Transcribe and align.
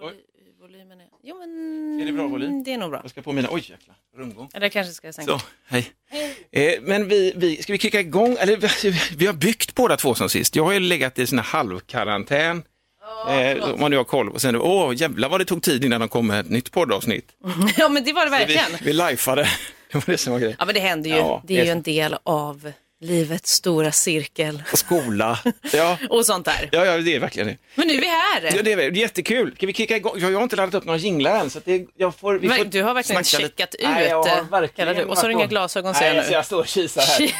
Voly- 0.00 0.60
Volymen 0.60 1.00
är... 1.00 1.06
Jo, 1.22 1.38
men... 1.38 2.00
Är 2.00 2.06
det 2.06 2.12
bra 2.12 2.26
volym? 2.26 2.62
Det 2.64 2.72
är 2.72 2.78
nog 2.78 2.90
bra. 2.90 3.00
Jag 3.02 3.10
ska 3.10 3.22
på 3.22 3.32
mina, 3.32 3.48
oj 3.52 3.60
jäklar, 3.70 3.96
rundgång. 4.16 4.48
Eller 4.54 4.68
kanske 4.68 4.92
ska 4.92 5.06
jag 5.08 5.14
sänka. 5.14 5.38
Så, 5.38 5.44
hej. 5.66 5.92
Eh, 6.50 6.72
men 6.82 7.08
vi, 7.08 7.32
vi, 7.36 7.62
ska 7.62 7.72
vi 7.72 7.78
kicka 7.78 8.00
igång? 8.00 8.36
Eller 8.40 8.56
vi, 8.56 8.94
vi 9.16 9.26
har 9.26 9.34
byggt 9.34 9.74
båda 9.74 9.96
två 9.96 10.14
som 10.14 10.28
sist. 10.28 10.56
Jag 10.56 10.64
har 10.64 10.72
ju 10.72 10.80
legat 10.80 11.18
i 11.18 11.26
sån 11.26 11.38
här 11.38 11.44
halvkarantän. 11.46 12.62
Eh, 13.28 13.72
om 13.74 13.80
man 13.80 13.90
nu 13.90 13.96
har 13.96 14.04
koll. 14.04 14.28
Och 14.30 14.40
sen, 14.40 14.56
åh 14.56 14.92
jävlar 14.96 15.28
vad 15.28 15.40
det 15.40 15.44
tog 15.44 15.62
tid 15.62 15.84
innan 15.84 16.00
de 16.00 16.08
kom 16.08 16.26
med 16.26 16.40
ett 16.40 16.50
nytt 16.50 16.70
poddavsnitt. 16.70 17.32
Ja, 17.76 17.88
men 17.88 18.04
det 18.04 18.12
var 18.12 18.24
det 18.24 18.30
Vi, 18.30 18.36
verkligen. 18.54 18.70
vi 18.84 18.92
lifeade. 18.92 19.48
Det 19.92 19.98
var 19.98 20.04
det 20.12 20.18
som 20.18 20.32
var 20.32 20.40
grejen. 20.40 20.56
Ja, 20.58 20.64
men 20.64 20.74
det 20.74 20.80
händer 20.80 21.10
ju. 21.10 21.16
Ja, 21.16 21.42
det 21.46 21.54
är 21.54 21.58
det- 21.58 21.64
ju 21.64 21.70
en 21.70 21.82
del 21.82 22.16
av 22.24 22.72
livets 23.02 23.52
stora 23.52 23.92
cirkel 23.92 24.62
skola. 24.74 25.38
Ja. 25.72 25.98
och 26.10 26.26
sånt 26.26 26.44
där. 26.44 26.68
Ja, 26.72 26.84
ja, 26.84 26.96
det 26.96 27.14
är 27.14 27.20
verkligen 27.20 27.48
det. 27.48 27.56
Men 27.74 27.88
nu 27.88 27.94
är 27.94 28.00
vi 28.00 28.06
här. 28.06 28.56
Ja, 28.56 28.62
det 28.62 28.72
är 28.72 28.76
det 28.76 28.82
är 28.84 28.90
jättekul. 28.90 29.54
Ska 29.56 29.66
vi 29.66 29.72
kicka 29.72 29.96
igång? 29.96 30.12
Jag 30.18 30.32
har 30.32 30.42
inte 30.42 30.56
laddat 30.56 30.74
upp 30.74 30.84
några 30.84 30.98
jinglar 30.98 31.40
än. 31.40 31.50
Så 31.50 31.58
att 31.58 31.64
det, 31.64 31.86
jag 31.96 32.14
får, 32.14 32.34
vi 32.34 32.48
Men 32.48 32.56
får 32.56 32.64
du 32.64 32.82
har 32.82 32.94
verkligen 32.94 33.24
checkat 33.24 33.74
ut, 33.74 33.80
Nej, 33.82 34.08
jag 34.08 34.22
har 34.22 34.38
eh, 34.38 34.48
verkligen 34.50 34.96
du. 34.96 35.04
Och 35.04 35.16
så 35.18 35.22
har 35.22 35.28
du 35.28 35.34
inga 35.34 35.46
glasögon, 35.46 35.94
ser 35.94 36.06
jag 36.06 36.16
nu. 36.16 36.22
så 36.22 36.32
jag 36.32 36.46
står 36.46 36.58
och 36.58 36.66
kisar 36.66 37.02
här. 37.02 37.32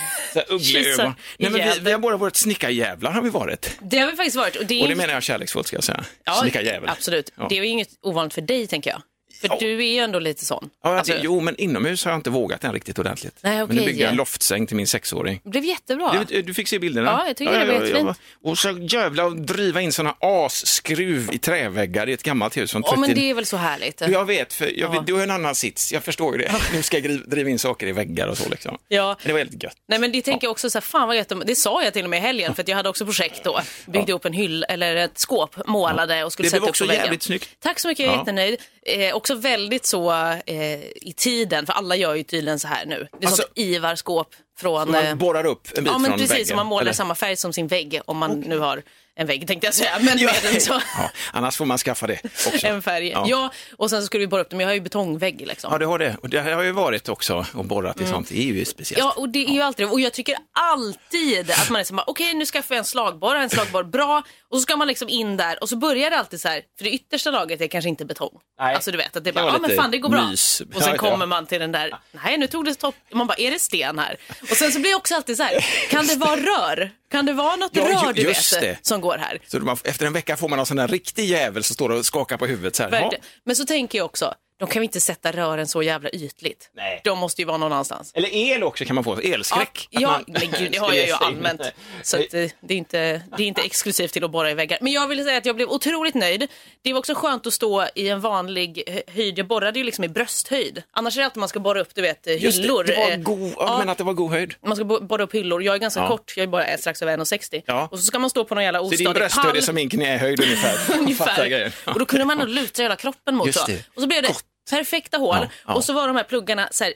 Uggleögon. 0.49 1.15
Nej, 1.39 1.51
men 1.51 1.53
vi, 1.53 1.81
vi 1.81 1.93
har 1.93 1.99
båda 1.99 2.17
varit 2.17 2.37
snickarjävlar 2.37 3.11
har 3.11 3.23
vi 3.23 3.31
varit. 3.31 3.79
Det 3.81 3.99
har 3.99 4.11
vi 4.11 4.17
faktiskt 4.17 4.37
varit. 4.37 4.57
Och 4.57 4.67
det 4.67 4.75
är, 4.75 4.83
Och 4.83 4.89
det 4.89 4.95
menar 4.95 5.15
jag 5.15 5.23
kärleksfullt 5.23 5.67
ska 5.67 5.77
jag 5.77 5.85
säga. 5.85 6.05
ja, 6.25 6.33
Snickarjävel. 6.35 6.89
Absolut. 6.89 7.33
Ja. 7.37 7.47
Det 7.49 7.59
är 7.59 7.63
ju 7.63 7.69
inget 7.69 7.89
ovanligt 8.03 8.35
för 8.35 8.41
dig, 8.41 8.67
tänker 8.67 8.91
jag. 8.91 9.03
För 9.41 9.49
Ja. 9.49 9.57
du 9.61 9.79
är 9.79 9.93
ju 9.93 9.99
ändå 9.99 10.19
lite 10.19 10.45
sån. 10.45 10.71
Ja, 10.83 10.99
Alltså, 10.99 11.13
det, 11.13 11.21
jo, 11.23 11.41
men 11.41 11.57
inomhus 11.57 12.05
har 12.05 12.13
jag 12.13 12.19
inte 12.19 12.31
vågat 12.31 12.61
den 12.61 12.73
riktigt 12.73 12.99
ordentligt. 12.99 13.37
Nej, 13.41 13.55
Men 13.55 13.63
okej. 13.65 13.77
nu 13.77 13.85
byggde 13.85 14.03
jag 14.03 14.11
en 14.11 14.17
loftsäng 14.17 14.67
till 14.67 14.77
min 14.77 14.87
sexåring. 14.87 15.41
Det 15.45 15.51
blev 15.51 15.65
jättebra. 15.65 16.25
Du, 16.29 16.43
du 16.43 16.55
fick 16.55 16.69
se 16.69 16.79
bilderna? 16.79 17.11
Ja, 17.11 17.27
jag 17.27 17.37
tycker 17.37 17.53
det 17.67 17.67
var 17.79 17.85
jättefint. 17.87 18.19
Och 18.45 18.59
så 18.59 18.79
jävla 18.91 19.25
att 19.27 19.47
driva 19.47 19.81
in 19.81 19.93
såna 19.93 20.15
asskruv 20.21 21.29
i 21.33 21.39
träväggar 21.39 22.09
i 22.09 22.13
ett 22.13 22.23
gammalt 22.23 22.57
hus 22.57 22.73
från 22.73 22.83
30... 22.83 22.95
Ja, 22.97 23.01
men 23.01 23.15
det 23.15 23.31
är 23.31 23.35
väl 23.35 23.47
så 23.47 23.57
härligt. 23.57 24.01
Jag 24.01 24.25
vet, 24.25 24.53
för 24.53 24.65
jag 24.65 24.75
Ja. 24.77 24.91
vet, 24.99 25.07
du 25.07 25.15
har 25.15 25.23
en 25.23 25.31
annan 25.31 25.55
sits, 25.55 25.93
jag 25.93 26.05
förstår 26.05 26.37
ju 26.37 26.43
det. 26.43 26.53
Nu 26.73 26.83
ska 26.83 26.99
jag 26.99 27.21
driva 27.31 27.51
in 27.51 27.59
saker 27.59 27.87
i 27.87 27.93
väggar 27.93 28.29
och 28.29 28.39
så 28.39 28.49
liksom. 28.49 28.79
Ja. 28.89 29.07
Men 29.19 29.27
det 29.27 29.33
var 29.33 29.39
helt 29.39 29.63
gött. 29.63 29.77
Nej 29.89 29.99
men 29.99 30.13
det 30.13 30.23
tänker 30.23 30.47
jag 30.47 30.53
också 30.53 30.71
så 30.71 30.79
här, 30.79 30.81
fan 30.83 31.09
vad 31.09 31.17
gött, 31.17 31.33
det 31.47 31.55
sa 31.57 31.85
jag 31.85 31.93
till 31.93 32.05
och 32.05 32.11
med 32.11 32.17
i 32.17 32.21
helgen 32.21 32.55
för 32.55 32.63
att 32.63 32.69
jag 32.69 32.77
hade 32.77 32.89
också 32.89 33.05
projekt 33.07 33.45
då. 33.45 33.61
Byggde 33.87 34.13
upp 34.13 34.25
en 34.25 34.33
hyll 34.33 34.65
eller 34.69 34.97
ett 34.97 35.19
skåp, 35.19 35.67
målade 35.67 36.25
och 36.25 36.33
skulle 36.33 36.47
Det 36.47 36.51
sätta 36.51 36.61
blev 36.61 36.65
upp 36.69 36.71
också 36.71 36.85
på 36.85 36.89
väggen. 36.89 37.05
jävligt 37.05 37.23
snyggt. 37.23 37.49
Tack 37.61 37.81
så 37.81 37.89
mycket, 37.89 38.05
jag 38.05 38.13
är 38.13 38.17
Ja. 38.17 38.21
jättenöjd. 38.21 38.61
Eh, 38.87 39.15
också 39.23 39.35
väldigt 39.35 39.87
så 39.87 40.13
eh, 40.47 40.81
i 40.85 41.15
tiden, 41.17 41.67
för 41.67 41.73
alla 41.73 41.97
gör 41.97 42.15
ju 42.15 42.23
tydligen 42.23 42.59
så 42.59 42.69
här 42.69 42.87
nu. 42.87 43.09
Det 43.19 43.25
är 43.25 43.27
Alltså- 43.29 43.43
sånt 43.43 43.53
Ivar-skåp 43.59 44.29
från... 44.59 44.91
Man 44.91 45.07
eh, 45.07 45.15
borrar 45.15 45.47
upp 45.47 45.69
en 45.77 45.85
bit 45.85 45.93
Ja 45.93 45.99
men 45.99 46.11
från 46.11 46.19
precis, 46.19 46.37
väggen. 46.39 46.57
man 46.57 46.67
målar 46.67 46.83
eller? 46.83 46.93
samma 46.93 47.15
färg 47.15 47.37
som 47.37 47.53
sin 47.53 47.67
vägg 47.67 48.01
om 48.05 48.17
man 48.19 48.41
nu 48.41 48.59
har 48.59 48.83
en 49.23 49.27
vägg 49.27 49.47
tänkte 49.47 49.67
jag 49.67 49.75
säga. 49.75 49.99
Men 50.01 50.25
med 50.25 50.35
en, 50.55 50.61
så, 50.61 50.81
Ja, 50.97 51.11
annars 51.33 51.57
får 51.57 51.65
man 51.65 51.79
skaffa 51.79 52.07
det 52.07 52.21
också. 52.47 52.67
en 52.67 52.83
färg. 52.83 53.09
Ja. 53.11 53.25
Ja. 53.29 53.53
och 53.77 53.91
sen 53.91 54.01
så 54.01 54.07
skulle 54.07 54.21
vi 54.21 54.27
borra 54.27 54.41
upp 54.41 54.51
dem. 54.51 54.61
Jag 54.61 54.69
har 54.69 54.75
ju 54.75 54.81
betongvägg 54.81 55.41
liksom. 55.47 55.73
Ja, 55.73 55.79
det 55.79 55.87
har 55.87 55.99
det. 55.99 56.17
Och 56.23 56.29
det 56.29 56.39
har 56.41 56.51
jag 56.51 56.65
ju 56.65 56.73
varit 56.73 57.09
också 57.09 57.47
och 57.55 57.65
borrat 57.65 58.01
i 58.01 58.07
sånt. 58.07 58.29
Det 58.29 58.39
är 58.39 58.43
ju 58.43 58.65
speciellt. 58.65 59.01
Mm. 59.01 59.13
Ja, 59.17 59.21
och 59.21 59.29
det 59.29 59.45
är 59.45 59.53
ju 59.53 59.61
alltid 59.63 59.87
Och 59.91 60.01
jag 60.01 60.13
tycker 60.13 60.37
alltid 60.53 61.51
att 61.51 61.71
man 61.71 61.81
är 61.81 61.85
så 61.85 61.95
bara, 61.95 62.05
okej 62.07 62.35
nu 62.35 62.47
skaffar 62.47 62.75
jag 62.75 62.79
en 62.79 62.85
slagborr, 62.85 63.37
en 63.37 63.51
slagborr, 63.51 63.83
bra. 63.85 64.23
Och 64.51 64.57
så 64.57 64.63
ska 64.63 64.77
man 64.77 64.89
liksom 64.89 65.09
in 65.09 65.37
där 65.37 65.63
och 65.63 65.69
så 65.69 65.77
börjar 65.77 66.11
det 66.11 66.19
alltid 66.19 66.41
så 66.41 66.49
här, 66.49 66.63
för 66.79 66.85
det 66.85 66.91
yttersta 66.91 67.31
laget 67.31 67.61
är 67.61 67.67
kanske 67.67 67.89
inte 67.89 68.05
betong. 68.05 68.31
Nej. 68.61 68.75
Alltså 68.75 68.91
du 68.91 68.97
vet 68.99 69.17
att 69.17 69.25
det 69.25 69.31
är 69.31 69.35
bara, 69.35 69.47
ja 69.47 69.53
men 69.53 69.63
lite 69.71 69.83
fan 69.83 69.91
det 69.91 69.99
går 69.99 70.09
bra. 70.09 70.27
mys. 70.31 70.63
Och 70.75 70.83
sen 70.83 70.99
kommer 70.99 71.27
man 71.27 71.47
till 71.47 71.61
den 71.61 71.73
där, 71.73 71.95
nej 72.25 72.39
nu 72.39 72.47
tog 72.47 72.65
det 72.65 72.75
stopp. 72.75 72.95
Man 73.13 73.27
bara, 73.27 73.35
är 73.39 73.51
det 73.51 73.59
sten 73.59 73.99
här? 73.99 74.17
Och 74.51 74.57
sen 74.57 74.73
så 74.73 74.81
blir 74.81 74.91
det 74.91 74.97
också 74.97 75.15
alltid 75.15 75.37
så 75.37 75.43
här, 75.43 75.65
kan 75.91 76.07
det 76.07 76.17
vara 76.17 76.37
rör? 76.37 76.91
Kan 77.13 77.27
det 77.27 77.33
vara 77.33 77.57
något 77.57 77.71
Ja, 77.77 77.83
rör 77.83 78.13
du 78.13 78.27
vet 78.27 78.61
det. 78.61 78.79
som 78.83 79.01
går 79.01 79.19
här? 79.19 79.39
Så 79.47 79.59
man, 79.61 79.77
efter 79.85 80.07
en 80.07 80.13
vecka 80.13 80.37
får 80.37 80.49
man 80.49 80.59
en 80.59 80.67
sån 80.67 80.77
där 80.77 80.89
riktig 80.89 81.25
jävel 81.25 81.65
som 81.65 81.75
står 81.75 81.91
och 81.91 82.07
skakar 82.07 82.37
på 82.37 82.47
huvudet 82.47 82.77
så 82.77 82.83
här. 82.83 83.11
Men 83.45 83.57
så 83.57 83.65
tänker 83.65 83.99
jag 83.99 84.05
också, 84.05 84.35
de 84.67 84.73
kan 84.73 84.81
vi 84.81 84.85
inte 84.85 85.01
sätta 85.01 85.33
rören 85.33 85.67
så 85.69 85.83
jävla 85.83 86.11
ytligt. 86.11 86.71
Nej. 86.75 87.01
De 87.05 87.19
måste 87.19 87.43
ju 87.43 87.47
vara 87.47 87.57
någon 87.57 87.73
annanstans. 87.73 88.13
Eller 88.15 88.29
el 88.35 88.63
också 88.63 88.85
kan 88.85 88.95
man 88.95 89.05
få, 89.05 89.19
elskräck. 89.21 89.89
Ja, 89.91 90.01
ja 90.01 90.09
man- 90.11 90.25
men 90.27 90.61
gud, 90.61 90.73
det 90.73 90.79
har 90.79 90.93
jag 90.93 91.07
ju 91.07 91.13
allmänt. 91.13 91.61
Så 92.03 92.17
att, 92.17 92.35
eh, 92.35 92.47
det, 92.61 92.75
är 92.75 92.79
inte, 92.79 93.23
det 93.37 93.43
är 93.43 93.47
inte 93.47 93.63
exklusivt 93.63 94.13
till 94.13 94.25
att 94.25 94.31
borra 94.31 94.51
i 94.51 94.55
väggar. 94.55 94.79
Men 94.81 94.93
jag 94.93 95.09
vill 95.09 95.25
säga 95.25 95.39
att 95.39 95.47
jag 95.47 95.57
blev 95.57 95.69
otroligt 95.69 96.15
nöjd. 96.15 96.47
Det 96.83 96.93
var 96.93 96.99
också 96.99 97.15
skönt 97.15 97.47
att 97.47 97.53
stå 97.53 97.87
i 97.95 98.09
en 98.09 98.21
vanlig 98.21 98.83
höjd. 99.15 99.39
Jag 99.39 99.47
borrade 99.47 99.79
ju 99.79 99.85
liksom 99.85 100.05
i 100.05 100.09
brösthöjd. 100.09 100.83
Annars 100.93 101.17
är 101.17 101.21
det 101.21 101.25
alltid 101.25 101.41
man 101.41 101.49
ska 101.49 101.61
borra 101.61 101.81
upp, 101.81 101.95
du 101.95 102.03
vet, 102.03 102.27
eh, 102.27 102.33
hyllor. 102.35 102.85
det, 102.85 102.93
det 102.93 102.99
var 102.99 103.11
Eh, 103.11 103.17
god, 103.17 103.53
ja. 103.57 103.79
men 103.79 103.89
att 103.89 103.99
det 103.99 104.05
var 104.05 104.13
god 104.13 104.31
höjd. 104.31 104.55
Man 104.67 104.77
ska 104.77 104.85
bo- 104.85 105.01
borra 105.01 105.23
upp 105.23 105.35
hyllor. 105.35 105.63
Jag 105.63 105.75
är 105.75 105.79
ganska 105.79 106.01
Ja. 106.01 106.09
kort, 106.09 106.33
jag 106.37 106.43
är 106.45 106.49
bara 106.49 106.77
strax 106.79 107.03
över 107.03 107.13
1,60. 107.13 107.63
Ja. 107.67 107.89
Och 107.91 107.99
så 107.99 108.05
ska 108.05 108.19
man 108.19 108.31
stå 108.31 108.45
på 108.45 108.55
någon 108.55 108.65
jävla 108.65 108.79
Så 108.79 108.85
din 108.85 108.93
ostadig 109.07 109.15
brösthöjd 109.15 109.47
är 109.47 109.53
pall. 109.53 109.63
som 109.63 109.75
min 109.75 109.91
knähöjd 109.91 110.41
ungefär. 110.41 110.99
Ungefär. 110.99 111.73
Och 111.87 111.99
då 111.99 112.07
kunde 112.07 112.25
man 112.25 112.39
nog 112.39 112.49
luta 112.49 112.83
hela 112.83 112.97
kroppen 112.97 113.35
mot 113.37 113.47
Just 113.47 113.59
så. 113.59 113.67
det. 113.67 113.85
Och 113.97 114.03
så 114.03 114.09
blev 114.09 114.23
det. 114.23 114.29
Perfekta 114.71 115.19
hål. 115.19 115.37
Ja, 115.41 115.49
ja. 115.67 115.75
Och 115.75 115.85
så 115.85 115.93
var 115.93 116.07
de 116.07 116.17
här 116.17 116.25
pluggarna 116.25 116.69
så 116.71 116.85
här, 116.85 116.93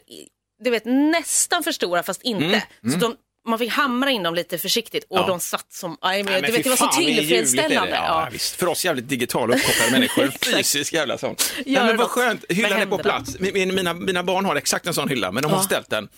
du 0.64 0.70
vet, 0.70 0.84
nästan 0.84 1.62
för 1.62 1.72
stora 1.72 2.02
fast 2.02 2.22
inte. 2.22 2.62
Så 2.92 2.96
de, 2.98 3.16
man 3.48 3.58
fick 3.58 3.72
hamra 3.72 4.10
in 4.10 4.22
dem 4.22 4.34
lite 4.34 4.58
försiktigt 4.58 5.04
och 5.10 5.16
Mm, 5.16 5.26
Ja. 5.28 5.32
de 5.34 5.40
satt 5.40 5.72
som, 5.72 5.96
aj, 6.00 6.22
men, 6.22 6.32
Nej, 6.32 6.42
du 6.42 6.46
men 6.46 6.52
vet, 6.52 6.56
fy 6.56 6.62
det 6.62 6.68
var 6.80 6.92
så 6.92 7.00
tillfredsställande. 7.00 7.94
Ja. 7.94 8.28
För 8.56 8.66
oss 8.66 8.84
jävligt 8.84 9.08
digitala 9.08 9.54
uppkopplade 9.56 9.90
människor. 9.92 10.32
Fysisk 10.56 10.92
jävla 10.92 11.18
sån. 11.18 11.36
Nej, 11.66 11.84
men 11.84 11.96
vad 11.96 12.08
skönt, 12.08 12.44
hyllan 12.48 12.72
är 12.80 12.86
på 12.86 12.98
plats. 12.98 13.36
Min, 13.38 13.74
mina, 13.74 13.94
mina 13.94 14.22
barn 14.22 14.44
har 14.44 14.56
exakt 14.56 14.86
en 14.86 14.94
sån 14.94 15.08
hylla, 15.08 15.32
men 15.32 15.42
de 15.42 15.52
har 15.52 15.62
ställt 15.62 15.90
den 15.90 16.08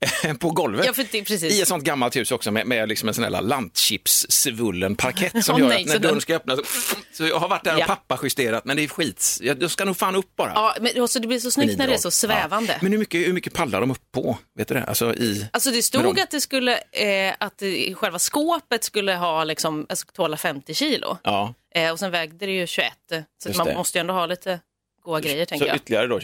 på 0.38 0.50
golvet. 0.50 0.86
Ja, 0.86 0.92
det. 1.26 1.42
I 1.42 1.60
ett 1.60 1.68
sånt 1.68 1.84
gammalt 1.84 2.16
hus 2.16 2.30
också 2.32 2.50
med, 2.50 2.66
med 2.66 2.88
liksom 2.88 3.08
en 3.08 3.14
sån 3.14 3.24
här 3.24 3.42
lantchipssvullen 3.42 4.96
parkett 4.96 5.44
som 5.44 5.54
Åh, 5.54 5.60
gör 5.60 5.68
nej, 5.68 5.80
att 5.80 5.86
när 5.86 5.92
så 5.92 5.98
den- 5.98 6.08
dörren 6.08 6.20
ska 6.20 6.36
öppnas 6.36 6.58
så, 6.58 6.96
så 7.12 7.26
jag 7.26 7.38
har 7.38 7.48
varit 7.48 7.64
där 7.64 7.74
och 7.74 7.80
Ja. 7.80 7.86
pappa 7.86 8.18
justerat 8.22 8.64
men 8.64 8.76
det 8.76 8.84
är 8.84 8.88
skit. 8.88 9.38
Jag, 9.42 9.62
jag 9.62 9.70
ska 9.70 9.84
nog 9.84 9.96
fan 9.96 10.14
upp 10.16 10.36
bara. 10.36 10.52
Ja, 10.54 10.76
men 10.80 11.02
alltså, 11.02 11.20
det 11.20 11.26
blir 11.28 11.38
så 11.40 11.50
snyggt 11.50 11.78
när 11.78 11.86
det 11.86 11.94
är 11.94 11.98
så 11.98 12.10
svävande. 12.10 12.72
Ja. 12.72 12.78
Men 12.82 12.92
hur 12.92 12.98
mycket, 12.98 13.26
hur 13.28 13.32
mycket 13.32 13.52
pallar 13.52 13.80
de 13.80 13.90
upp 13.90 14.12
på? 14.12 14.38
Vet 14.58 14.68
du 14.68 14.74
det? 14.74 14.84
Alltså 14.84 15.14
i... 15.14 15.48
Alltså 15.52 15.70
det 15.70 15.82
stod 15.82 16.02
dem. 16.02 16.16
att 16.22 16.30
det 16.30 16.40
skulle, 16.40 16.72
eh, 16.92 17.34
att 17.40 17.62
själva 17.94 18.18
skåpet 18.18 18.84
skulle 18.84 19.14
ha 19.14 19.44
liksom, 19.44 19.86
alltså, 19.88 20.06
tåla 20.12 20.36
50 20.36 20.74
kilo. 20.74 21.18
Ja, 21.24 21.54
Eh, 21.74 21.90
och 21.92 21.98
sen 21.98 22.10
vägde 22.10 22.46
det 22.46 22.52
ju 22.52 22.66
21. 22.66 22.92
Så 23.42 23.64
man 23.64 23.74
måste 23.74 23.98
ju 23.98 24.00
ändå 24.00 24.14
ha 24.14 24.26
lite 24.26 24.60
goda 25.04 25.20
grejer 25.20 25.44
så 25.44 25.48
tänker 25.48 25.66
jag. 25.66 25.76
ytterligare 25.76 26.06
då 26.06 26.20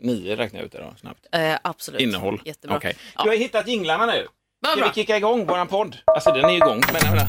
29 0.00 0.36
räknar 0.36 0.60
jag 0.60 0.66
ut 0.66 0.72
det 0.72 0.78
då 0.78 0.94
snabbt. 1.00 1.26
Eh, 1.32 1.56
absolut. 1.62 2.00
Innehåll. 2.00 2.42
Jättebra. 2.44 2.76
Okej. 2.76 2.96
Ja. 3.16 3.22
Du 3.22 3.28
har 3.28 3.36
hittat 3.36 3.68
jinglarna 3.68 4.06
nu. 4.06 4.26
Vad 4.60 4.72
Ska 4.72 4.80
bra. 4.80 4.88
vi 4.94 5.00
kicka 5.00 5.16
igång 5.16 5.46
våran 5.46 5.66
podd? 5.66 5.96
Alltså 6.04 6.32
den 6.32 6.44
är 6.44 6.56
igång. 6.56 6.82
Men 6.92 7.16
vet. 7.16 7.26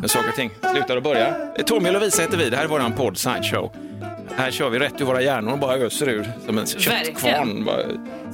men 0.00 0.08
saker 0.08 0.28
och 0.28 0.34
ting 0.34 0.50
slutar 0.72 0.96
att 0.96 1.02
börja. 1.02 1.34
Tommy 1.66 1.88
och 1.88 1.92
Lovisa 1.92 2.22
heter 2.22 2.36
vi. 2.36 2.50
Det 2.50 2.56
här 2.56 2.64
är 2.64 2.68
våran 2.68 2.92
podd 2.92 3.18
Sideshow. 3.18 3.72
Här 4.36 4.50
kör 4.50 4.68
vi 4.70 4.78
rätt 4.78 5.00
ur 5.00 5.04
våra 5.04 5.22
hjärnor 5.22 5.52
och 5.52 5.58
bara 5.58 5.76
öser 5.76 6.08
ur 6.08 6.32
som 6.46 6.58
en 6.58 6.66
köttkvarn. 6.66 7.64
Bara- 7.64 7.82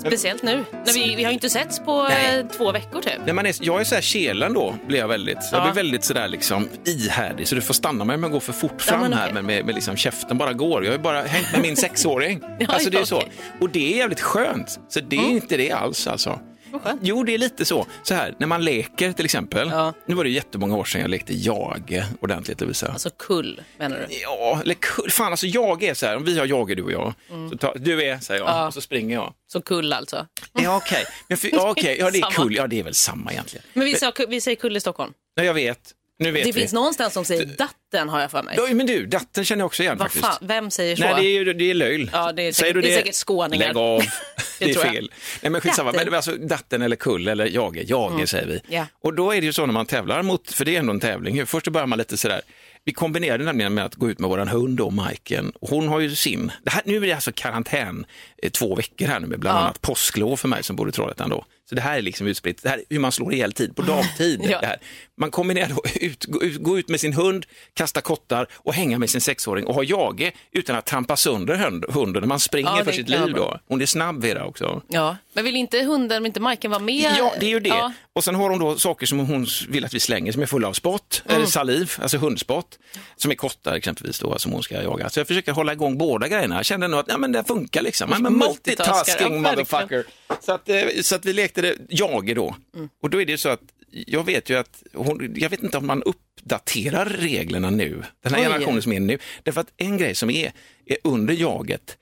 Speciellt 0.07 0.43
nu. 0.43 0.65
När 0.87 0.93
vi, 0.95 1.15
vi 1.17 1.25
har 1.25 1.31
ju 1.31 1.35
inte 1.35 1.51
setts 1.51 1.79
på 1.79 2.03
Nej. 2.03 2.39
eh, 2.41 2.47
två 2.47 2.73
veckor 2.73 3.01
typ. 3.03 3.13
När 3.27 3.33
man 3.33 3.47
är, 3.47 3.55
jag 3.61 3.81
är 3.81 3.85
så 3.85 3.95
här 3.95 4.03
kelen 4.03 4.55
då, 4.55 4.75
blir 4.87 4.99
jag 4.99 5.09
väldigt. 5.09 5.39
Jag 5.53 5.61
Ja. 5.61 5.65
blir 5.65 5.73
väldigt 5.83 6.05
sådär 6.05 6.29
liksom 6.29 6.69
ihärdig, 6.85 7.49
så 7.49 7.55
du 7.55 7.61
får 7.61 7.75
stanna 7.75 8.05
mig 8.05 8.15
om 8.17 8.23
jag 8.23 8.33
går 8.33 8.41
för 8.41 8.53
fort 8.53 8.83
fram 8.83 9.01
men 9.01 9.13
här, 9.13 9.33
men 9.33 9.47
med, 9.47 9.65
med 9.65 9.75
liksom 9.75 9.97
käften 9.97 10.39
bara 10.39 10.53
går. 10.53 10.85
Jag 10.85 10.91
har 10.91 10.97
ju 10.97 11.03
bara 11.03 11.23
hängt 11.23 11.53
med 11.53 11.63
min 11.63 11.77
sexåring. 11.87 12.41
Ja, 12.59 12.67
alltså 12.69 12.91
det 12.91 12.97
är 12.97 13.01
ja, 13.01 13.07
så. 13.07 13.23
Och 13.61 13.71
det 13.71 13.93
är 13.95 13.97
jävligt 13.97 14.21
skönt. 14.21 14.81
Så 14.89 15.01
det 15.01 15.17
är 15.17 15.31
inte 15.31 15.57
det 15.57 15.73
alls 15.73 16.07
alltså. 16.07 16.41
Vad 16.79 16.93
skönt. 16.93 17.01
Jo, 17.05 17.25
det 17.25 17.35
är 17.35 17.39
lite 17.39 17.65
så. 17.65 17.87
Så 18.03 18.15
här, 18.15 18.35
när 18.39 18.47
man 18.47 18.65
leker 18.65 19.13
till 19.13 19.25
exempel. 19.25 19.69
Ja. 19.73 19.93
Nu 20.07 20.15
var 20.15 20.25
det 20.25 20.31
jättemånga 20.31 20.77
år 20.77 20.85
sedan 20.85 21.01
jag 21.01 21.11
lekte 21.11 21.35
jag 21.35 22.05
ordentligt, 22.21 22.61
Lovisa. 22.61 22.89
Alltså 22.93 23.11
kull 23.19 23.61
menar 23.79 24.07
du? 24.09 24.15
Ja, 24.17 24.61
eller 24.65 24.75
kul. 24.75 25.11
Fan, 25.11 25.31
alltså 25.31 25.47
jag 25.47 25.83
är 25.83 25.95
så 25.95 26.07
här, 26.07 26.17
om 26.17 26.25
vi 26.25 26.39
har 26.39 26.47
jag 26.47 26.77
du 26.77 26.83
och 26.83 26.93
jag. 26.93 27.15
Så 27.51 27.57
tar, 27.59 27.77
du 27.79 28.03
är, 28.05 28.19
säger 28.19 28.41
jag, 28.41 28.49
Ja. 28.49 28.67
och 28.67 28.75
så 28.75 28.81
springer 28.81 29.15
jag. 29.15 29.33
Så 29.53 29.61
kull 29.61 29.93
alltså. 29.93 30.27
Ja, 30.53 30.77
okej. 30.77 31.05
För- 31.39 31.49
Ja, 31.55 31.71
okej. 31.71 31.97
ja, 32.01 32.11
det 32.11 32.19
är 32.19 32.23
Samma. 32.23 32.33
kul. 32.33 32.57
Ja, 32.57 32.67
det 32.67 32.79
är 32.79 32.83
väl 32.85 32.95
samma 32.95 33.33
egentligen. 33.33 33.65
Men 33.73 33.85
vi, 33.85 33.95
sa, 33.95 34.13
vi 34.29 34.41
säger 34.41 34.57
kull 34.57 34.77
i 34.77 34.81
Stockholm. 34.81 35.13
Ja, 35.35 35.45
jag 35.45 35.55
vet. 35.55 35.95
Nu 36.21 36.31
vet 36.31 36.45
Det 36.45 36.53
vi. 36.53 36.61
finns 36.61 36.73
någonstans 36.73 37.15
som 37.15 37.25
säger 37.25 37.45
datten 37.47 38.09
har 38.09 38.21
jag 38.21 38.31
för 38.31 38.43
mig. 38.43 38.55
Ja, 38.59 38.75
men 38.75 38.87
du, 38.87 39.07
datten 39.07 39.45
känner 39.45 39.61
jag 39.61 39.67
också 39.67 39.83
igen 39.83 39.97
Vad 39.99 40.07
faktiskt. 40.07 40.25
fan, 40.25 40.37
vem 40.41 40.71
säger 40.71 40.97
så? 40.97 41.03
Nej, 41.03 41.15
det 41.23 41.51
är, 41.51 41.55
det 41.55 41.71
är 41.71 41.75
löjl. 41.75 42.11
Ja, 42.13 42.33
det 42.33 42.43
är 42.43 42.53
Säger 42.53 42.73
säkert- 42.73 42.75
du 42.75 42.81
det 42.81 42.93
är 42.95 42.97
säkert 42.99 43.15
skåningar. 43.15 43.67
Lägg 43.67 43.77
av. 43.77 44.03
det 44.59 44.71
är 44.71 44.75
fel. 44.93 45.11
Nej, 45.43 45.51
men 45.51 45.61
skitsamma. 45.61 45.93
Datten. 45.93 46.07
Men 46.07 46.15
alltså, 46.15 46.37
datten 46.37 46.83
eller 46.83 46.97
kull 46.97 47.29
eller 47.29 47.47
jage, 47.47 47.83
jage 47.91 48.29
säger 48.29 48.47
vi. 48.47 48.61
Ja. 48.69 48.87
Och 49.03 49.15
då 49.15 49.33
är 49.35 49.41
det 49.41 49.47
ju 49.47 49.53
så 49.53 49.67
när 49.67 49.73
man 49.73 49.87
tävlar 49.87 50.23
mot, 50.23 50.53
för 50.53 50.65
det 50.65 50.75
är 50.77 50.79
ändå 50.79 50.93
en 50.93 51.01
tävling. 51.01 51.47
Först 51.47 51.69
börjar 51.69 51.87
man 51.87 51.99
lite 51.99 52.17
sådär, 52.17 52.41
vi 52.85 52.93
kombinerade 52.93 53.45
nämligen 53.45 53.75
med 53.75 53.85
att 53.85 53.95
gå 53.95 54.11
ut 54.11 54.19
med 54.19 54.31
våran 54.31 54.49
hund 54.49 54.81
och 54.81 54.93
Majken. 54.93 55.53
Hon 55.61 55.89
har 55.89 56.01
ju 56.01 56.15
sin, 56.15 56.53
det 56.65 56.71
här, 56.71 56.83
nu 56.85 56.97
är 56.97 57.01
det 57.01 57.13
alltså 57.13 57.33
karantän 57.35 58.07
eh, 58.43 58.51
två 58.51 58.75
veckor 58.75 59.07
här 59.07 59.21
nu 59.21 59.27
med 59.27 59.41
bland 59.41 59.57
Ja. 59.57 59.61
annat 59.61 59.81
påsklov 59.81 60.37
för 60.37 60.49
mig 60.49 60.63
som 60.63 60.77
bor 60.77 60.89
i 60.89 60.93
Trollhättan 60.93 61.31
då. 61.31 61.45
Så 61.69 61.75
det 61.75 61.81
här 61.81 61.99
är 61.99 62.03
liksom 62.03 62.27
utspritt, 62.27 62.63
det 62.63 62.69
här 62.69 62.79
är 62.79 62.85
hur 62.91 62.99
man 62.99 63.13
slår 63.13 63.35
ihjäl 63.35 63.53
tid 63.53 63.77
på 63.77 63.83
dagtid. 63.83 64.41
Ja. 64.51 64.61
det 64.61 64.67
här. 64.67 64.77
Man 65.17 65.31
kombinerar 65.31 65.69
då 65.69 65.83
ut, 66.01 66.25
gå, 66.25 66.43
ut, 66.43 66.57
gå 66.63 66.79
ut 66.79 66.89
med 66.89 67.01
sin 67.01 67.13
hund, 67.13 67.47
kasta 67.75 68.01
kottar 68.01 68.47
och 68.55 68.75
hänga 68.75 68.99
med 68.99 69.11
sin 69.11 69.21
sexåring 69.21 69.67
och 69.67 69.75
ha 69.75 69.83
jage 69.83 70.33
utan 70.53 70.77
att 70.77 70.87
trampa 70.87 71.17
sönder 71.17 71.55
hund- 71.57 71.85
hunden 71.89 72.23
när 72.23 72.29
man 72.29 72.41
springer 72.41 72.77
Ja, 72.79 72.85
för 72.85 72.93
sitt 72.93 73.09
liv 73.09 73.33
då. 73.37 73.59
Hon 73.69 73.83
är 73.83 73.87
snabb 73.87 74.23
Vera 74.23 74.45
också. 74.47 74.83
Ja. 74.89 75.17
Men 75.33 75.45
vill 75.45 75.57
inte 75.57 75.79
hunden, 75.83 76.23
vill 76.23 76.27
inte 76.31 76.41
Majken 76.41 76.71
vara 76.71 76.81
med? 76.83 77.13
Ja, 77.19 77.33
det 77.41 77.47
är 77.47 77.51
ju 77.51 77.61
det. 77.61 77.69
Ja. 77.69 77.93
Och 78.13 78.25
sen 78.25 78.35
har 78.35 78.51
hon 78.51 78.59
då 78.59 78.79
saker 78.79 79.07
som 79.07 79.19
hon 79.19 79.47
vill 79.69 79.85
att 79.85 79.95
vi 79.95 80.01
slänger 80.01 80.33
som 80.33 80.43
är 80.43 80.47
fulla 80.47 80.69
av 80.69 80.73
spott, 80.73 81.23
Mm. 81.25 81.37
eller 81.37 81.47
saliv, 81.47 81.93
alltså 82.03 82.19
hundspott, 82.19 82.79
som 83.17 83.31
är 83.31 83.35
kottar 83.35 83.75
exempelvis 83.75 84.19
då, 84.19 84.39
som 84.39 84.53
hon 84.53 84.63
ska 84.63 84.83
jaga. 84.83 85.11
Så 85.11 85.21
jag 85.21 85.27
försöker 85.27 85.53
hålla 85.53 85.73
igång 85.73 85.99
båda 85.99 86.29
grejerna. 86.29 86.57
Jag 86.57 86.65
kände 86.67 86.89
nog 86.89 87.01
att 87.01 87.07
ja, 87.09 87.19
men 87.19 87.33
det 87.33 87.45
funkar 87.45 87.83
liksom. 87.83 88.11
Men 88.19 88.33
multitasking 88.39 89.43
motherfucker. 89.43 90.05
Så 90.41 90.53
att, 90.53 90.69
eh, 90.69 90.77
så 91.03 91.15
att 91.15 91.25
vi 91.25 91.33
lekte 91.33 91.58
det, 91.63 91.77
jag 91.89 92.35
då. 92.37 92.57
Mm. 92.75 92.89
Och 93.03 93.11
då 93.11 93.21
är 93.21 93.27
det 93.27 93.39
så 93.39 93.49
att 93.49 93.61
jag 93.91 94.25
vet 94.25 94.51
ju 94.51 94.59
att, 94.59 94.83
hon, 94.95 95.35
jag 95.37 95.51
vet 95.51 95.63
inte 95.63 95.79
om 95.79 95.87
man 95.87 96.03
uppdaterar 96.03 97.07
reglerna 97.07 97.71
nu, 97.71 98.03
den 98.23 98.35
här 98.35 98.41
Oj. 98.41 98.45
generationen 98.45 98.83
som 98.83 98.93
är 98.93 99.01
nu. 99.01 99.19
Därför 99.43 99.61
att 99.61 99.73
en 99.77 99.97
grej 99.97 100.15
som 100.15 100.31
är, 100.31 100.53
är 100.87 100.97
under 101.05 101.35
jaget, 101.35 101.99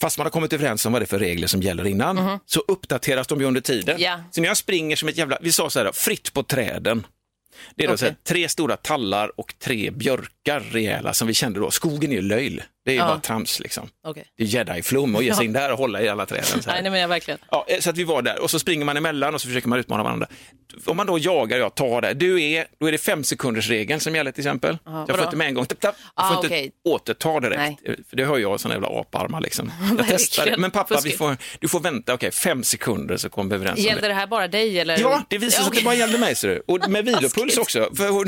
fast 0.00 0.18
man 0.18 0.24
har 0.24 0.30
kommit 0.30 0.52
överens 0.52 0.86
om 0.86 0.92
vad 0.92 1.02
det 1.02 1.04
är 1.04 1.06
för 1.06 1.18
regler 1.18 1.46
som 1.46 1.62
gäller 1.62 1.86
innan, 1.86 2.38
så 2.46 2.60
uppdateras 2.68 3.26
de 3.26 3.40
ju 3.40 3.46
under 3.46 3.60
tiden. 3.60 3.96
Ja. 4.00 4.20
Så 4.30 4.40
när 4.40 4.48
jag 4.48 4.56
springer 4.56 4.96
som 4.96 5.08
ett 5.08 5.16
jävla, 5.16 5.38
vi 5.40 5.52
sa 5.52 5.70
så 5.70 5.78
här, 5.78 5.92
fritt 5.92 6.32
på 6.32 6.42
träden. 6.42 7.06
Det 7.74 7.84
är 7.84 7.88
då 7.88 7.96
så 7.96 8.04
här, 8.04 8.16
tre 8.24 8.48
stora 8.48 8.76
tallar 8.76 9.40
och 9.40 9.54
tre 9.58 9.90
björkar 10.44 10.60
rejäla 10.70 11.12
som 11.14 11.28
vi 11.28 11.34
kände 11.34 11.60
då. 11.60 11.70
Skogen 11.70 12.10
är 12.12 12.16
ju 12.16 12.22
löjl, 12.22 12.62
det 12.84 12.90
är 12.90 12.94
ju 12.94 13.00
Ja. 13.00 13.06
bara 13.06 13.20
trams 13.20 13.60
liksom. 13.60 13.88
Okej. 14.06 14.24
Det 14.36 14.42
är 14.42 14.46
jedi-flum 14.46 15.16
och 15.16 15.22
ge 15.22 15.34
sig 15.34 15.44
in 15.46 15.52
där 15.52 15.72
och 15.72 15.78
hålla 15.78 16.02
i 16.02 16.08
alla 16.08 16.26
träden. 16.26 16.44
Så. 16.44 16.70
Nej, 16.70 16.82
men 16.90 17.00
jag 17.00 17.08
verkligen. 17.08 17.40
Ja, 17.50 17.64
eh, 17.68 17.80
så 17.80 17.90
att 17.90 17.96
vi 17.98 18.04
var 18.04 18.22
där 18.22 18.40
och 18.42 18.50
så 18.50 18.58
springer 18.58 18.84
man 18.84 18.96
emellan 18.96 19.34
och 19.34 19.40
så 19.40 19.48
försöker 19.48 19.68
man 19.68 19.78
utmana 19.78 20.02
varandra. 20.02 20.26
Om 20.84 20.96
man 20.96 21.06
då 21.06 21.18
jagar, 21.18 21.58
jag 21.58 21.74
tar 21.74 22.00
det, 22.02 22.14
du 22.14 22.42
är, 22.42 22.66
då 22.80 22.86
är 22.88 22.92
det 22.92 22.98
fem 22.98 23.24
sekunders 23.24 23.68
regeln 23.68 24.00
som 24.00 24.14
gäller 24.14 24.32
till 24.32 24.40
exempel. 24.40 24.78
jag 24.84 25.08
får 25.16 25.24
inte 25.24 25.36
med 25.36 25.46
en 25.46 25.54
gång, 25.54 25.66
tapp, 25.66 25.80
tapp. 25.80 25.96
jag 26.16 26.24
Ah, 26.24 26.28
får 26.28 26.36
inte 26.36 26.46
okej. 26.46 26.70
återta 26.84 27.40
direkt. 27.40 27.58
Nej. 27.58 27.78
Eh, 27.84 27.94
För 28.10 28.16
det 28.16 28.24
hör 28.24 28.38
jag 28.38 28.60
sådana 28.60 28.74
jävla 28.74 29.00
aparmar 29.00 29.40
liksom. 29.40 29.72
Jag 30.36 30.46
det. 30.46 30.56
Men 30.56 30.70
pappa, 30.70 31.00
vi 31.04 31.10
får, 31.10 31.36
du 31.60 31.68
får 31.68 31.80
vänta, 31.80 32.14
okej, 32.14 32.30
fem 32.30 32.62
sekunder 32.62 33.16
så 33.16 33.28
kommer 33.28 33.50
vi 33.50 33.54
överens 33.56 33.76
om 33.78 33.82
det. 33.82 33.88
Gällde 33.88 34.08
det 34.08 34.14
här 34.14 34.26
bara 34.26 34.48
dig 34.48 34.78
eller? 34.80 34.98
Ja, 35.00 35.22
det 35.28 35.38
visade 35.38 35.64
sig 35.64 35.70
att 35.70 35.76
det 35.78 35.84
bara 35.84 35.94
gällde 35.94 36.18
mig. 36.18 36.34
ser 36.34 36.48
du. 36.48 36.62
Och 36.66 36.88
med 36.90 37.04
vilopuls 37.04 37.58
också. 37.58 37.90
För 37.96 38.24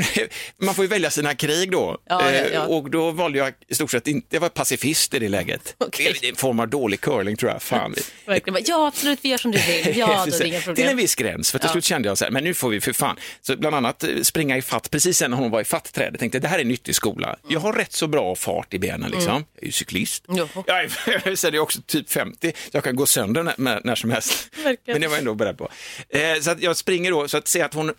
man 0.65 0.75
får 0.75 0.83
ju 0.85 0.89
välja 0.89 1.09
sina 1.09 1.35
krig 1.35 1.71
då. 1.71 1.97
Ja, 2.09 2.31
ja, 2.31 2.37
Eh, 2.37 2.53
ja. 2.53 2.65
Och 2.65 2.89
då 2.89 3.11
valde 3.11 3.37
jag 3.37 3.53
i 3.67 3.75
stort 3.75 3.91
sett 3.91 4.07
inte, 4.07 4.27
jag 4.35 4.41
var 4.41 4.49
pacifist 4.49 5.13
i 5.13 5.19
det 5.19 5.29
läget. 5.29 5.75
Okej. 5.77 6.17
Det 6.21 6.27
är 6.27 6.29
en 6.29 6.35
form 6.35 6.59
av 6.59 6.67
dålig 6.67 7.01
curling 7.01 7.35
tror 7.37 7.51
jag. 7.51 7.61
Fan. 7.61 7.95
Verkligen. 8.25 8.63
Ja, 8.65 8.87
absolut, 8.87 9.19
vi 9.21 9.29
gör 9.29 9.37
som 9.37 9.51
du 9.51 9.57
vill. 9.57 9.97
Ja, 9.97 10.25
då 10.25 10.37
det 10.37 10.47
inga 10.47 10.59
Till 10.59 10.69
en 10.69 10.75
problem. 10.75 10.97
viss 10.97 11.15
gräns, 11.15 11.51
för 11.51 11.59
till 11.59 11.69
slut 11.69 11.83
kände 11.83 12.07
jag 12.07 12.17
så 12.17 12.25
här, 12.25 12.31
men 12.31 12.43
nu 12.43 12.53
får 12.53 12.69
vi 12.69 12.81
för 12.81 12.93
fan. 12.93 13.15
Så 13.41 13.57
bland 13.57 13.75
annat 13.75 14.03
eh, 14.03 14.09
springa 14.21 14.57
i 14.57 14.61
fatt, 14.61 14.91
precis 14.91 15.17
sen 15.17 15.31
när 15.31 15.37
hon 15.37 15.51
var 15.51 15.61
i 15.61 15.63
fatt-trädet, 15.63 16.19
tänkte 16.19 16.39
det 16.39 16.47
här 16.47 16.59
är 16.59 16.65
nyttig 16.65 16.95
skola. 16.95 17.35
Jag 17.47 17.59
har 17.59 17.73
rätt 17.73 17.93
så 17.93 18.07
bra 18.07 18.35
fart 18.35 18.73
i 18.73 18.79
benen 18.79 19.11
liksom. 19.11 19.33
Jag 19.33 19.61
är 19.61 19.65
ju 19.65 19.71
cyklist. 19.71 20.23
Jo. 20.29 20.47
Jag 20.65 20.83
är, 20.83 21.55
är 21.55 21.59
också 21.59 21.81
typ 21.85 22.09
50, 22.09 22.51
så 22.51 22.69
jag 22.71 22.83
kan 22.83 22.95
gå 22.95 23.05
sönder 23.05 23.43
när, 23.43 23.53
när, 23.57 23.81
när 23.83 23.95
som 23.95 24.11
helst. 24.11 24.49
Verkligen. 24.55 24.77
Men 24.85 25.01
det 25.01 25.07
var 25.07 25.15
jag 25.15 25.19
ändå 25.19 25.35
beredd 25.35 25.57
på. 25.57 25.69
Eh, 26.09 26.39
så 26.41 26.51
att 26.51 26.61
jag 26.61 26.77
springer 26.77 27.11
då, 27.11 27.27
så 27.27 27.37
att 27.37 27.47
se 27.47 27.61
att 27.61 27.73
hon, 27.73 27.93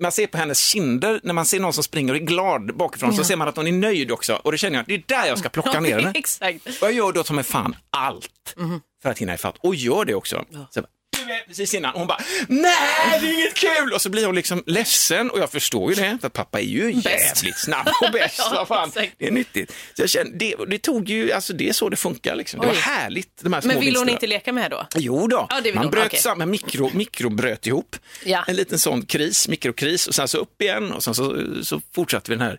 man 0.00 0.12
ser 0.12 0.26
på 0.26 0.38
hennes 0.38 0.60
kinder, 0.66 1.20
när 1.22 1.32
man 1.32 1.46
ser 1.46 1.60
någon 1.60 1.72
som 1.72 1.84
springer 1.84 2.12
och 2.12 2.20
är 2.20 2.24
glad 2.24 2.76
bakifrån, 2.76 3.14
så 3.14 3.24
ser 3.24 3.36
man 3.36 3.51
att 3.52 3.56
hon 3.56 3.66
är 3.66 3.72
nöjd 3.72 4.10
också. 4.10 4.34
Och 4.34 4.52
då 4.52 4.58
känner 4.58 4.76
jag, 4.78 4.86
det 4.86 4.94
är 4.94 5.02
där 5.06 5.26
jag 5.28 5.38
ska 5.38 5.48
plocka 5.48 5.80
ner 5.80 5.98
henne. 5.98 6.12
Exakt. 6.14 6.66
Och 6.66 6.74
jag 6.80 6.92
gör 6.92 7.12
då 7.12 7.24
som 7.24 7.38
är 7.38 7.42
fan 7.42 7.76
allt 7.90 8.54
för 9.02 9.10
att 9.10 9.18
hinna 9.18 9.34
ifatt 9.34 9.56
och 9.60 9.74
gör 9.74 10.04
det 10.04 10.14
också. 10.14 10.44
Så 10.52 10.58
jag 10.78 10.84
bara, 10.84 10.88
precis 11.46 11.74
innan, 11.74 11.92
hon 11.94 12.06
bara, 12.06 12.18
nej 12.48 13.20
det 13.20 13.26
är 13.28 13.32
inget 13.34 13.54
kul! 13.54 13.92
Och 13.92 14.02
så 14.02 14.10
blir 14.10 14.26
hon 14.26 14.34
liksom 14.34 14.62
ledsen 14.66 15.30
och 15.30 15.38
jag 15.38 15.50
förstår 15.50 15.90
ju 15.90 15.94
det, 16.02 16.18
för 16.20 16.28
pappa 16.28 16.60
är 16.60 16.64
ju 16.64 16.92
jävligt 16.92 17.58
snabb 17.58 17.88
och 18.02 18.10
bäst. 18.12 18.38
Ja, 18.38 18.66
fan. 18.66 18.88
exakt. 18.88 19.12
Det 19.18 19.26
är 19.26 19.30
nyttigt. 19.30 19.70
Så 19.96 20.02
jag 20.02 20.10
kände, 20.10 20.36
det, 20.38 20.54
det 20.68 20.78
tog 20.78 21.08
ju, 21.08 21.32
alltså 21.32 21.52
det 21.52 21.68
är 21.68 21.72
så 21.72 21.88
det 21.88 21.96
funkar 21.96 22.36
liksom. 22.36 22.60
Det 22.60 22.66
var 22.66 22.74
härligt, 22.74 23.42
de 23.42 23.52
här 23.52 23.60
små 23.60 23.68
Men 23.68 23.80
vill 23.80 23.86
hon 23.96 24.06
vinsterna. 24.06 24.10
inte 24.12 24.26
leka 24.26 24.52
med 24.52 24.70
då? 24.70 24.86
Jo 24.94 25.26
då, 25.26 25.46
Ja, 25.50 25.56
det 25.56 25.62
vill 25.62 25.74
man 25.74 25.84
hon. 25.84 25.90
bröt 25.90 26.06
Okej. 26.06 26.20
samman, 26.20 26.50
mikro, 26.50 26.90
mikro 26.94 27.28
bröt 27.30 27.66
ihop. 27.66 27.96
Ja. 28.24 28.44
En 28.48 28.56
liten 28.56 28.78
sån 28.78 29.02
kris, 29.06 29.48
mikrokris 29.48 30.06
och 30.06 30.14
sen 30.14 30.28
så 30.28 30.38
upp 30.38 30.62
igen 30.62 30.92
och 30.92 31.02
sen 31.04 31.14
så, 31.14 31.36
så 31.62 31.80
fortsatte 31.94 32.30
vi 32.30 32.36
den 32.36 32.46
här 32.46 32.58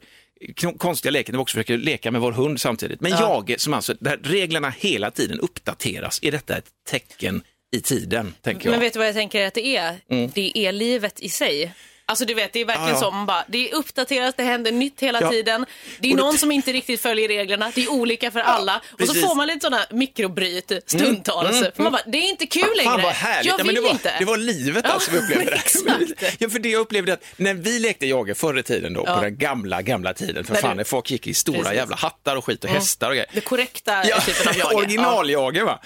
konstiga 0.78 1.12
leken 1.12 1.34
där 1.34 1.38
vi 1.38 1.42
också 1.44 1.54
försöker 1.54 1.78
leka 1.78 2.12
med 2.12 2.22
vår 2.22 2.32
hund 2.32 2.62
samtidigt. 2.62 3.02
Men 3.02 3.12
jag, 3.12 3.56
som 3.58 3.74
alltså, 3.74 3.94
där 4.00 4.20
reglerna 4.24 4.70
hela 4.70 5.12
tiden 5.12 5.40
uppdateras, 5.40 6.20
är 6.24 6.32
detta 6.32 6.58
ett 6.58 6.70
tecken 6.90 7.44
i 7.76 7.82
tiden, 7.82 8.34
tänker 8.42 8.66
jag. 8.66 8.72
Men 8.72 8.80
vet 8.80 8.94
du 8.94 9.00
vad 9.00 9.08
jag 9.08 9.16
tänker 9.16 9.48
att 9.48 9.54
det 9.54 9.78
är? 9.78 9.96
Mm. 10.10 10.32
Det 10.34 10.58
är 10.58 10.72
livet 10.72 11.20
i 11.20 11.30
sig. 11.30 11.74
Alltså 12.06 12.26
du 12.26 12.34
vet, 12.34 12.54
det 12.54 12.62
är 12.62 12.66
verkligen 12.66 12.90
Ja, 12.90 12.96
ja. 12.96 13.00
som 13.02 13.26
bara, 13.26 13.44
det 13.48 13.70
är 13.70 13.76
uppdaterat, 13.76 14.38
det 14.38 14.44
händer 14.44 14.72
nytt 14.72 15.00
hela 15.00 15.22
Ja. 15.22 15.30
tiden. 15.30 15.66
Det 16.00 16.08
är 16.08 16.12
Och 16.12 16.18
någon 16.18 16.38
som 16.38 16.52
inte 16.52 16.74
riktigt 16.74 17.02
följer 17.02 17.28
reglerna, 17.28 17.72
det 17.76 17.84
är 17.84 17.92
olika 17.92 18.32
för 18.32 18.40
alla. 18.40 18.76
Och 18.78 18.84
så 18.92 18.98
precis. 18.98 19.16
Mm. 19.16 19.28
får 19.28 19.36
man 19.36 19.48
lite 19.48 19.60
sådana 19.60 19.86
mikrobryt 19.92 20.72
stundtals. 20.86 21.60
För 21.76 21.84
man 21.84 21.92
bara, 21.92 22.02
det 22.06 22.18
är 22.18 22.30
inte 22.30 22.46
kul 22.46 22.64
längre. 22.78 22.90
Fan 22.92 23.02
vad 23.02 23.12
härligt. 23.14 23.46
Jag 23.46 23.54
Ja, 23.54 23.58
vill 23.58 23.66
men 23.66 23.76
det, 23.76 23.82
var, 23.82 23.90
inte. 23.90 24.14
det 24.20 24.26
var 24.26 24.38
livet 24.38 24.86
alltså 24.86 25.12
vi 25.12 25.18
upplevde 25.18 25.46
det. 25.52 25.56
exakt. 25.56 26.42
Ja, 26.42 26.50
för 26.50 26.60
det 26.60 26.70
jag 26.70 26.80
upplevde 26.80 27.14
att 27.14 27.24
när 27.38 27.54
vi 27.54 27.80
lekte 27.80 28.06
jaga 28.08 28.36
förr 28.36 28.60
i 28.60 28.64
tiden 28.64 28.94
då, 28.94 29.04
Ja. 29.08 29.16
på 29.16 29.22
den 29.22 29.38
gamla, 29.38 29.82
gamla 29.82 30.14
tiden, 30.14 30.44
för 30.46 30.54
När 30.54 30.62
fan 30.62 30.70
du- 30.72 30.76
när 30.78 30.84
folk 30.84 31.12
gick 31.12 31.28
i 31.28 31.34
stora 31.34 31.58
Precis. 31.60 31.76
jävla 31.76 31.96
hattar 31.96 32.36
och 32.36 32.46
skit 32.46 32.64
och 32.64 32.70
hästar 32.70 33.08
och 33.10 33.14
grejer. 33.16 33.30
Det 33.34 33.42
korrekta 33.42 34.04
Ja, 34.10 34.20
typen 34.22 34.48
av 34.48 34.58
jaga. 34.58 34.76
originaljager 34.78 35.64
va. 35.64 35.80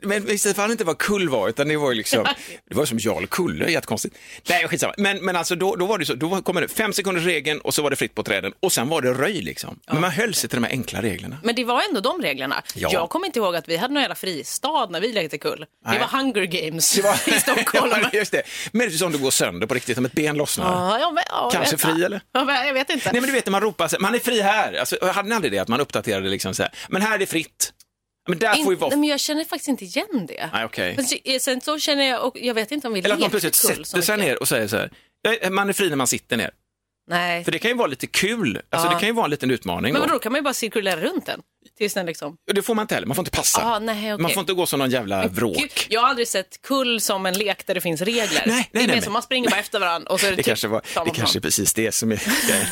Men 0.00 0.24
visst 0.26 0.56
fan 0.56 0.70
inte 0.70 0.84
vad 0.84 0.98
kull 0.98 1.28
var, 1.28 1.48
utan 1.48 1.68
det 1.68 1.76
var 1.76 1.90
ju 1.90 1.96
liksom, 1.96 2.24
det 2.70 2.74
var 2.74 2.86
som 2.86 2.98
Jarl 2.98 3.26
Kulle, 3.26 3.70
jättekonstigt. 3.70 4.16
Nej, 4.48 4.68
skitsamma. 4.68 4.94
Men, 4.96 5.24
men 5.24 5.35
alltså 5.38 5.54
då, 5.56 5.76
då 5.76 5.86
var 5.86 5.98
det 5.98 6.06
så, 6.06 6.14
då 6.14 6.42
kom 6.42 6.56
det 6.56 6.68
fem 6.68 6.92
sekunders 6.92 7.24
regeln 7.24 7.60
och 7.60 7.74
så 7.74 7.82
var 7.82 7.90
det 7.90 7.96
fritt 7.96 8.14
på 8.14 8.22
träden 8.22 8.52
och 8.60 8.72
sen 8.72 8.88
var 8.88 9.02
det 9.02 9.12
röj 9.12 9.40
liksom. 9.42 9.80
Men 9.86 10.00
man 10.00 10.10
höll 10.10 10.34
sig 10.34 10.50
till 10.50 10.56
de 10.56 10.64
här 10.64 10.70
enkla 10.72 11.02
reglerna. 11.02 11.38
Men 11.42 11.54
det 11.54 11.64
var 11.64 11.82
ändå 11.88 12.00
de 12.00 12.22
reglerna. 12.22 12.62
Ja. 12.74 12.88
Jag 12.92 13.10
kommer 13.10 13.26
inte 13.26 13.38
ihåg 13.38 13.56
att 13.56 13.68
vi 13.68 13.76
hade 13.76 13.94
någon 13.94 14.00
jävla 14.02 14.14
fristad 14.14 14.86
när 14.90 15.00
vi 15.00 15.12
lekte 15.12 15.38
kull. 15.38 15.66
Nej. 15.84 15.94
Det 15.94 16.00
var 16.00 16.18
Hunger 16.18 16.44
Games 16.44 16.92
Det 16.94 17.02
var, 17.02 17.28
i 17.36 17.40
Stockholm. 17.40 17.92
Ja, 18.02 18.10
just 18.12 18.32
det. 18.32 18.42
Men 18.72 18.88
det 18.88 18.94
är 18.94 18.98
som 18.98 19.12
du 19.12 19.18
går 19.18 19.30
sönder 19.30 19.66
på 19.66 19.74
riktigt, 19.74 19.98
om 19.98 20.04
ett 20.04 20.12
ben 20.12 20.36
lossnar. 20.36 20.64
Ja, 20.72 20.98
ja, 21.00 21.10
men- 21.10 21.24
ja, 21.28 21.50
Kanske 21.52 21.76
fri, 21.78 22.04
eller? 22.04 22.20
Ja, 22.32 22.44
men 22.44 22.66
jag 22.66 22.74
vet 22.74 22.90
inte. 22.90 23.12
Nej 23.12 23.20
men 23.20 23.28
du 23.30 23.32
vet 23.34 23.46
när 23.46 23.50
man 23.50 23.60
ropar, 23.60 23.88
så 23.88 23.96
här, 23.96 24.00
man 24.00 24.14
är 24.14 24.18
fri 24.18 24.40
här. 24.40 24.74
Alltså, 24.74 25.06
hade 25.06 25.28
ni 25.28 25.34
aldrig 25.34 25.52
det 25.52 25.58
att 25.58 25.68
man 25.68 25.80
uppdaterade 25.80 26.28
liksom 26.28 26.54
så 26.54 26.62
här, 26.62 26.72
men 26.88 27.02
här 27.02 27.14
är 27.14 27.18
det 27.18 27.26
fritt. 27.26 27.72
Men 28.28 28.38
där 28.38 28.54
får 28.54 28.72
Inte, 28.72 28.80
vara... 28.80 28.90
men 28.96 29.04
jag 29.04 29.20
känner 29.20 29.44
faktiskt 29.44 29.68
inte 29.68 29.84
igen 29.84 30.26
det. 30.28 30.50
Nej, 30.52 30.64
okej. 30.64 30.94
Men 30.96 31.34
eh, 31.34 31.38
sen 31.38 31.60
så 31.60 31.78
känner 31.78 32.04
jag, 32.08 32.24
och 32.24 32.36
jag 32.40 32.54
vet 32.54 32.72
inte 32.72 32.86
om 32.86 32.92
vi 32.94 33.00
Eller 33.00 33.14
att 33.14 33.20
man 33.20 33.30
plötsligt 33.30 33.54
sätter 33.54 34.00
sig 34.02 34.16
ner 34.16 34.40
och 34.42 34.48
säger 34.48 34.68
så 34.68 34.76
här, 34.76 34.90
"Ja, 34.92 34.98
man 35.50 35.68
är 35.68 35.72
fri 35.72 35.88
när 35.88 35.96
man 35.96 36.06
sitter 36.06 36.36
ner. 36.36 36.50
Nej, 37.08 37.44
För 37.44 37.52
det 37.52 37.58
kan 37.58 37.70
ju 37.70 37.76
vara 37.76 37.86
lite 37.86 38.06
kul, 38.06 38.60
alltså 38.70 38.88
Ja. 38.88 38.94
det 38.94 39.00
kan 39.00 39.08
ju 39.08 39.12
vara 39.12 39.24
en 39.24 39.30
liten 39.30 39.50
utmaning. 39.50 39.92
men 39.92 40.02
då. 40.02 40.08
då 40.08 40.18
kan 40.18 40.32
man 40.32 40.38
ju 40.38 40.42
bara 40.42 40.54
cirkulera 40.54 41.00
runt 41.00 41.26
den. 41.26 41.40
Tills 41.78 41.94
den 41.94 42.06
liksom... 42.06 42.36
Och 42.48 42.54
Det 42.54 42.62
får 42.62 42.74
man 42.74 42.82
inte 42.82 42.94
heller, 42.94 43.06
man 43.06 43.14
får 43.16 43.22
inte 43.22 43.30
passa. 43.36 43.62
Ah, 43.64 43.78
nej, 43.78 44.14
okej. 44.14 44.22
Man 44.22 44.30
får 44.30 44.40
inte 44.40 44.52
gå 44.52 44.66
som 44.66 44.78
någon 44.78 44.90
jävla 44.90 45.26
vråk. 45.28 45.56
Gud, 45.56 45.70
jag 45.88 46.00
har 46.00 46.08
aldrig 46.08 46.28
sett 46.28 46.62
kull 46.62 47.00
som 47.00 47.26
en 47.26 47.34
lek 47.34 47.66
där 47.66 47.74
det 47.74 47.80
finns 47.80 48.00
regler. 48.00 48.42
nej, 48.46 48.68
det 48.72 48.78
är 48.78 48.86
nej, 48.86 48.96
mer 48.96 49.02
som 49.02 49.12
man 49.12 49.22
springer 49.22 49.50
bara 49.50 49.60
efter 49.60 49.78
varandra 49.80 50.10
och 50.12 50.20
så 50.20 50.26
är 50.26 50.30
det, 50.30 50.36
Det 50.36 50.42
typ 50.42 50.46
kanske, 50.46 50.68
var, 50.68 50.82
det 51.04 51.10
kanske 51.10 51.38
är 51.38 51.40
precis 51.40 51.74
det 51.74 51.92
som 51.92 52.12
är 52.12 52.22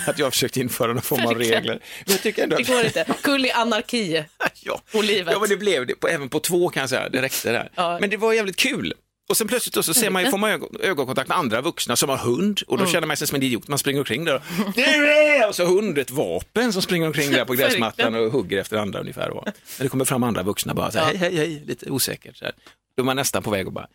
att 0.07 0.19
jag 0.19 0.27
har 0.27 0.31
försökt 0.31 0.57
införa 0.57 0.93
någon 0.93 1.03
form 1.03 1.27
av 1.27 1.35
regler. 1.35 1.81
Men 2.05 2.15
jag 2.15 2.23
tycker 2.23 2.43
ändå 2.43 2.57
Det 2.57 2.63
att... 2.63 2.69
går 2.69 2.85
inte. 2.85 3.05
Kull 3.23 3.45
är 3.45 3.57
anarki. 3.57 4.25
ja. 4.63 4.81
Och 4.93 5.05
livet. 5.05 5.33
Ja, 5.33 5.41
men 5.41 5.49
det 5.49 5.57
blev 5.57 5.87
det, 5.87 5.95
på, 5.95 6.09
även 6.09 6.29
på 6.29 6.41
två 6.41 6.69
kan 6.69 6.81
jag 6.81 6.91
säga, 6.91 7.09
det 7.09 7.23
räckte 7.23 7.53
där. 7.53 7.71
Ja. 7.75 7.99
Men 8.01 8.11
det 8.11 8.17
var 8.17 8.33
jävligt 8.33 8.57
kul. 8.57 8.95
Och 9.29 9.37
sen 9.37 9.49
plötsligt 9.49 9.75
då 9.75 9.83
så 9.83 9.95
ser 9.95 10.11
man, 10.11 10.25
ju- 10.25 10.31
får 10.31 10.39
man 10.39 10.51
ögon, 10.51 10.77
ögonkontakt 10.81 11.29
med 11.29 11.39
andra 11.39 11.61
vuxna 11.61 11.97
som 11.97 12.09
har 12.09 12.17
hund 12.17 12.61
och 12.67 12.75
Mm. 12.75 12.87
då 12.87 12.93
känner 12.93 13.07
man 13.07 13.17
sig 13.17 13.27
som 13.27 13.37
en 13.37 13.43
idiot, 13.43 13.69
man 13.69 13.79
springer 13.79 13.99
omkring 14.01 14.25
där 14.25 14.35
och, 14.35 15.49
och 15.49 15.55
så 15.55 15.65
hund, 15.65 15.99
ett 15.99 16.11
vapen 16.11 16.73
som 16.73 16.83
springer 16.83 17.07
omkring 17.07 17.31
där 17.33 17.45
på 17.45 17.53
gräsmattan 17.55 18.15
och 18.15 18.33
hugger 18.33 18.59
efter 18.59 18.77
andra 18.77 19.01
ungefär. 19.01 19.31
Och, 19.31 19.45
när 19.47 19.83
det 19.85 19.89
kommer 19.89 20.05
fram 20.05 20.23
andra 20.23 20.43
vuxna 20.43 20.75
bara 20.75 20.91
så 20.91 20.99
här, 20.99 21.07
hej, 21.07 21.17
hej, 21.17 21.37
hej, 21.37 21.63
lite 21.67 21.91
osäkert. 21.91 22.37
Så 22.37 22.45
här. 22.45 22.55
Då 22.97 23.03
är 23.03 23.05
man 23.05 23.17
nästan 23.17 23.43
på 23.43 23.51
väg 23.51 23.67
och 23.67 23.73
bara, 23.73 23.87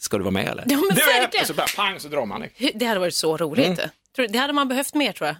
ska 0.00 0.16
du 0.18 0.22
vara 0.24 0.32
med 0.32 0.48
eller? 0.48 0.64
Ja, 0.68 0.76
men 0.76 0.96
du 0.96 1.02
är! 1.02 1.20
verkligen. 1.20 1.42
Och 1.42 1.46
så 1.46 1.54
bara 1.54 1.66
pang 1.76 2.00
så 2.00 2.08
drar 2.08 2.26
man. 2.26 2.44
Det 2.74 2.84
hade 2.86 3.00
varit 3.00 3.14
så 3.14 3.36
roligt. 3.36 3.66
Mm. 4.18 4.32
Det 4.32 4.38
hade 4.38 4.52
man 4.52 4.68
behövt 4.68 4.94
mer 4.94 5.12
tror 5.12 5.26
jag. 5.26 5.36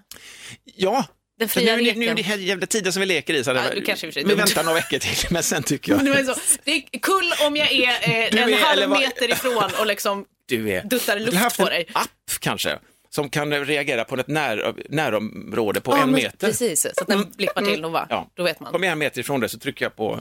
Ja, 0.64 1.04
Den 1.38 1.48
fria 1.48 1.76
nu, 1.76 1.82
nu, 1.82 1.82
nu 1.82 1.90
är 1.90 1.94
leken. 1.98 2.16
det 2.16 2.22
här 2.22 2.36
jävla 2.36 2.66
tiden 2.66 2.92
som 2.92 3.00
vi 3.00 3.06
leker 3.06 3.34
i. 3.34 3.44
Så 3.44 3.50
Ja, 3.50 3.62
du 3.74 3.82
kanske 3.82 4.06
vi 4.10 4.34
väntar 4.34 4.62
några 4.64 4.74
veckor 4.76 4.98
till, 4.98 5.28
men 5.30 5.42
sen 5.42 5.62
tycker 5.62 5.92
jag, 5.92 6.04
Det, 6.04 6.10
var 6.10 6.34
så, 6.34 6.40
det 6.64 6.70
är 6.72 6.98
kull 6.98 7.32
om 7.46 7.56
jag 7.56 7.72
är, 7.72 7.88
eh, 7.88 8.42
en 8.42 8.48
är- 8.52 8.56
halv 8.58 8.90
meter 8.90 9.30
ifrån 9.32 9.70
och 9.80 9.86
liksom 9.86 10.24
du 10.48 10.70
är... 10.70 10.82
duttar 10.84 11.16
Du 11.16 11.20
har 11.24 11.26
luft 11.26 11.38
haft 11.42 11.56
på 11.56 11.62
en 11.62 11.68
dig. 11.68 11.86
app 11.92 12.08
kanske, 12.40 12.78
som 13.10 13.28
kan 13.30 13.64
reagera 13.66 14.04
på 14.04 14.14
ett 14.16 14.28
när, 14.28 14.74
närområde 14.88 15.80
på 15.80 15.92
Ja, 15.96 16.02
en 16.02 16.12
meter. 16.12 16.46
Precis, 16.46 16.80
så 16.82 16.88
att 17.02 17.06
den 17.06 17.30
blippar 17.36 17.62
till 17.62 17.84
och 17.84 17.92
va, 17.92 18.06
Ja. 18.10 18.30
då 18.34 18.42
vet 18.42 18.60
man. 18.60 18.72
Kommer 18.72 18.86
jag 18.86 18.92
en 18.92 18.98
meter 18.98 19.20
ifrån 19.20 19.40
det 19.40 19.48
så 19.48 19.58
trycker 19.58 19.84
jag 19.84 19.96
på, 19.96 20.20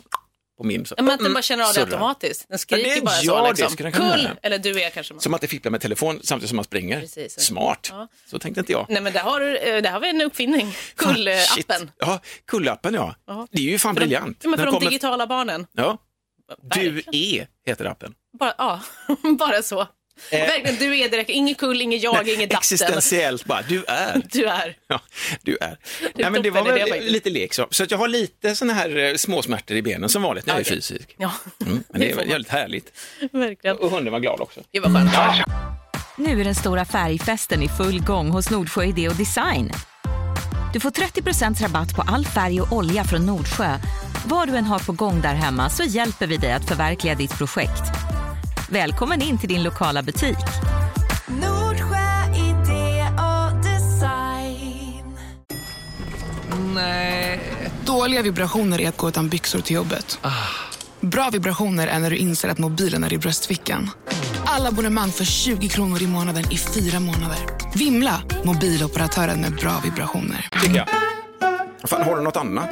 på 0.57 0.63
min. 0.63 0.85
Så, 0.85 0.95
Men 0.97 1.09
att 1.09 1.19
den 1.19 1.33
bara 1.33 1.41
känner 1.41 1.63
av 1.63 1.67
det 1.69 1.73
surrar. 1.73 1.85
automatiskt. 1.85 2.45
Den 2.49 2.59
skriker 2.59 2.89
Ja, 2.89 2.95
det- 2.95 3.01
bara 3.01 3.15
ja, 3.21 3.21
så 3.21 3.53
det 3.53 3.61
liksom. 3.61 3.91
kunna 3.91 3.91
Kull, 4.15 4.29
eller 4.41 4.57
du 4.57 4.81
är 4.81 4.89
kanske. 4.89 5.13
Som 5.19 5.33
att 5.33 5.41
det 5.41 5.47
fipplar 5.47 5.71
med 5.71 5.81
telefon 5.81 6.19
samtidigt 6.23 6.49
som 6.49 6.55
man 6.55 6.65
springer. 6.65 6.99
Precis. 6.99 7.39
Smart, 7.39 7.87
Ja. 7.91 8.07
så 8.25 8.39
tänkte 8.39 8.59
inte 8.59 8.71
jag. 8.71 8.85
Nej 8.89 9.01
men 9.01 9.13
där 9.13 9.19
har, 9.19 9.39
du, 9.39 9.57
eh, 9.57 9.81
där 9.81 9.91
har 9.91 9.99
vi 9.99 10.09
en 10.09 10.21
uppfinning. 10.21 10.71
Shit. 10.95 10.97
Kull-appen. 10.97 11.89
Ja, 11.99 12.19
kullappen 12.47 12.93
ja. 12.93 13.15
Ja. 13.27 13.47
Det 13.51 13.57
är 13.57 13.63
ju 13.63 13.79
fan 13.79 13.95
För 13.95 14.01
de- 14.01 14.05
briljant. 14.05 14.37
Ja, 14.43 14.49
men 14.49 14.59
för 14.59 14.65
de 14.65 14.71
kommer- 14.73 14.89
digitala 14.89 15.27
barnen. 15.27 15.67
Ja. 15.73 15.97
Du 16.61 17.03
är 17.11 17.47
heter 17.65 17.85
appen. 17.85 18.13
Bara, 18.39 18.53
ja, 18.57 18.81
bara 19.39 19.61
så. 19.61 19.87
Verkligen, 20.31 20.75
du 20.79 20.97
är 20.99 21.09
direkt, 21.09 21.29
ingen 21.29 21.55
kull, 21.55 21.81
ingen 21.81 21.99
jag, 21.99 22.27
ingen 22.29 22.49
datten. 22.49 22.57
Existentiellt 22.57 23.45
bara, 23.45 23.61
du 23.69 23.83
är. 23.87 24.21
Du 24.31 24.45
är. 24.45 24.75
Ja, 24.87 25.01
du 25.41 25.57
är. 25.61 25.77
Det 26.01 26.11
Nej, 26.21 26.31
men 26.31 26.41
det 26.41 26.49
var 26.49 26.63
det 26.63 26.71
väl 26.71 26.89
faktiskt. 26.89 27.11
lite 27.11 27.29
lek 27.29 27.53
så. 27.53 27.67
Så 27.71 27.83
att 27.83 27.91
jag 27.91 27.97
har 27.97 28.07
lite 28.07 28.55
såna 28.55 28.73
här 28.73 28.97
eh, 28.97 29.15
småsmärtor 29.15 29.77
i 29.77 29.81
benen 29.81 30.09
som 30.09 30.21
vanligt 30.21 30.45
när 30.45 30.53
jag 30.53 30.61
är 30.61 30.65
fysisk. 30.65 31.15
Ja, 31.17 31.31
Mm, 31.65 31.83
men 31.89 32.01
det 32.01 32.07
Det 32.07 32.11
är 32.21 32.25
väldigt 32.27 32.51
härligt. 32.51 32.91
verkligen. 33.31 33.77
Och 33.77 33.91
hunden 33.91 34.13
var 34.13 34.19
glad 34.19 34.41
också. 34.41 34.59
Det 34.71 34.79
var 34.79 34.89
skönt. 34.89 35.45
Nu 36.17 36.41
är 36.41 36.43
den 36.45 36.55
stora 36.55 36.85
färgfesten 36.85 37.63
i 37.63 37.69
full 37.69 38.01
gång 38.03 38.29
hos 38.29 38.49
Nordsjö 38.49 38.83
Idé 38.85 39.09
och 39.09 39.15
Design. 39.15 39.71
Du 40.73 40.79
får 40.79 40.89
30% 40.91 41.61
rabatt 41.63 41.95
på 41.95 42.01
all 42.01 42.25
färg 42.25 42.61
och 42.61 42.71
olja 42.71 43.03
från 43.03 43.25
Nordsjö. 43.25 43.77
Vad 44.25 44.47
du 44.47 44.55
än 44.55 44.63
har 44.63 44.79
på 44.79 44.91
gång 44.91 45.21
där 45.21 45.33
hemma 45.33 45.69
så 45.69 45.83
hjälper 45.83 46.27
vi 46.27 46.37
dig 46.37 46.51
att 46.51 46.67
förverkliga 46.67 47.15
ditt 47.15 47.37
projekt. 47.37 47.81
Välkommen 48.69 49.21
in 49.21 49.37
till 49.37 49.49
din 49.49 49.63
lokala 49.63 50.03
butik. 50.03 50.37
Nordsjö 51.27 52.35
idé 52.35 53.05
och 53.17 53.63
design. 53.63 55.17
Dåliga 57.85 58.21
vibrationer 58.21 58.81
är 58.81 58.89
att 58.89 58.97
gå 58.97 59.09
utan 59.09 59.29
byxor 59.29 59.59
till 59.59 59.75
jobbet. 59.75 60.19
Bra 60.99 61.29
vibrationer 61.29 61.87
är 61.87 61.99
när 61.99 62.09
du 62.09 62.17
inser 62.17 62.49
att 62.49 62.57
mobilen 62.57 63.03
är 63.03 63.13
i 63.13 63.17
bröstfickan. 63.17 63.89
Alla 64.45 64.69
abonnemang 64.69 65.09
för 65.11 65.25
20 65.25 65.67
kronor 65.69 66.01
i 66.01 66.07
månaden 66.07 66.43
i 66.51 66.57
fyra 66.57 66.99
månader. 66.99 67.37
Vimla! 67.75 68.21
Mobiloperatören 68.43 69.41
med 69.41 69.55
bra 69.55 69.73
vibrationer. 69.83 70.49
Tycker 70.61 70.75
jag. 70.77 70.87
Fan, 71.89 72.01
har 72.03 72.15
du 72.17 72.21
något 72.23 72.37
annat? 72.37 72.69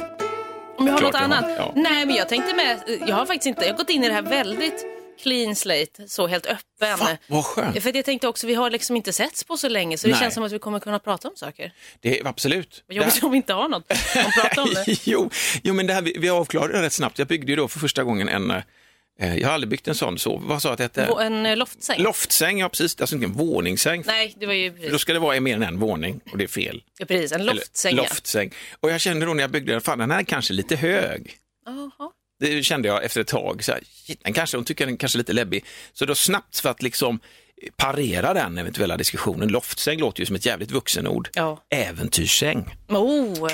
Om 0.78 0.86
jag 0.86 0.92
har 0.94 0.98
Klart 1.00 1.12
något 1.12 1.20
jag 1.22 1.28
har, 1.28 1.36
annat? 1.36 1.50
ja. 1.58 1.72
Nej, 1.76 2.06
men 2.06 2.14
jag 2.16 2.28
tänkte 2.28 2.54
med, 2.56 2.80
jag 3.08 3.16
har 3.16 3.26
faktiskt 3.26 3.46
inte, 3.46 3.64
jag 3.64 3.72
har 3.72 3.78
gått 3.78 3.90
in 3.90 4.04
i 4.04 4.08
det 4.08 4.14
här 4.14 4.22
väldigt 4.22 4.84
clean 5.22 5.56
slate, 5.56 6.08
så 6.08 6.26
helt 6.26 6.46
öppen. 6.46 6.98
Fan, 6.98 7.16
vad 7.26 7.44
skönt. 7.44 7.82
För 7.82 7.96
jag 7.96 8.04
tänkte 8.04 8.28
också, 8.28 8.46
vi 8.46 8.54
har 8.54 8.70
liksom 8.70 8.96
inte 8.96 9.12
setts 9.12 9.44
på 9.44 9.56
så 9.56 9.68
länge 9.68 9.98
så 9.98 10.06
det 10.06 10.12
Nej. 10.12 10.20
känns 10.20 10.34
som 10.34 10.42
att 10.42 10.52
vi 10.52 10.58
kommer 10.58 10.80
kunna 10.80 10.98
prata 10.98 11.28
om 11.28 11.36
saker. 11.36 11.72
Det 12.00 12.20
är 12.20 12.26
absolut. 12.26 12.84
Vad 12.86 12.96
jobbigt 12.96 13.22
om 13.22 13.30
vi 13.30 13.36
inte 13.36 13.52
har 13.52 13.68
något 13.68 13.90
att 13.90 14.34
prata 14.42 14.62
om 14.62 14.74
det. 14.74 14.84
jo, 15.04 15.30
jo, 15.62 15.74
men 15.74 15.86
det 15.86 15.92
här, 15.92 16.02
vi, 16.02 16.16
vi 16.18 16.30
avklarade 16.30 16.82
rätt 16.82 16.92
snabbt. 16.92 17.18
Jag 17.18 17.28
byggde 17.28 17.52
ju 17.52 17.56
då 17.56 17.68
för 17.68 17.78
första 17.78 18.04
gången 18.04 18.28
en, 18.28 18.50
eh, 19.20 19.36
jag 19.38 19.48
har 19.48 19.54
aldrig 19.54 19.68
byggt 19.70 19.88
en 19.88 19.94
sån, 19.94 20.18
så, 20.18 20.36
vad 20.36 20.62
sa 20.62 20.68
jag 20.68 20.72
att 20.82 20.94
det 20.94 21.00
hette? 21.02 21.22
En 21.22 21.46
eh, 21.46 21.56
loftsäng? 21.56 22.02
Loftsäng, 22.02 22.58
ja 22.60 22.68
precis. 22.68 23.00
Alltså 23.00 23.14
inte 23.16 23.26
en 23.26 23.32
våningssäng. 23.32 24.02
Nej, 24.06 24.34
det 24.40 24.46
var 24.46 24.54
ju 24.54 24.70
För 24.70 24.78
Då 24.78 24.82
precis, 24.84 25.00
ska 25.00 25.12
det 25.12 25.18
vara 25.18 25.40
mer 25.40 25.54
än 25.54 25.62
en 25.62 25.78
våning 25.78 26.20
och 26.32 26.38
det 26.38 26.44
är 26.44 26.48
fel. 26.48 26.82
ja, 26.98 27.06
precis 27.06 27.32
en 27.32 27.40
Eller, 27.40 27.54
loftsäng. 27.54 27.96
ja. 27.96 28.02
loftsäng. 28.02 28.50
Och 28.80 28.90
jag 28.90 29.00
kände 29.00 29.26
då 29.26 29.34
när 29.34 29.42
jag 29.42 29.50
byggde 29.50 29.72
den, 29.72 29.80
fan 29.80 29.98
den 29.98 30.10
här 30.10 30.18
är 30.18 30.24
kanske 30.24 30.52
lite 30.52 30.76
hög. 30.76 31.36
Jaha. 31.66 32.10
Det 32.40 32.62
kände 32.62 32.88
jag 32.88 33.04
efter 33.04 33.20
ett 33.20 33.26
tag. 33.26 33.64
Så 33.64 33.72
här, 33.72 33.80
shit, 34.06 34.20
den 34.24 34.32
kanske, 34.32 34.56
hon 34.56 34.64
tycker 34.64 34.86
den 34.86 34.96
kanske 34.96 35.16
är 35.16 35.18
lite 35.18 35.32
läbbig. 35.32 35.64
Så 35.92 36.04
då 36.04 36.14
snabbt 36.14 36.60
för 36.60 36.68
att 36.68 36.82
liksom 36.82 37.20
parera 37.76 38.34
den 38.34 38.58
eventuella 38.58 38.96
diskussionen. 38.96 39.48
Loftsäng 39.48 39.98
låter 40.00 40.20
ju 40.20 40.26
som 40.26 40.36
ett 40.36 40.46
jävligt 40.46 40.70
vuxenord. 40.70 41.28
Ja. 41.34 41.64
Äventyrssäng. 41.70 42.76
Oh, 42.88 43.48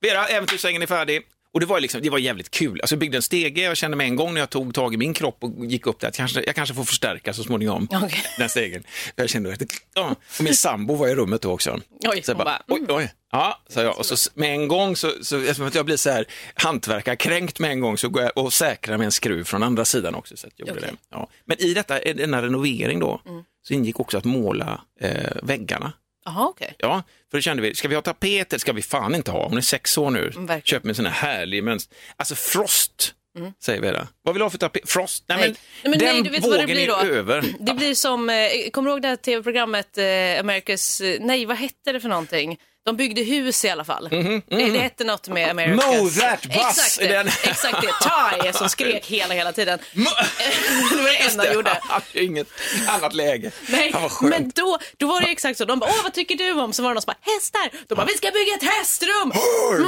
Vera, 0.00 0.26
äventyrssängen 0.26 0.82
är 0.82 0.86
färdig. 0.86 1.22
Och 1.54 1.60
det 1.60 1.66
var, 1.66 1.80
liksom, 1.80 2.02
det 2.02 2.10
var 2.10 2.18
jävligt 2.18 2.50
kul. 2.50 2.80
Alltså 2.80 2.94
jag 2.94 3.00
byggde 3.00 3.18
en 3.18 3.22
stege 3.22 3.60
och 3.62 3.70
jag 3.70 3.76
kände 3.76 3.96
med 3.96 4.06
en 4.06 4.16
gång 4.16 4.34
när 4.34 4.40
jag 4.40 4.50
tog 4.50 4.74
tag 4.74 4.94
i 4.94 4.96
min 4.96 5.14
kropp 5.14 5.36
och 5.44 5.66
gick 5.66 5.86
upp 5.86 6.00
där 6.00 6.08
att 6.08 6.16
kanske, 6.16 6.42
jag 6.46 6.54
kanske 6.54 6.74
får 6.74 6.84
förstärka 6.84 7.32
så 7.32 7.42
småningom 7.42 7.88
Okej. 7.92 8.24
den 8.38 8.48
stegen. 8.48 8.82
Jag 9.16 9.28
kände 9.30 9.52
att, 9.52 9.62
ja. 9.94 10.16
Och 10.38 10.44
min 10.44 10.54
sambo 10.56 10.94
var 10.94 11.08
i 11.08 11.14
rummet 11.14 11.42
då 11.42 11.50
också. 11.52 11.80
Oj, 12.04 12.22
så 12.22 12.30
jag 12.30 12.38
bara, 12.38 12.44
bara, 12.44 12.62
oj, 12.68 12.84
oj. 12.88 13.12
Ja, 13.32 13.62
sa 13.68 13.82
jag. 13.82 13.98
Och 13.98 14.06
så 14.06 14.30
med 14.34 14.50
en 14.54 14.68
gång, 14.68 14.96
så, 14.96 15.12
så, 15.22 15.38
eftersom 15.38 15.66
att 15.66 15.74
jag 15.74 15.84
blir 15.86 15.96
så 15.96 16.10
här 16.10 16.24
hantverkarkränkt 16.54 17.58
med 17.58 17.70
en 17.70 17.80
gång, 17.80 17.98
så 17.98 18.08
går 18.08 18.22
jag 18.22 18.38
och 18.38 18.52
säkrar 18.52 18.98
med 18.98 19.04
en 19.04 19.12
skruv 19.12 19.44
från 19.44 19.62
andra 19.62 19.84
sidan 19.84 20.14
också. 20.14 20.36
Så 20.36 20.48
jag 20.56 20.68
Okej. 20.68 20.82
det. 20.82 20.96
Ja. 21.10 21.28
Men 21.44 21.60
i 21.60 21.74
detta, 21.74 21.98
denna 21.98 22.42
renovering 22.42 23.00
då, 23.00 23.20
Mm. 23.26 23.42
så 23.62 23.74
ingick 23.74 24.00
också 24.00 24.18
att 24.18 24.24
måla 24.24 24.80
eh, 25.00 25.12
väggarna. 25.42 25.92
Jaha 26.24 26.46
okej. 26.48 26.74
Ja, 26.78 27.02
för 27.30 27.38
då 27.38 27.42
kände 27.42 27.62
vi, 27.62 27.74
ska 27.74 27.88
vi 27.88 27.94
ha 27.94 28.02
tapeter? 28.02 28.58
ska 28.58 28.72
vi 28.72 28.82
fan 28.82 29.14
inte 29.14 29.30
ha. 29.30 29.48
Hon 29.48 29.56
är 29.56 29.60
sex 29.60 29.98
år 29.98 30.10
nu. 30.10 30.20
verkligen. 30.20 30.48
Mm. 30.48 30.60
Köp 30.64 30.84
mig 30.84 30.90
en 30.90 30.94
sån 30.94 31.06
här 31.06 31.12
härlig 31.28 31.64
mönster. 31.64 31.96
Alltså 32.16 32.34
Frost, 32.34 33.14
säger 33.62 33.80
vi 33.80 33.86
där. 33.88 34.06
Vad 34.22 34.34
vill 34.34 34.40
du 34.40 34.44
ha 34.44 34.50
för 34.50 34.58
tapet? 34.58 34.90
Frost? 34.90 35.24
Nej, 35.26 35.38
Nej. 35.38 35.48
men, 35.48 35.56
Nej, 35.82 35.90
men 35.90 35.98
den 35.98 36.14
nej, 36.14 36.22
du 36.22 36.30
vet 36.30 36.42
vad 36.42 36.52
det 36.52 36.56
vågen 36.62 36.76
blir 36.76 36.86
då? 36.86 36.94
är 36.96 37.06
över. 37.10 37.44
Det 37.60 37.74
blir 37.74 37.94
som, 37.94 38.30
eh, 38.30 38.70
kommer 38.72 38.90
du 38.90 38.92
ihåg 38.92 39.02
det 39.02 39.08
här 39.08 39.16
tv-programmet 39.16 39.98
eh, 39.98 40.02
America's, 40.02 41.04
eh, 41.14 41.16
nej 41.20 41.46
vad 41.46 41.56
hette 41.56 41.92
det 41.92 42.00
för 42.00 42.08
någonting? 42.08 42.58
De 42.84 42.96
byggde 42.96 43.22
hus 43.22 43.64
i 43.64 43.68
alla 43.70 43.84
fall. 43.84 44.08
Det, 44.10 44.42
det 44.48 44.78
hette 44.78 45.04
något 45.04 45.28
med 45.28 45.48
America's. 45.50 45.66
Mhm, 45.66 45.76
Mow 45.98 46.10
that 46.10 46.42
bus! 46.42 46.56
Exakt 46.56 46.98
det, 46.98 47.06
Den- 47.08 47.28
exakt 47.28 47.76
det. 47.82 48.42
Ty 48.42 48.52
som 48.58 48.68
skrek 48.68 49.06
hela, 49.06 49.34
hela 49.34 49.52
tiden. 49.52 49.78
det 49.94 50.96
var 50.96 51.10
det 51.12 51.30
enda 51.30 51.54
gjorde. 51.54 51.70
Han 51.70 52.02
hade 52.12 52.24
inget 52.24 52.46
annat 52.88 53.14
läge. 53.14 53.50
Nej, 53.68 53.94
men 54.22 54.50
då, 54.54 54.78
då 54.96 55.06
var 55.06 55.20
det 55.20 55.26
exakt 55.26 55.58
så. 55.58 55.64
De 55.64 55.78
bara, 55.78 55.90
åh 55.90 56.02
vad 56.02 56.14
tycker 56.14 56.34
du 56.36 56.52
om? 56.52 56.72
Så 56.72 56.82
var 56.82 56.90
det 56.90 56.94
någon 56.94 57.02
som 57.02 57.14
bara, 57.22 57.32
hästar. 57.34 57.70
De 57.88 57.94
bara, 57.94 58.06
vi 58.06 58.12
ska 58.14 58.30
bygga 58.30 58.54
ett 58.54 58.74
hästrum. 58.78 59.32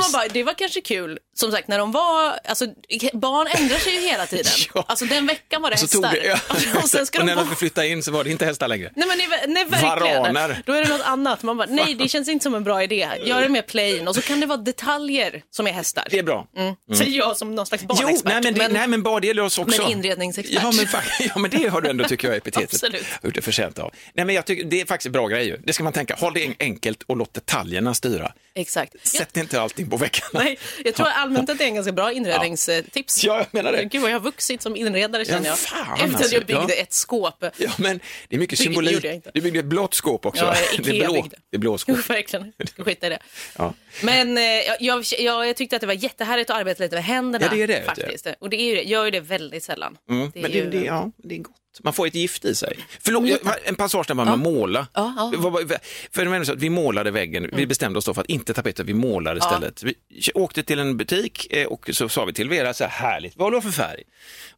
Man 0.00 0.12
bara, 0.12 0.28
det 0.28 0.42
var 0.42 0.54
kanske 0.54 0.80
kul. 0.80 1.18
Som 1.36 1.52
sagt, 1.52 1.68
när 1.68 1.78
de 1.78 1.92
var, 1.92 2.38
alltså 2.48 2.66
barn 3.12 3.46
ändrar 3.46 3.78
sig 3.78 3.94
ju 3.94 4.00
hela 4.00 4.26
tiden. 4.26 4.44
Ja. 4.74 4.84
Alltså 4.88 5.04
den 5.04 5.26
veckan 5.26 5.62
var 5.62 5.70
det 5.70 5.76
Så 5.76 5.86
tog 5.86 6.04
hästar. 6.04 6.20
det, 6.22 6.26
ja. 6.74 6.78
och 6.82 6.88
sen 6.88 7.06
ska 7.06 7.18
och 7.18 7.26
när 7.26 7.34
bara... 7.34 7.40
de 7.40 7.46
skulle 7.46 7.56
flytta 7.56 7.86
in 7.86 8.02
så 8.02 8.12
var 8.12 8.24
det 8.24 8.30
inte 8.30 8.44
hästar 8.44 8.68
längre. 8.68 8.90
Nej 8.96 9.08
men 9.08 9.18
nej, 9.18 9.28
nej 9.48 9.64
verkligen. 9.64 10.22
Varaner. 10.22 10.62
Då 10.66 10.72
är 10.72 10.82
det 10.82 10.88
något 10.88 11.00
annat. 11.06 11.42
Man 11.42 11.56
bara, 11.56 11.68
nej 11.70 11.94
det 11.94 12.08
känns 12.08 12.28
inte 12.28 12.42
som 12.42 12.54
en 12.54 12.64
bra 12.64 12.82
idé. 12.84 13.08
Gör 13.24 13.42
det 13.42 13.48
mer 13.48 13.62
plain 13.62 14.08
och 14.08 14.14
så 14.14 14.22
kan 14.22 14.40
det 14.40 14.46
vara 14.46 14.58
detaljer 14.58 15.42
som 15.50 15.66
är 15.66 15.72
hästar. 15.72 16.06
Det 16.10 16.18
är 16.18 16.22
bra. 16.22 16.48
Mm. 16.56 16.74
Säger 16.98 17.18
jag 17.18 17.36
som 17.36 17.54
någon 17.54 17.66
slags 17.66 17.82
Jo, 17.88 17.94
barnexpert. 17.94 18.32
nej 18.32 18.42
men, 18.42 18.54
det, 18.54 18.68
nej 18.68 18.88
men 18.88 19.20
det 19.20 19.26
gäller 19.26 19.42
oss 19.42 19.58
också. 19.58 19.82
men 19.82 19.90
inredningsexpert. 19.90 20.62
Ja 20.62 20.72
men, 20.72 20.86
ja, 21.34 21.38
men 21.38 21.50
det 21.50 21.68
har 21.68 21.80
du 21.80 21.90
ändå, 21.90 22.04
tycker 22.04 22.28
jag, 22.28 22.36
epitetet 22.44 22.74
Absolut. 22.74 23.04
gjort 23.22 23.34
det 23.34 23.42
förtjänt 23.42 23.78
av. 23.78 23.92
Nej, 24.14 24.26
men 24.26 24.34
jag 24.34 24.44
tycker, 24.46 24.64
det 24.64 24.80
är 24.80 24.86
faktiskt 24.86 25.06
en 25.06 25.12
bra 25.12 25.26
grej 25.28 25.46
ju. 25.46 25.56
Det 25.64 25.72
ska 25.72 25.84
man 25.84 25.92
tänka. 25.92 26.14
Håll 26.14 26.34
det 26.34 26.54
enkelt 26.60 27.02
och 27.02 27.16
låt 27.16 27.34
detaljerna 27.34 27.94
styra. 27.94 28.32
Exakt. 28.54 28.94
Jag, 29.02 29.06
Sätt 29.08 29.36
inte 29.36 29.60
allting 29.60 29.90
på 29.90 29.96
väggarna. 29.96 30.28
nej, 30.32 30.58
jag 30.84 30.94
tror 30.94 31.06
allmänt 31.14 31.50
att 31.50 31.58
det 31.58 31.64
är 31.64 31.68
en 31.68 31.74
ganska 31.74 31.92
bra 31.92 32.12
inredningstips. 32.12 33.24
Ja, 33.24 33.36
jag 33.38 33.46
menar 33.50 33.72
det. 33.72 33.84
Gud 33.84 34.02
vad 34.02 34.10
jag 34.10 34.14
har 34.16 34.20
vuxit 34.24 34.62
som 34.62 34.76
inredare 34.76 35.24
känner 35.24 35.46
jag. 35.48 35.58
fan, 35.58 35.94
Efter 35.94 36.08
att 36.08 36.14
alltså. 36.14 36.34
jag 36.34 36.46
byggde 36.46 36.74
Ja. 36.76 36.82
ett 36.82 36.92
skåp. 36.92 37.44
Ja, 37.56 37.70
men 37.78 38.00
det 38.28 38.36
är 38.36 38.40
mycket 38.40 38.58
symbolik. 38.58 39.04
jag. 39.04 39.20
Du 39.34 39.40
byggde 39.40 39.58
ett 39.58 39.64
blått 39.64 39.94
skåp 39.94 40.26
också. 40.26 40.44
Ja, 40.44 40.54
det, 40.82 40.90
är 40.90 40.94
Ikea 40.94 41.08
blå, 41.10 41.26
det 41.50 41.56
är 41.56 41.58
blå 41.58 41.72
Jo, 41.72 41.78
skåp. 41.78 42.10
verkligen. 42.10 42.52
Ska 42.74 42.84
skita 42.84 43.06
i 43.06 43.10
det. 43.10 43.18
Ja. 43.58 43.74
Men 44.02 44.38
eh, 44.38 44.44
jag, 44.80 45.04
jag, 45.18 45.48
jag, 45.48 45.56
tyckte 45.56 45.76
att 45.76 45.80
det 45.80 45.86
var 45.86 45.94
jättehärligt 45.94 46.50
att 46.50 46.56
arbeta 46.56 46.82
lite 46.82 46.96
med 46.96 47.04
händerna. 47.04 47.44
Ja, 47.44 47.56
det 47.56 47.62
är 47.62 47.66
det. 47.66 47.82
Faktiskt. 47.82 48.26
Och 48.38 48.50
det 48.50 48.60
är 48.60 48.64
ju 48.64 48.74
det. 48.74 48.82
Jag 48.82 48.90
gör 48.90 49.04
ju 49.04 49.10
det 49.10 49.20
väldigt 49.20 49.64
sällan. 49.64 49.98
Mm. 50.10 50.30
Det 50.34 50.38
är 50.38 50.42
men 50.42 50.50
det, 50.50 50.58
ju- 50.58 50.70
det, 50.70 50.84
ja, 50.84 51.10
det 51.16 51.34
är 51.34 51.38
gott. 51.38 51.63
Man 51.82 51.92
får 51.92 52.06
ett 52.06 52.14
gift 52.14 52.44
i 52.44 52.54
sig. 52.54 52.78
Förlåt, 53.00 53.28
jag, 53.28 53.40
en 53.64 53.74
passage 53.74 54.06
där 54.08 54.14
man 54.14 54.26
ja. 54.26 54.36
måla. 54.36 54.86
Ja, 54.94 55.30
ja. 55.32 55.32
För 56.10 56.44
så 56.44 56.52
att 56.52 56.58
vi 56.58 56.70
målade 56.70 57.10
väggen, 57.10 57.50
vi 57.52 57.66
bestämde 57.66 57.98
oss 57.98 58.04
då 58.04 58.14
för 58.14 58.20
att 58.20 58.26
inte 58.26 58.54
tapeter, 58.54 58.84
vi 58.84 58.94
målade 58.94 59.38
istället. 59.38 59.82
Vi 59.82 59.94
åkte 60.34 60.62
till 60.62 60.78
en 60.78 60.96
butik 60.96 61.46
eh, 61.50 61.66
och 61.66 61.90
så 61.92 62.08
sa 62.08 62.24
vi 62.24 62.32
till 62.32 62.48
Vera, 62.48 62.74
så 62.74 62.84
här 62.84 62.90
härligt, 62.90 63.36
vad 63.36 63.46
har 63.46 63.52
du 63.52 63.60
för 63.60 63.70
färg? 63.70 64.02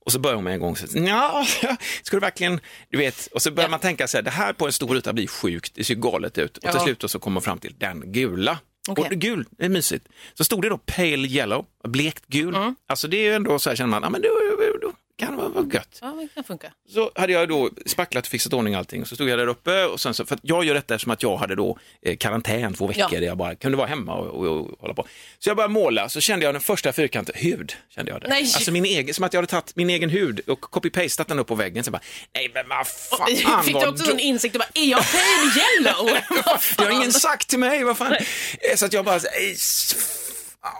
Och 0.05 0.13
så 0.13 0.19
började 0.19 0.37
hon 0.37 0.45
med 0.45 0.53
en 0.53 0.61
gång, 0.61 0.77
ja, 0.95 1.47
ska 2.03 2.17
du 2.17 2.21
verkligen, 2.21 2.61
du 2.91 2.99
vet, 2.99 3.27
och 3.27 3.43
så 3.43 3.51
börjar 3.51 3.69
Ja. 3.69 3.71
man 3.71 3.81
tänka 3.81 4.09
så 4.09 4.17
här, 4.17 4.23
det 4.23 4.31
här 4.31 4.53
på 4.53 4.67
en 4.67 4.73
stor 4.73 4.97
yta 4.97 5.13
blir 5.13 5.27
sjukt, 5.27 5.73
det 5.75 5.85
ser 5.85 5.95
galet 5.95 6.39
ut. 6.39 6.59
Och 6.59 6.71
till 6.71 6.81
slut 6.81 7.11
så 7.11 7.19
kom 7.19 7.33
man 7.33 7.43
fram 7.43 7.59
till 7.59 7.75
den 7.79 8.13
gula. 8.13 8.59
Okej. 8.89 9.05
Och 9.05 9.11
gul, 9.11 9.45
det 9.51 9.65
är 9.65 9.69
mysigt. 9.69 10.09
Så 10.35 10.45
stod 10.45 10.63
det 10.63 10.69
då 10.69 10.79
pale 10.79 11.29
yellow, 11.29 11.67
blekt 11.89 12.27
gul. 12.27 12.55
Mm. 12.55 12.77
Alltså 12.89 13.09
det 13.09 13.17
är 13.17 13.23
ju 13.23 13.35
ändå 13.35 13.59
så 13.59 13.71
här, 13.71 13.77
känner 13.77 13.91
man, 13.91 14.03
ja 14.03 14.11
men 14.11 14.23
då, 14.23 14.29
då, 14.29 14.79
då 14.89 14.93
kan 15.19 15.37
vara 15.37 15.67
gött. 15.73 15.99
Ja, 16.01 16.07
det 16.21 16.29
kan 16.35 16.45
funka. 16.45 16.73
Så 16.89 17.11
hade 17.15 17.33
jag 17.33 17.49
då 17.49 17.71
spacklat 17.87 18.25
och 18.25 18.31
fixat 18.31 18.53
ordning 18.53 18.75
allting. 18.75 19.07
Så 19.07 19.15
stod 19.15 19.29
jag 19.29 19.39
där 19.39 19.47
uppe 19.47 19.85
och 19.85 20.01
sen 20.01 20.15
så, 20.15 20.25
för 20.27 20.39
jag 20.43 20.65
gör 20.65 20.75
detta 20.75 20.95
eftersom 20.95 21.13
att 21.13 21.23
jag 21.23 21.37
hade 21.37 21.55
då 21.55 21.79
eh, 22.03 22.17
karantän 22.17 22.75
två 22.75 22.87
veckor 22.87 23.07
Ja. 23.11 23.21
där 23.21 23.27
jag 23.27 23.37
bara 23.37 23.55
kunde 23.55 23.77
vara 23.77 23.87
hemma 23.87 24.15
och, 24.15 24.47
och, 24.47 24.71
och 24.71 24.81
hålla 24.81 24.95
på. 24.95 25.07
Så 25.39 25.51
jag 25.51 25.57
började 25.57 25.73
måla, 25.75 26.09
så 26.09 26.21
kände 26.21 26.45
jag 26.45 26.55
den 26.55 26.61
första 26.63 26.93
fyrkanten, 26.93 27.35
hud, 27.39 27.73
kände 27.95 28.11
jag 28.11 28.21
det. 28.21 28.29
Nej. 28.29 28.43
Alltså 28.55 28.71
min 28.73 28.85
egen, 28.85 29.15
som 29.15 29.25
att 29.25 29.33
jag 29.33 29.39
hade 29.39 29.51
tagit 29.51 29.77
min 29.77 29.91
egen 29.91 30.11
hud 30.11 30.41
och 30.47 30.61
copy-pastat 30.61 31.29
den 31.29 31.39
upp 31.39 31.47
på 31.47 31.55
väggen. 31.55 31.85
Så 31.85 31.89
jag 31.89 31.93
bara, 31.93 32.03
nej 32.35 32.51
men 32.55 32.69
vad 32.69 32.87
fan 32.87 33.63
Fick 33.65 33.75
du 33.81 33.87
också 33.89 34.05
då- 34.05 34.11
sån 34.11 34.19
insikt 34.21 34.55
och 34.55 34.59
bara, 34.59 34.71
är 34.85 34.87
jag 34.91 35.01
pale 35.13 35.65
yellow? 35.65 36.19
Det 36.79 36.85
har 36.85 36.91
ingen 36.91 37.13
sagt 37.13 37.49
till 37.49 37.59
mig, 37.59 37.85
vad 37.85 37.97
fan. 37.99 38.13
Eh, 38.13 38.77
Så 38.77 38.87
att 38.87 38.93
jag 38.93 39.05
bara, 39.05 39.17
"Ej, 39.17 39.53
s- 39.53 39.97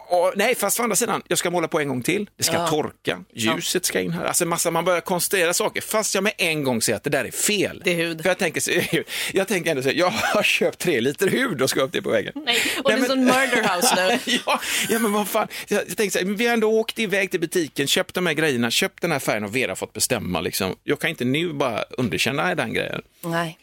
och, 0.09 0.33
nej, 0.37 0.55
fast 0.55 0.81
å 0.81 0.83
andra 0.83 0.97
sidan, 0.97 1.23
jag 1.29 1.39
ska 1.39 1.51
måla 1.51 1.69
på 1.69 1.81
en 1.81 1.89
gång 1.89 2.03
till. 2.03 2.31
Det 2.37 2.45
ska 2.45 2.55
Ja. 2.57 2.67
torka, 2.67 3.19
ljuset 3.35 3.85
ska 3.85 4.01
in 4.01 4.11
här. 4.13 4.25
Alltså 4.25 4.45
massa, 4.47 4.71
man 4.71 4.85
börjar 4.85 5.01
konstruera 5.01 5.55
saker, 5.55 5.81
fast 5.81 6.15
jag 6.15 6.25
med 6.25 6.33
en 6.39 6.65
gång 6.65 6.83
ser 6.83 6.95
att 6.95 7.05
det 7.05 7.11
där 7.11 7.25
är 7.25 7.31
fel. 7.31 7.83
Det 7.85 7.91
är 7.91 7.95
hud. 7.97 8.23
För 8.23 8.29
jag 8.31 8.39
tänker, 8.39 8.61
så- 8.61 9.03
jag 9.33 9.49
tänker 9.49 9.71
ändå 9.71 9.83
så 9.83 9.89
här, 9.89 9.97
jag 9.97 10.11
har 10.11 10.43
köpt 10.43 10.79
tre 10.79 11.01
liter 11.01 11.29
hud 11.29 11.63
och 11.63 11.71
ska 11.71 11.81
upp 11.81 11.93
det 11.93 12.03
på 12.03 12.11
väggen. 12.11 12.33
Nej, 12.47 12.59
och 12.85 12.91
det 12.91 12.97
är 12.97 13.05
sån 13.05 13.25
murder 13.25 13.77
house 13.77 13.95
nu. 14.27 14.33
ja, 14.47 14.61
ja, 14.89 14.99
men 14.99 15.13
vad 15.13 15.29
fan. 15.29 15.49
Jag, 15.69 15.83
jag 15.89 15.97
tänkte 15.97 16.19
så 16.19 16.25
här, 16.27 16.35
vi 16.35 16.47
har 16.47 16.53
ändå 16.55 16.71
åkt 16.81 16.99
iväg 16.99 17.31
till 17.31 17.41
butiken, 17.41 17.87
köpt 17.87 18.15
de 18.15 18.27
här 18.27 18.35
grejerna, 18.35 18.71
köpt 18.71 19.03
den 19.03 19.13
här 19.13 19.19
färgen 19.19 19.45
och 19.45 19.57
Vera 19.57 19.77
fått 19.77 19.93
bestämma. 19.93 20.41
Liksom. 20.41 20.77
Jag 20.85 21.01
kan 21.01 21.11
inte 21.11 21.25
nu 21.25 21.53
bara 21.53 21.83
underkänna 21.83 22.55
den 22.55 22.75
grejen. 22.75 23.03
Nej. 23.25 23.59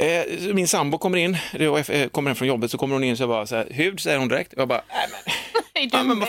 Eh, 0.00 0.54
min 0.54 0.68
sambo 0.68 0.98
kommer 0.98 1.18
in, 1.18 1.36
då, 1.52 1.78
eh, 1.78 2.08
kommer 2.08 2.30
hem 2.30 2.36
från 2.36 2.48
jobbet, 2.48 2.70
så 2.70 2.78
kommer 2.78 2.94
hon 2.94 3.04
in 3.04 3.22
och 3.22 3.28
bara 3.28 3.46
så 3.46 3.56
här, 3.56 3.66
hud, 3.70 4.00
säger 4.00 4.18
hon 4.18 4.28
direkt. 4.28 4.54
Jag 4.56 4.68
bara, 4.68 4.82
nej 4.88 5.08
men, 5.10 5.32
Nej, 5.74 5.86
du 5.86 5.96
ja, 5.96 6.02
men 6.04 6.24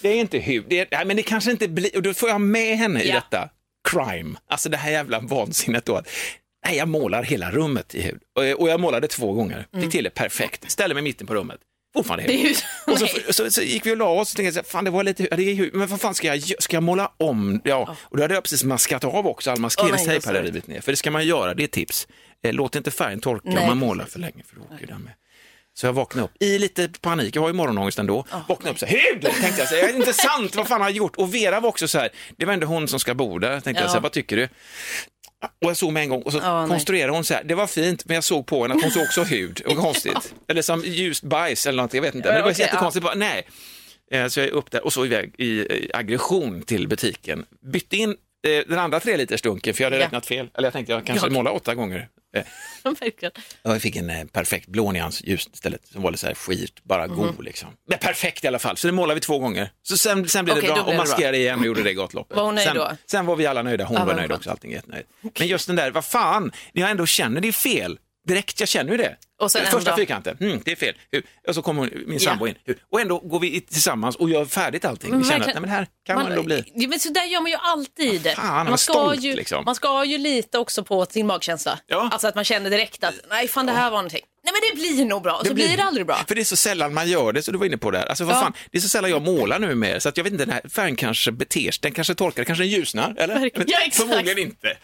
det 0.00 0.08
är 0.08 0.14
inte 0.20 0.38
hud, 0.38 0.64
det 0.68 0.78
är, 0.80 0.88
nej, 0.90 1.04
men 1.04 1.16
det 1.16 1.22
kanske 1.22 1.50
inte 1.50 1.68
blir, 1.68 1.96
och 1.96 2.02
då 2.02 2.14
får 2.14 2.28
jag 2.28 2.40
med 2.40 2.76
henne 2.78 3.02
i 3.02 3.08
Ja. 3.08 3.14
detta 3.14 3.48
crime, 3.88 4.38
alltså 4.50 4.68
det 4.68 4.76
här 4.76 4.90
jävla 4.90 5.20
vansinnet 5.20 5.84
då. 5.84 6.02
Nej, 6.66 6.76
jag 6.76 6.88
målar 6.88 7.22
hela 7.22 7.50
rummet 7.50 7.94
i 7.94 8.02
hud. 8.02 8.20
Och, 8.36 8.60
och 8.62 8.68
jag 8.68 8.80
målade 8.80 9.08
två 9.08 9.32
gånger. 9.32 9.66
Mm. 9.72 9.82
Fick 9.84 9.92
till 9.92 10.04
det 10.04 10.10
perfekt. 10.10 10.70
Ställde 10.70 10.94
mig 10.94 11.00
i 11.00 11.04
mitten 11.04 11.26
på 11.26 11.34
rummet. 11.34 11.60
Fortfarande 11.94 12.26
Det 12.26 12.32
är 12.32 12.38
hud. 12.48 12.56
ju... 12.86 12.92
Och 12.92 12.98
så, 12.98 13.06
så, 13.32 13.50
så 13.50 13.62
gick 13.62 13.86
vi 13.86 13.92
och 13.92 13.96
la 13.96 14.08
oss 14.08 14.30
och 14.32 14.36
tänkte 14.36 14.58
jag, 14.58 14.66
så 14.66 14.70
fan 14.70 14.84
det 14.84 14.90
var 14.90 15.04
lite, 15.04 15.22
det 15.36 15.42
är 15.42 15.76
men 15.76 15.88
vad 15.88 16.00
fan 16.00 16.14
ska 16.14 16.26
jag? 16.36 16.62
Ska 16.62 16.76
jag 16.76 16.82
måla 16.82 17.12
om? 17.16 17.60
Ja, 17.64 17.96
och 18.00 18.16
då 18.16 18.22
hade 18.22 18.34
jag 18.34 18.42
precis 18.42 18.64
maskat 18.64 19.04
av 19.04 19.26
också, 19.26 19.50
all 19.50 19.58
maskeringstejp 19.60 20.14
vad 20.14 20.24
hade 20.26 20.38
jag 20.38 20.46
rivit 20.46 20.66
ner. 20.66 20.80
För 20.80 20.92
det 20.92 20.96
ska 20.96 21.10
man 21.10 21.26
göra, 21.26 21.54
det 21.54 21.62
är 21.62 21.66
tips. 21.66 22.08
Eh, 22.44 22.52
Låt 22.52 22.76
inte 22.76 22.90
färgen 22.90 23.20
torka 23.20 23.48
om 23.48 23.54
Nej, 23.54 23.66
man 23.66 23.78
målar 23.78 24.04
för 24.04 24.18
länge, 24.18 24.42
för 24.48 24.56
då 24.56 24.62
åker 24.74 24.86
den 24.86 25.00
med. 25.00 25.12
Så 25.74 25.86
jag 25.86 25.92
vaknade 25.92 26.24
upp 26.24 26.42
i 26.42 26.58
lite 26.58 26.88
panik, 27.00 27.36
jag 27.36 27.42
har 27.42 27.48
ju 27.48 27.54
morgonångest 27.54 27.98
ändå. 27.98 28.24
vaknade 28.48 28.70
upp 28.70 28.78
så 28.78 28.86
här, 28.86 28.98
hud! 29.12 29.22
Tänkte 29.22 29.54
jag, 29.60 29.68
så 29.68 29.74
här, 29.74 29.96
inte 29.96 30.12
sant, 30.12 30.56
vad 30.56 30.68
fan 30.68 30.80
har 30.80 30.88
jag 30.88 30.96
gjort? 30.96 31.16
Och 31.16 31.34
Vera 31.34 31.60
var 31.60 31.68
också 31.68 31.88
så 31.88 31.98
här, 31.98 32.08
det 32.36 32.46
var 32.46 32.52
ändå 32.52 32.66
hon 32.66 32.88
som 32.88 33.00
ska 33.00 33.14
bo 33.14 33.38
där. 33.38 33.60
Tänkte 33.60 33.70
jag, 33.70 33.84
Ja. 33.84 33.88
så 33.88 33.94
här, 33.94 34.00
vad 34.00 34.12
tycker 34.12 34.36
du? 34.36 34.48
Och 35.40 35.70
jag 35.70 35.76
såg 35.76 35.92
med 35.92 36.02
en 36.02 36.08
gång 36.08 36.22
och 36.22 36.32
så 36.32 36.38
Ja, 36.38 36.60
nej. 36.60 36.68
konstruerade 36.68 37.12
hon 37.12 37.24
så 37.24 37.34
här, 37.34 37.44
det 37.44 37.54
var 37.54 37.66
fint, 37.66 38.04
men 38.04 38.14
jag 38.14 38.24
såg 38.24 38.46
på 38.46 38.62
henne 38.62 38.74
att 38.74 38.82
hon 38.82 38.90
såg 38.90 39.02
också 39.02 39.22
hud. 39.22 39.62
Och 39.66 39.76
konstigt. 39.84 40.34
Eller 40.48 40.62
som 40.62 40.80
ljust 40.84 41.22
bajs 41.22 41.66
eller 41.66 41.82
något, 41.82 41.94
jag 41.94 42.02
vet 42.02 42.14
inte. 42.14 42.28
Men 42.28 42.36
det 42.36 42.42
var 42.42 42.50
okej, 42.50 42.64
jättekonstigt, 42.64 43.04
bara, 43.04 43.14
nej. 43.14 43.46
Eh, 44.10 44.26
Så 44.28 44.40
jag 44.40 44.46
är 44.48 44.52
upp 44.52 44.70
där 44.70 44.84
och 44.84 44.92
så 44.92 45.04
iväg 45.06 45.34
i 45.40 45.66
aggression 45.94 46.62
till 46.62 46.88
butiken. 46.88 47.44
Bytte 47.72 47.96
in 47.96 48.10
eh, 48.10 48.64
den 48.68 48.78
andra 48.78 49.00
tre 49.00 49.16
liters 49.16 49.42
dunken 49.42 49.74
för 49.74 49.82
jag 49.84 49.86
hade 49.90 49.96
Ja. 49.96 50.04
räknat 50.04 50.26
fel. 50.26 50.48
Eller 50.54 50.66
jag 50.66 50.72
tänkte 50.72 50.92
jag 50.92 51.06
kanske 51.06 51.26
Ja. 51.26 51.32
målar 51.32 51.50
åtta 51.52 51.74
gånger. 51.74 52.08
Eh, 52.36 52.42
Verkligen. 53.00 53.32
jag 53.62 53.82
fick 53.82 53.96
en 53.96 54.10
eh, 54.10 54.24
perfekt 54.24 54.66
blå 54.68 54.92
nyans 54.92 55.22
ljus 55.24 55.48
istället 55.52 55.86
som 55.86 56.02
var 56.02 56.10
lite 56.10 56.20
så 56.20 56.26
här 56.26 56.34
skirt, 56.34 56.84
bara 56.84 57.06
Mhm. 57.06 57.16
god 57.16 57.44
liksom. 57.44 57.68
Men 57.88 57.98
perfekt 57.98 58.44
i 58.44 58.46
alla 58.48 58.58
fall, 58.58 58.76
så 58.76 58.86
det 58.88 58.92
målade 58.92 59.14
vi 59.14 59.20
två 59.20 59.38
gånger. 59.38 59.70
Så 59.82 59.98
sen, 59.98 60.28
sen 60.28 60.44
blev 60.44 60.56
Okej, 60.56 60.68
det 60.68 60.68
då 60.68 60.74
bra 60.74 60.84
blev 60.84 60.86
och 60.86 60.90
det 60.92 60.96
bra. 61.08 61.14
maskerade 61.16 61.38
igen 61.38 61.60
och 61.60 61.66
gjorde 61.66 61.82
det 61.82 61.94
gatloppet. 61.94 62.36
Var 62.36 62.44
hon 62.44 62.54
nöjd 62.54 62.66
sen, 62.66 62.76
då? 62.76 62.90
sen 63.06 63.26
var 63.26 63.36
vi 63.36 63.46
alla 63.46 63.62
nöjda, 63.62 63.84
hon 63.84 63.94
Ja, 63.94 64.00
var 64.00 64.06
vad 64.06 64.16
nöjd 64.16 64.28
skönt. 64.30 64.38
också, 64.40 64.50
allting 64.50 64.70
är 64.72 64.76
jättenöjd. 64.76 65.04
Men 65.38 65.46
just 65.48 65.66
den 65.66 65.76
där, 65.76 65.90
vad 65.90 66.04
fan, 66.04 66.52
när 66.72 66.82
jag 66.82 66.90
ändå 66.90 67.06
känner 67.06 67.40
det 67.40 67.48
är 67.48 67.52
fel, 67.52 67.98
direkt, 68.28 68.60
jag 68.60 68.68
känner 68.68 68.90
ju 68.92 68.96
det. 68.96 69.16
Och 69.40 69.52
sen 69.52 69.64
Första 69.64 69.78
ändå- 69.78 69.96
fyrkanten, 69.96 70.36
mm, 70.40 70.60
det 70.64 70.72
är 70.72 70.76
fel. 70.76 70.94
Och 71.48 71.54
så 71.54 71.62
kommer 71.62 71.80
hon, 71.80 71.90
min 72.06 72.18
Ja. 72.18 72.30
sambo 72.30 72.46
in. 72.46 72.54
Hur? 72.64 72.78
Och 72.92 73.00
ändå 73.00 73.18
går 73.18 73.40
vi 73.40 73.60
tillsammans 73.60 74.16
och 74.16 74.30
gör 74.30 74.44
färdigt 74.44 74.84
allting. 74.84 75.18
Vi 75.18 75.24
känner 75.24 75.40
att 75.40 75.46
nej, 75.46 75.60
men 75.60 75.70
här 75.70 75.86
kan 76.06 76.16
man, 76.16 76.26
ändå 76.32 76.42
bli. 76.42 76.64
Ja, 76.74 76.88
men 76.88 77.00
så 77.00 77.08
där 77.12 77.24
gör 77.24 77.40
man 77.40 77.50
ju 77.50 77.56
alltid. 77.60 78.22
Vad 78.24 78.34
fan, 78.34 78.46
man 78.56 78.66
man, 78.66 78.78
ska 78.78 78.92
stolt, 78.92 79.20
ju, 79.22 79.34
liksom. 79.34 79.64
man 79.64 79.74
ska 79.74 80.04
ju 80.04 80.18
lita 80.18 80.58
också 80.58 80.84
på 80.84 81.06
sin 81.06 81.26
magkänsla. 81.26 81.78
Ja. 81.86 82.08
Alltså 82.12 82.28
att 82.28 82.34
man 82.34 82.44
känner 82.44 82.70
direkt 82.70 83.04
att 83.04 83.14
nej 83.30 83.48
fan 83.48 83.66
det 83.66 83.72
här 83.72 83.90
var 83.90 83.98
någonting. 83.98 84.22
Nej 84.44 84.52
men 84.52 84.60
det 84.70 84.80
blir 84.96 85.04
nog 85.04 85.22
bra 85.22 85.32
och 85.36 85.46
så 85.46 85.54
blir 85.54 85.76
det 85.76 85.82
aldrig 85.82 86.06
bra. 86.06 86.16
För 86.28 86.34
det 86.34 86.40
är 86.40 86.44
så 86.44 86.56
sällan 86.56 86.94
man 86.94 87.08
gör 87.08 87.32
det, 87.32 87.42
så 87.42 87.52
du 87.52 87.58
var 87.58 87.66
inne 87.66 87.78
på 87.78 87.90
det 87.90 87.98
här. 87.98 88.06
Alltså 88.06 88.24
vad 88.24 88.36
Ja. 88.36 88.40
fan, 88.40 88.52
det 88.70 88.78
är 88.78 88.82
så 88.82 88.88
sällan 88.88 89.10
jag 89.10 89.22
målar 89.22 89.58
nu 89.58 89.74
mer, 89.74 89.98
så 89.98 90.08
att 90.08 90.16
jag 90.16 90.24
vet 90.24 90.32
inte, 90.32 90.44
den 90.44 90.54
här 90.54 90.68
färgen 90.68 90.96
kanske 90.96 91.32
beter 91.32 91.60
sig, 91.70 91.78
den 91.82 91.92
kanske 91.92 92.14
torkar, 92.14 92.44
kanske 92.44 92.64
den 92.64 92.70
ljusnar, 92.70 93.14
eller? 93.18 93.50
Ja, 93.54 93.78
exakt. 93.86 93.96
Förmodligen 93.96 94.38
inte. 94.38 94.76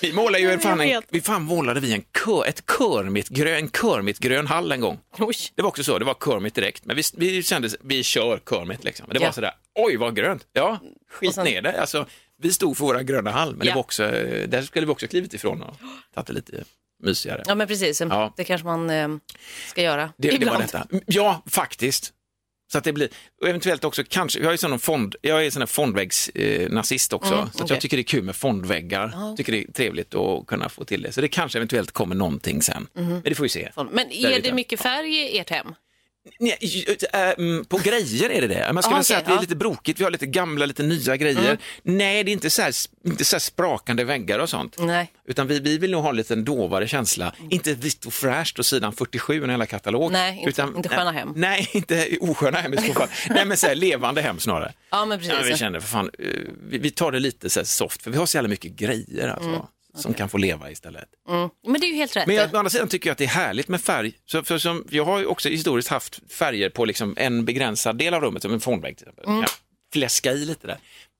Vi 0.00 0.12
målade 0.12 0.38
ju 0.38 0.50
Jag 0.50 0.62
fan, 0.62 0.80
en, 0.80 1.02
vi 1.08 1.20
fan 1.20 1.42
målade 1.42 1.80
vi 1.80 1.92
en 1.92 2.02
kör, 2.24 2.44
ett 2.46 2.62
körmitgrön, 2.78 3.54
en 3.56 3.70
körmitgrön 3.70 4.46
hall 4.46 4.72
en 4.72 4.80
gång. 4.80 4.98
Oj. 5.18 5.34
Det 5.54 5.62
var 5.62 5.68
också 5.68 5.84
så, 5.84 5.98
det 5.98 6.04
var 6.04 6.16
Kermit 6.24 6.54
direkt, 6.54 6.84
men 6.84 6.96
vi, 6.96 7.02
vi 7.16 7.42
kände, 7.42 7.68
vi 7.80 8.02
kör 8.02 8.40
Kermit 8.50 8.84
liksom. 8.84 9.06
Det 9.10 9.18
Ja. 9.20 9.26
var 9.26 9.32
sådär, 9.32 9.52
oj 9.74 9.96
vad 9.96 10.16
grönt, 10.16 10.46
ja, 10.52 10.78
skit 11.10 11.36
ner 11.36 11.62
det. 11.62 11.80
Alltså, 11.80 12.06
vi 12.42 12.52
stod 12.52 12.76
för 12.76 12.84
våra 12.84 13.02
gröna 13.02 13.30
hall, 13.30 13.50
men 13.50 13.58
det 13.58 13.66
Ja. 13.66 13.74
var 13.74 13.80
också, 13.80 14.02
där 14.48 14.62
skulle 14.62 14.86
vi 14.86 14.92
också 14.92 15.06
klivit 15.06 15.34
ifrån 15.34 15.62
och 15.62 15.76
tagit 16.14 16.26
det 16.26 16.32
lite 16.32 16.64
mysigare. 17.02 17.42
Ja 17.46 17.54
men 17.54 17.66
precis, 17.66 18.00
Ja. 18.00 18.34
det 18.36 18.44
kanske 18.44 18.66
man 18.66 18.90
eh, 18.90 19.08
ska 19.68 19.82
göra 19.82 20.12
Det, 20.16 20.28
det 20.28 20.28
var 20.28 20.36
ibland. 20.36 20.62
detta. 20.62 20.86
Ja, 21.06 21.42
faktiskt. 21.46 22.12
Så 22.72 22.78
att 22.78 22.84
det 22.84 22.92
blir, 22.92 23.08
och 23.40 23.48
eventuellt 23.48 23.84
också 23.84 24.02
kanske, 24.08 24.40
jag 24.40 24.52
är 24.52 24.56
sån 24.56 24.78
fond, 24.78 25.14
jag 25.22 25.46
är 25.46 25.50
sån 25.50 25.62
här 25.62 25.66
fondväggsnazist 25.66 27.12
eh, 27.12 27.16
också, 27.16 27.34
Mm, 27.34 27.46
så 27.46 27.62
okej. 27.64 27.74
jag 27.74 27.80
tycker 27.80 27.96
det 27.96 28.00
är 28.00 28.04
kul 28.04 28.22
med 28.24 28.36
fondväggar, 28.36 29.10
Ja. 29.14 29.34
tycker 29.36 29.52
det 29.52 29.58
är 29.68 29.72
trevligt 29.72 30.14
att 30.14 30.46
kunna 30.46 30.68
få 30.68 30.84
till 30.84 31.02
det. 31.02 31.12
Så 31.12 31.20
det 31.20 31.28
kanske 31.28 31.58
eventuellt 31.58 31.92
kommer 31.92 32.14
någonting 32.14 32.62
sen, 32.62 32.86
men 32.92 33.22
det 33.22 33.34
får 33.34 33.42
vi 33.42 33.48
se. 33.48 33.70
Men 33.76 34.12
är 34.12 34.40
det 34.42 34.52
mycket 34.52 34.80
färg 34.80 35.14
i 35.16 35.38
ert 35.38 35.50
hem? 35.50 35.74
Nej, 36.38 36.84
äh, 37.12 37.20
mm, 37.20 37.64
på 37.64 37.78
grejer 37.78 38.30
är 38.30 38.40
det 38.40 38.46
det. 38.46 38.72
Man 38.72 38.82
skulle 38.82 38.96
väl 38.96 39.04
säga 39.04 39.18
att 39.18 39.26
vi 39.26 39.32
är 39.32 39.34
ja. 39.36 39.40
lite 39.40 39.56
brokigt, 39.56 40.00
vi 40.00 40.04
har 40.04 40.10
lite 40.10 40.26
gamla, 40.26 40.66
lite 40.66 40.82
nya 40.82 41.16
grejer. 41.16 41.58
Nej, 41.82 42.24
det 42.24 42.30
är 42.30 42.32
inte 42.32 42.50
så, 42.50 42.62
här, 42.62 42.74
inte 43.06 43.24
så 43.24 43.40
sprakande 43.40 44.04
väggar 44.04 44.38
och 44.38 44.48
sånt. 44.48 44.76
Nej. 44.78 45.12
Utan 45.26 45.46
vi, 45.46 45.60
vi 45.60 45.78
vill 45.78 45.90
nog 45.90 46.02
ha 46.02 46.10
en 46.10 46.16
lite 46.16 46.34
dovare 46.34 46.88
känsla. 46.88 47.34
Inte 47.50 47.74
vitt 47.74 48.06
och 48.06 48.12
fräscht 48.12 48.58
och 48.58 48.66
sidan 48.66 48.92
47 48.92 49.44
en 49.44 49.50
hela 49.50 49.66
katalog. 49.66 50.12
Nej, 50.12 50.44
inte- 50.46 50.68
inte 50.76 50.88
sköna 50.88 51.12
hem. 51.12 51.32
Nej, 51.36 51.68
inte 51.72 52.16
osköna 52.20 52.58
hem 52.58 52.74
i 52.74 52.76
så 52.76 52.92
fall. 52.94 53.08
nej, 53.30 53.44
men 53.44 53.56
så 53.56 53.66
här, 53.66 53.74
levande 53.74 54.20
hem 54.20 54.38
snarare. 54.38 54.72
Ja 54.90 55.04
men 55.04 55.18
precis. 55.18 55.34
Ja, 55.34 55.42
vi 55.44 55.56
känner 55.56 55.80
för 55.80 55.88
fan, 55.88 56.10
eh, 56.18 56.26
vi, 56.68 56.78
vi 56.78 56.90
tar 56.90 57.12
det 57.12 57.20
lite 57.20 57.50
så 57.50 57.64
soft, 57.64 58.02
för 58.02 58.10
vi 58.10 58.18
har 58.18 58.26
så 58.26 58.36
jävla 58.36 58.48
mycket 58.48 58.72
grejer 58.72 59.28
alltså, 59.28 59.68
som 59.94 60.14
kan 60.14 60.28
få 60.28 60.38
leva 60.38 60.70
istället. 60.70 61.08
mm. 61.28 61.48
Men 61.66 61.80
det 61.80 61.86
är 61.86 61.88
ju 61.88 61.94
helt 61.94 62.16
rätt. 62.16 62.26
Men 62.26 62.36
jag, 62.36 62.54
å 62.54 62.58
andra 62.58 62.70
sidan 62.70 62.88
tycker 62.88 63.08
jag 63.08 63.12
att 63.12 63.18
det 63.18 63.24
är 63.24 63.28
härligt 63.28 63.68
med 63.68 63.80
färg. 63.80 64.12
Så, 64.26 64.42
för 64.42 64.58
som, 64.58 64.84
jag 64.90 65.04
har 65.04 65.18
ju 65.18 65.26
också 65.26 65.48
historiskt 65.48 65.88
haft 65.88 66.20
färger 66.32 66.70
på 66.70 66.84
liksom 66.84 67.14
en 67.16 67.44
begränsad 67.44 67.98
del 67.98 68.14
av 68.14 68.22
rummet, 68.22 68.42
som 68.42 68.52
en 68.52 68.60
fondvägg 68.60 68.96
till 68.96 69.08
exempel. 69.08 69.24
Mm. 69.24 69.40
Ja, 69.40 69.48
fläska 69.92 70.32
i 70.32 70.44
lite 70.44 70.66
där. 70.66 70.78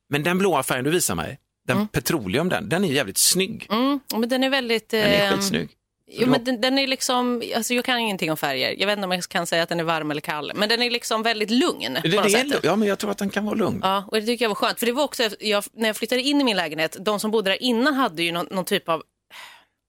Men 0.08 0.22
den 0.22 0.38
blåa 0.38 0.62
färgen 0.62 0.84
du 0.84 0.90
visar 0.90 1.14
mig, 1.14 1.38
den 1.66 1.88
petroleum 1.88 2.48
den, 2.48 2.68
den 2.68 2.84
är 2.84 2.88
jävligt 2.88 3.18
snygg. 3.18 3.66
Mm, 3.70 4.00
men 4.12 4.28
den 4.28 4.44
är 4.44 4.50
väldigt... 4.50 4.88
Den 4.88 5.00
är 5.00 5.26
ehm, 5.26 5.36
skitsnygg. 5.36 5.68
Jo, 6.12 6.26
men 6.28 6.44
den, 6.44 6.60
den 6.60 6.78
är 6.78 6.86
liksom, 6.86 7.42
alltså 7.56 7.74
jag 7.74 7.84
kan 7.84 7.98
ingenting 7.98 8.30
om 8.30 8.36
färger. 8.36 8.74
Jag 8.78 8.86
vet 8.86 8.96
inte 8.98 9.04
om 9.04 9.12
jag 9.12 9.22
kan 9.24 9.46
säga 9.46 9.62
att 9.62 9.68
den 9.68 9.80
är 9.80 9.84
varm 9.84 10.10
eller 10.10 10.20
kall. 10.20 10.52
Men 10.54 10.68
den 10.68 10.82
är 10.82 10.90
liksom 10.90 11.22
väldigt 11.22 11.50
lugn 11.50 11.94
Det, 11.94 12.00
på 12.02 12.08
det 12.08 12.16
något 12.44 12.54
är, 12.54 12.60
ja, 12.62 12.76
men 12.76 12.88
jag 12.88 12.98
tror 12.98 13.10
att 13.10 13.18
den 13.18 13.30
kan 13.30 13.44
vara 13.44 13.54
lugn. 13.54 13.80
Ja, 13.82 14.04
och 14.08 14.20
det 14.20 14.26
tycker 14.26 14.44
jag 14.44 14.48
var 14.50 14.54
skönt. 14.54 14.78
För 14.78 14.86
det 14.86 14.92
var 14.92 15.04
också, 15.04 15.28
jag, 15.40 15.64
när 15.72 15.86
jag 15.88 15.96
flyttade 15.96 16.22
in 16.22 16.40
i 16.40 16.44
min 16.44 16.56
lägenhet, 16.56 16.96
de 17.00 17.20
som 17.20 17.30
bodde 17.30 17.50
där 17.50 17.62
innan 17.62 17.94
hade 17.94 18.22
ju 18.22 18.32
någon, 18.32 18.46
någon 18.50 18.64
typ 18.64 18.88
av, 18.88 19.02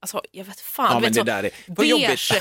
alltså 0.01 0.21
jag 0.31 0.45
vet 0.45 0.59
fan, 0.61 0.93
Ja, 0.93 0.99
vet, 0.99 1.13
det 1.13 1.19
så 1.19 1.23
där 1.23 1.43
är- 1.43 1.51
beige 1.75 2.31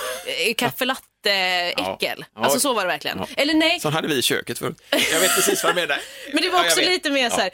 eh, 0.46 0.54
kaffelatte-äckel. 0.54 2.24
Ja. 2.34 2.40
Alltså 2.44 2.56
Ja. 2.56 2.60
så 2.60 2.72
var 2.74 2.82
det 2.82 2.88
verkligen. 2.88 3.20
Eller 3.36 3.54
nej, 3.54 3.80
Sån 3.80 3.92
hade 3.92 4.08
vi 4.08 4.18
i 4.18 4.22
köket 4.22 4.58
förut. 4.58 4.82
Jag 4.90 5.20
vet 5.20 5.34
precis 5.34 5.64
vad 5.64 5.74
du 5.76 5.80
menar. 5.80 5.98
men 6.32 6.42
det 6.42 6.48
var 6.50 6.58
Ja, 6.58 6.64
också 6.64 6.80
vet. 6.80 6.88
lite 6.88 7.10
mer 7.10 7.22
Ja. 7.22 7.30
så 7.30 7.40
här, 7.40 7.50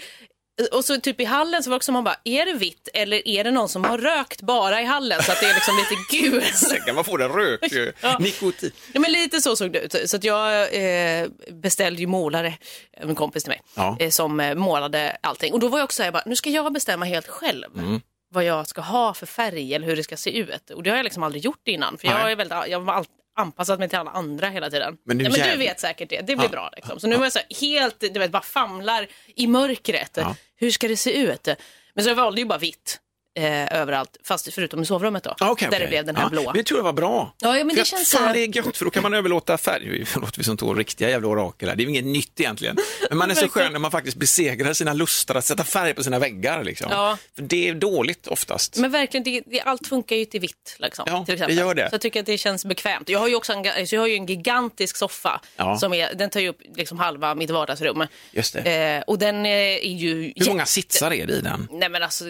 och 0.72 0.84
så 0.84 1.00
typ 1.00 1.20
i 1.20 1.24
hallen 1.24 1.62
så 1.62 1.70
var 1.70 1.74
det 1.74 1.76
också 1.76 1.92
man 1.92 2.04
bara, 2.04 2.16
är 2.24 2.46
det 2.46 2.52
vitt 2.52 2.88
eller 2.94 3.28
är 3.28 3.44
det 3.44 3.50
någon 3.50 3.68
som 3.68 3.84
har 3.84 3.98
rökt 3.98 4.42
bara 4.42 4.80
i 4.82 4.84
hallen 4.84 5.22
så 5.22 5.32
att 5.32 5.40
det 5.40 5.46
är 5.46 5.54
liksom 5.54 5.74
lite 5.76 6.30
gult? 6.30 6.86
Man 6.94 7.04
få 7.04 7.16
den 7.16 7.32
rök. 7.32 7.60
Ja. 8.00 8.18
nikotin. 8.18 8.70
Ja, 8.92 9.00
men 9.00 9.12
lite 9.12 9.40
så 9.40 9.56
såg 9.56 9.72
det 9.72 9.78
ut. 9.80 10.10
Så 10.10 10.16
att 10.16 10.24
jag 10.24 10.74
eh, 10.74 11.26
beställde 11.50 12.00
ju 12.00 12.06
målare, 12.06 12.54
en 12.92 13.14
kompis 13.14 13.42
till 13.44 13.50
mig, 13.50 13.60
Ja. 13.74 13.96
eh, 14.00 14.10
som 14.10 14.40
eh, 14.40 14.54
målade 14.54 15.16
allting. 15.20 15.52
Och 15.52 15.60
då 15.60 15.68
var 15.68 15.78
jag 15.78 15.84
också 15.84 15.96
så 15.96 16.02
här, 16.02 16.12
bara, 16.12 16.22
nu 16.26 16.36
ska 16.36 16.50
jag 16.50 16.72
bestämma 16.72 17.04
helt 17.04 17.26
själv 17.28 17.78
Mm. 17.78 18.00
vad 18.34 18.44
jag 18.44 18.66
ska 18.68 18.80
ha 18.80 19.14
för 19.14 19.26
färg 19.26 19.74
eller 19.74 19.86
hur 19.86 19.96
det 19.96 20.02
ska 20.04 20.16
se 20.16 20.38
ut. 20.38 20.70
Och 20.70 20.82
det 20.82 20.90
har 20.90 20.96
jag 20.96 21.04
liksom 21.04 21.22
aldrig 21.22 21.44
gjort 21.44 21.68
innan. 21.68 21.98
För 21.98 22.06
jag, 22.08 22.14
Nej. 22.22 22.32
är 22.32 22.36
väldigt, 22.36 22.58
jag 22.68 22.90
alltid 22.90 23.12
anpassat 23.36 23.78
mig 23.78 23.88
till 23.88 23.98
alla 23.98 24.10
andra 24.10 24.48
hela 24.48 24.70
tiden. 24.70 24.96
Men 25.04 25.20
ja, 25.20 25.30
men 25.30 25.50
du 25.50 25.56
vet 25.56 25.80
säkert 25.80 26.08
det, 26.10 26.16
det 26.20 26.36
blir 26.36 26.44
Ja. 26.44 26.48
bra. 26.48 26.70
Liksom. 26.76 27.00
Så 27.00 27.06
nu 27.06 27.16
var 27.16 27.24
jag 27.24 27.32
så 27.32 27.40
helt, 27.60 28.00
du 28.00 28.18
vet, 28.18 28.30
bara 28.30 28.42
famlar 28.42 29.06
i 29.36 29.46
mörkret. 29.46 30.18
Hur 30.56 30.70
ska 30.70 30.88
det 30.88 30.96
se 30.96 31.18
ut? 31.18 31.48
Men 31.94 32.04
så 32.04 32.10
jag 32.10 32.14
valde 32.16 32.40
ju 32.40 32.46
bara 32.46 32.58
vitt. 32.58 33.00
Eh, 33.36 33.80
överallt, 33.80 34.16
fast 34.24 34.54
förutom 34.54 34.82
i 34.82 34.86
sovrummet 34.86 35.24
då. 35.24 35.34
Ja, 35.38 35.50
okej, 35.50 35.68
där 35.70 35.80
det 35.80 35.86
blev 35.86 36.04
den 36.04 36.16
här 36.16 36.22
ja, 36.22 36.28
blåa. 36.28 36.44
Men 36.44 36.54
det 36.54 36.62
tror 36.62 36.78
jag 36.78 36.84
var 36.84 36.92
bra. 36.92 37.34
Ja, 37.40 37.58
ja, 37.58 37.64
men 37.64 37.70
För 37.70 37.76
det 37.76 37.82
att 37.82 37.86
känns... 37.88 38.12
Fan, 38.12 38.32
det 38.32 38.40
är 38.40 38.56
gött, 38.56 38.76
för 38.76 38.84
då 38.84 38.90
kan 38.90 39.02
man 39.02 39.14
överlåta 39.20 39.58
färg. 39.58 40.04
Förlåt, 40.06 40.38
vi 40.38 40.44
som 40.44 40.56
två 40.56 40.74
riktiga 40.74 41.10
jävla 41.10 41.28
orakel 41.28 41.68
här. 41.68 41.76
Det 41.76 41.82
är 41.82 41.88
inget 41.88 42.04
nytt 42.04 42.40
egentligen. 42.40 42.76
Men 43.08 43.18
man 43.18 43.30
är 43.30 43.34
så 43.34 43.48
skön 43.48 43.72
när 43.72 43.78
man 43.78 43.90
faktiskt 43.90 44.16
besegrar 44.16 44.72
sina 44.72 44.92
lustar 44.92 45.34
att 45.34 45.44
sätta 45.44 45.64
färg 45.64 45.94
på 45.94 46.04
sina 46.04 46.18
väggar. 46.18 46.64
Liksom. 46.64 46.88
Ja. 46.90 47.18
För 47.34 47.42
det 47.42 47.68
är 47.68 47.74
dåligt 47.74 48.26
oftast. 48.26 48.76
Men 48.76 48.90
verkligen, 48.90 49.24
det, 49.24 49.42
det, 49.46 49.60
allt 49.60 49.86
funkar 49.86 50.16
ju 50.16 50.24
till 50.24 50.40
vitt. 50.40 50.76
Liksom, 50.78 51.04
Ja, 51.08 51.24
till 51.24 51.34
exempel. 51.34 51.56
det 51.56 51.62
gör 51.62 51.74
det. 51.74 51.88
Så 51.90 51.94
jag 51.94 52.00
tycker 52.00 52.20
att 52.20 52.26
det 52.26 52.38
känns 52.38 52.64
bekvämt. 52.64 53.08
Jag 53.08 53.18
har 53.18 53.28
ju 53.28 53.34
också 53.34 53.52
en, 53.52 53.64
jag 53.64 54.00
har 54.00 54.06
ju 54.06 54.14
en 54.14 54.26
gigantisk 54.26 54.96
soffa. 54.96 55.40
Ja. 55.56 55.78
Som 55.78 55.92
är, 55.94 56.14
den 56.14 56.30
tar 56.30 56.40
ju 56.40 56.48
upp 56.48 56.60
liksom 56.76 56.98
halva 56.98 57.34
mitt 57.34 57.50
vardagsrum. 57.50 58.06
Just 58.32 58.52
det. 58.52 58.96
Eh, 58.96 59.02
och 59.06 59.18
den 59.18 59.46
eh, 59.46 59.52
är 59.52 59.78
ju... 59.84 60.14
Hur 60.14 60.22
jätte- 60.22 60.50
många 60.50 60.66
sitsar 60.66 61.12
är 61.12 61.26
det 61.26 61.32
i 61.32 61.40
den? 61.40 61.68
Nej 61.72 61.88
men 61.88 62.02
alltså, 62.02 62.24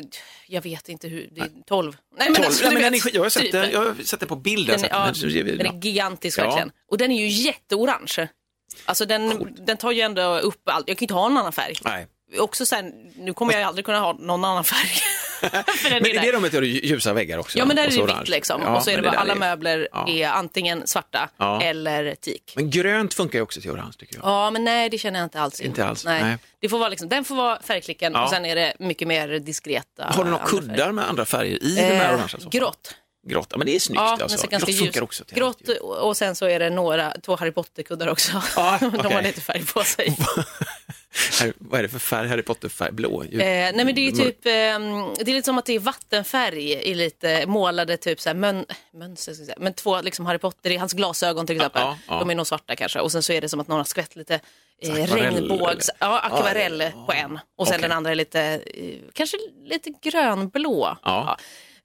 jag 0.47 0.63
vet 0.63 0.89
inte 0.89 0.96
hur. 1.05 1.29
Det 1.33 1.41
är 1.41 1.51
12. 1.67 1.97
Nej, 2.19 2.29
men 2.29 2.35
12? 2.35 2.47
alltså, 2.47 2.65
ja, 2.65 2.71
men 2.71 2.83
den 2.83 2.95
är, 2.95 2.99
skit- 3.01 3.15
jag, 3.15 3.23
har 3.23 3.29
sett 3.29 3.43
typ. 3.43 3.53
den, 3.53 3.71
jag 3.71 3.79
har 3.85 3.95
sett 4.05 4.21
den 4.21 4.29
på 4.29 4.37
bild. 4.37 4.67
Den, 4.69 4.85
är- 4.85 4.89
ja, 4.89 5.11
den. 5.21 5.57
Den 5.59 5.67
är 5.67 5.81
gigantisk 5.85 6.39
Ja. 6.39 6.43
verkligen. 6.45 6.71
Och 6.91 6.99
den 6.99 7.11
är 7.13 7.21
ju 7.21 7.29
jätteorange. 7.29 8.29
Alltså 8.85 9.07
den, 9.07 9.55
den 9.67 9.77
tar 9.77 9.93
ju 9.93 10.01
ändå 10.01 10.39
upp 10.39 10.69
allt. 10.69 10.89
Jag 10.89 10.99
kan 10.99 11.03
ju 11.03 11.05
inte 11.05 11.15
ha 11.15 11.29
någon 11.29 11.39
annan 11.39 11.53
färg. 11.53 11.75
Nej. 11.85 12.07
Också 12.39 12.67
sen, 12.67 12.93
nu 13.17 13.35
kommer 13.35 13.53
jag 13.53 13.63
aldrig 13.63 13.85
kunna 13.85 14.01
ha 14.01 14.13
någon 14.13 14.45
annan 14.45 14.65
färg. 14.65 14.89
Men 15.91 16.07
är 16.07 16.23
det 16.23 16.33
rummet 16.33 16.55
är 16.55 16.61
det 16.61 16.67
ju 16.67 16.81
ljusa 16.89 17.13
väggar 17.13 17.39
också. 17.39 17.59
Ja 17.59 17.65
men 17.65 17.77
där 17.77 17.83
är 17.85 18.07
det 18.07 18.19
vitt 18.21 18.29
liksom. 18.29 18.63
Ja, 18.63 18.77
och 18.77 18.83
så 18.83 18.91
är 18.91 18.97
det 18.97 19.03
bara, 19.03 19.17
alla 19.19 19.33
är- 19.33 19.37
möbler 19.37 19.89
Ja. 19.93 20.09
är 20.09 20.29
antingen 20.29 20.87
svarta 20.87 21.29
Ja. 21.37 21.63
eller 21.63 22.15
teak. 22.15 22.53
Men 22.57 22.71
grönt 22.71 23.15
funkar 23.15 23.39
ju 23.39 23.43
också 23.43 23.61
till 23.61 23.71
orange 23.71 23.93
tycker 23.99 24.15
jag. 24.17 24.25
Ja 24.25 24.51
men 24.51 24.65
nej 24.65 24.89
det 24.91 24.99
känner 24.99 25.19
jag 25.21 25.27
inte 25.27 25.41
alls 25.41 25.61
in. 25.61 25.67
Inte 25.67 25.87
alls, 25.87 26.05
Nej. 26.05 26.23
nej. 26.23 26.37
Det 26.61 26.69
får 26.69 26.79
vara 26.79 26.89
liksom, 26.89 27.09
den 27.09 27.25
får 27.25 27.37
vara 27.37 27.61
färgklicken 27.63 28.17
och 28.17 28.31
sen 28.31 28.45
är 28.47 28.55
det 28.57 28.73
mycket 28.79 29.09
mer 29.09 29.29
diskreta. 29.29 30.05
Har 30.05 30.25
du 30.25 30.31
några 30.31 30.45
andra 30.45 30.59
färger. 30.61 30.69
kuddar 30.77 30.93
med 30.93 31.09
andra 31.09 31.25
färger 31.25 31.63
i 31.65 31.75
den 31.75 31.85
här 31.97 32.05
Eh, 32.05 32.15
orangea 32.15 32.29
soffan? 32.29 32.51
grått. 32.51 32.95
Grått, 33.29 33.47
ja 33.51 33.59
men 33.59 33.67
det 33.67 33.75
är 33.77 33.81
snyggt 33.81 33.97
Ja, 34.01 34.19
alltså. 34.23 34.47
Grått 34.49 34.61
funkar 34.65 34.83
ljus. 34.85 34.97
också 35.03 35.25
till 35.25 35.37
Grått 35.37 35.69
och 35.81 36.17
sen 36.17 36.37
så 36.37 36.47
är 36.49 36.59
det 36.59 36.71
några, 36.71 37.13
två 37.23 37.37
Harry 37.37 37.53
Potter-kuddar 37.53 38.09
också. 38.09 38.43
Ja, 38.57 38.79
De 39.03 39.13
har 39.15 39.23
lite 39.23 39.41
färg 39.41 39.65
på 39.67 39.85
sig. 39.85 40.17
Harry, 41.41 41.53
vad 41.59 41.79
är 41.79 41.83
det 41.83 41.89
för 41.89 41.99
färg? 41.99 42.29
Harry 42.29 42.43
Potter-färg? 42.43 42.93
Blå? 42.93 43.25
Ju- 43.25 43.41
Eh, 43.41 43.47
nej 43.75 43.85
men 43.85 43.95
det 43.95 44.01
är 44.09 44.13
mörk. 44.13 44.25
typ, 44.27 44.47
ehm, 44.47 45.15
det 45.25 45.31
är 45.31 45.35
lite 45.35 45.47
som 45.47 45.59
att 45.59 45.67
det 45.67 45.73
är 45.75 45.79
vattenfärg 45.79 46.73
i 46.73 46.95
lite 46.95 47.47
målade 47.47 47.97
typ 47.97 48.21
så 48.21 48.29
här 48.29 48.35
mön, 48.35 48.65
mönster, 48.95 49.33
ska 49.35 49.45
säga. 49.45 49.57
men 49.61 49.75
två 49.75 50.01
liksom 50.01 50.27
Harry 50.27 50.39
Potter 50.39 50.71
i 50.71 50.77
hans 50.77 50.93
glasögon 50.93 51.47
till 51.47 51.57
exempel. 51.57 51.83
Ja, 51.83 51.99
ja. 52.09 52.19
De 52.19 52.31
är 52.31 52.35
nog 52.35 52.47
svarta 52.47 52.77
kanske 52.77 53.01
och 53.01 53.13
sen 53.13 53.23
så 53.23 53.33
är 53.33 53.41
det 53.41 53.49
som 53.49 53.61
att 53.61 53.69
någon 53.69 53.79
har 53.79 53.85
skvätt 53.85 54.17
lite 54.17 54.41
eh, 54.83 54.93
regnbågs, 54.95 55.91
ja 55.99 56.21
akvarell 56.21 56.85
på 57.07 57.13
en 57.13 57.39
och 57.57 57.67
sen 57.67 57.75
Okej. 57.77 57.83
den 57.89 57.93
andra 57.97 58.11
är 58.11 58.15
lite, 58.15 58.41
eh, 58.75 58.95
kanske 59.13 59.37
lite 59.65 59.91
grönblå. 60.03 60.97
Ja. 61.03 61.39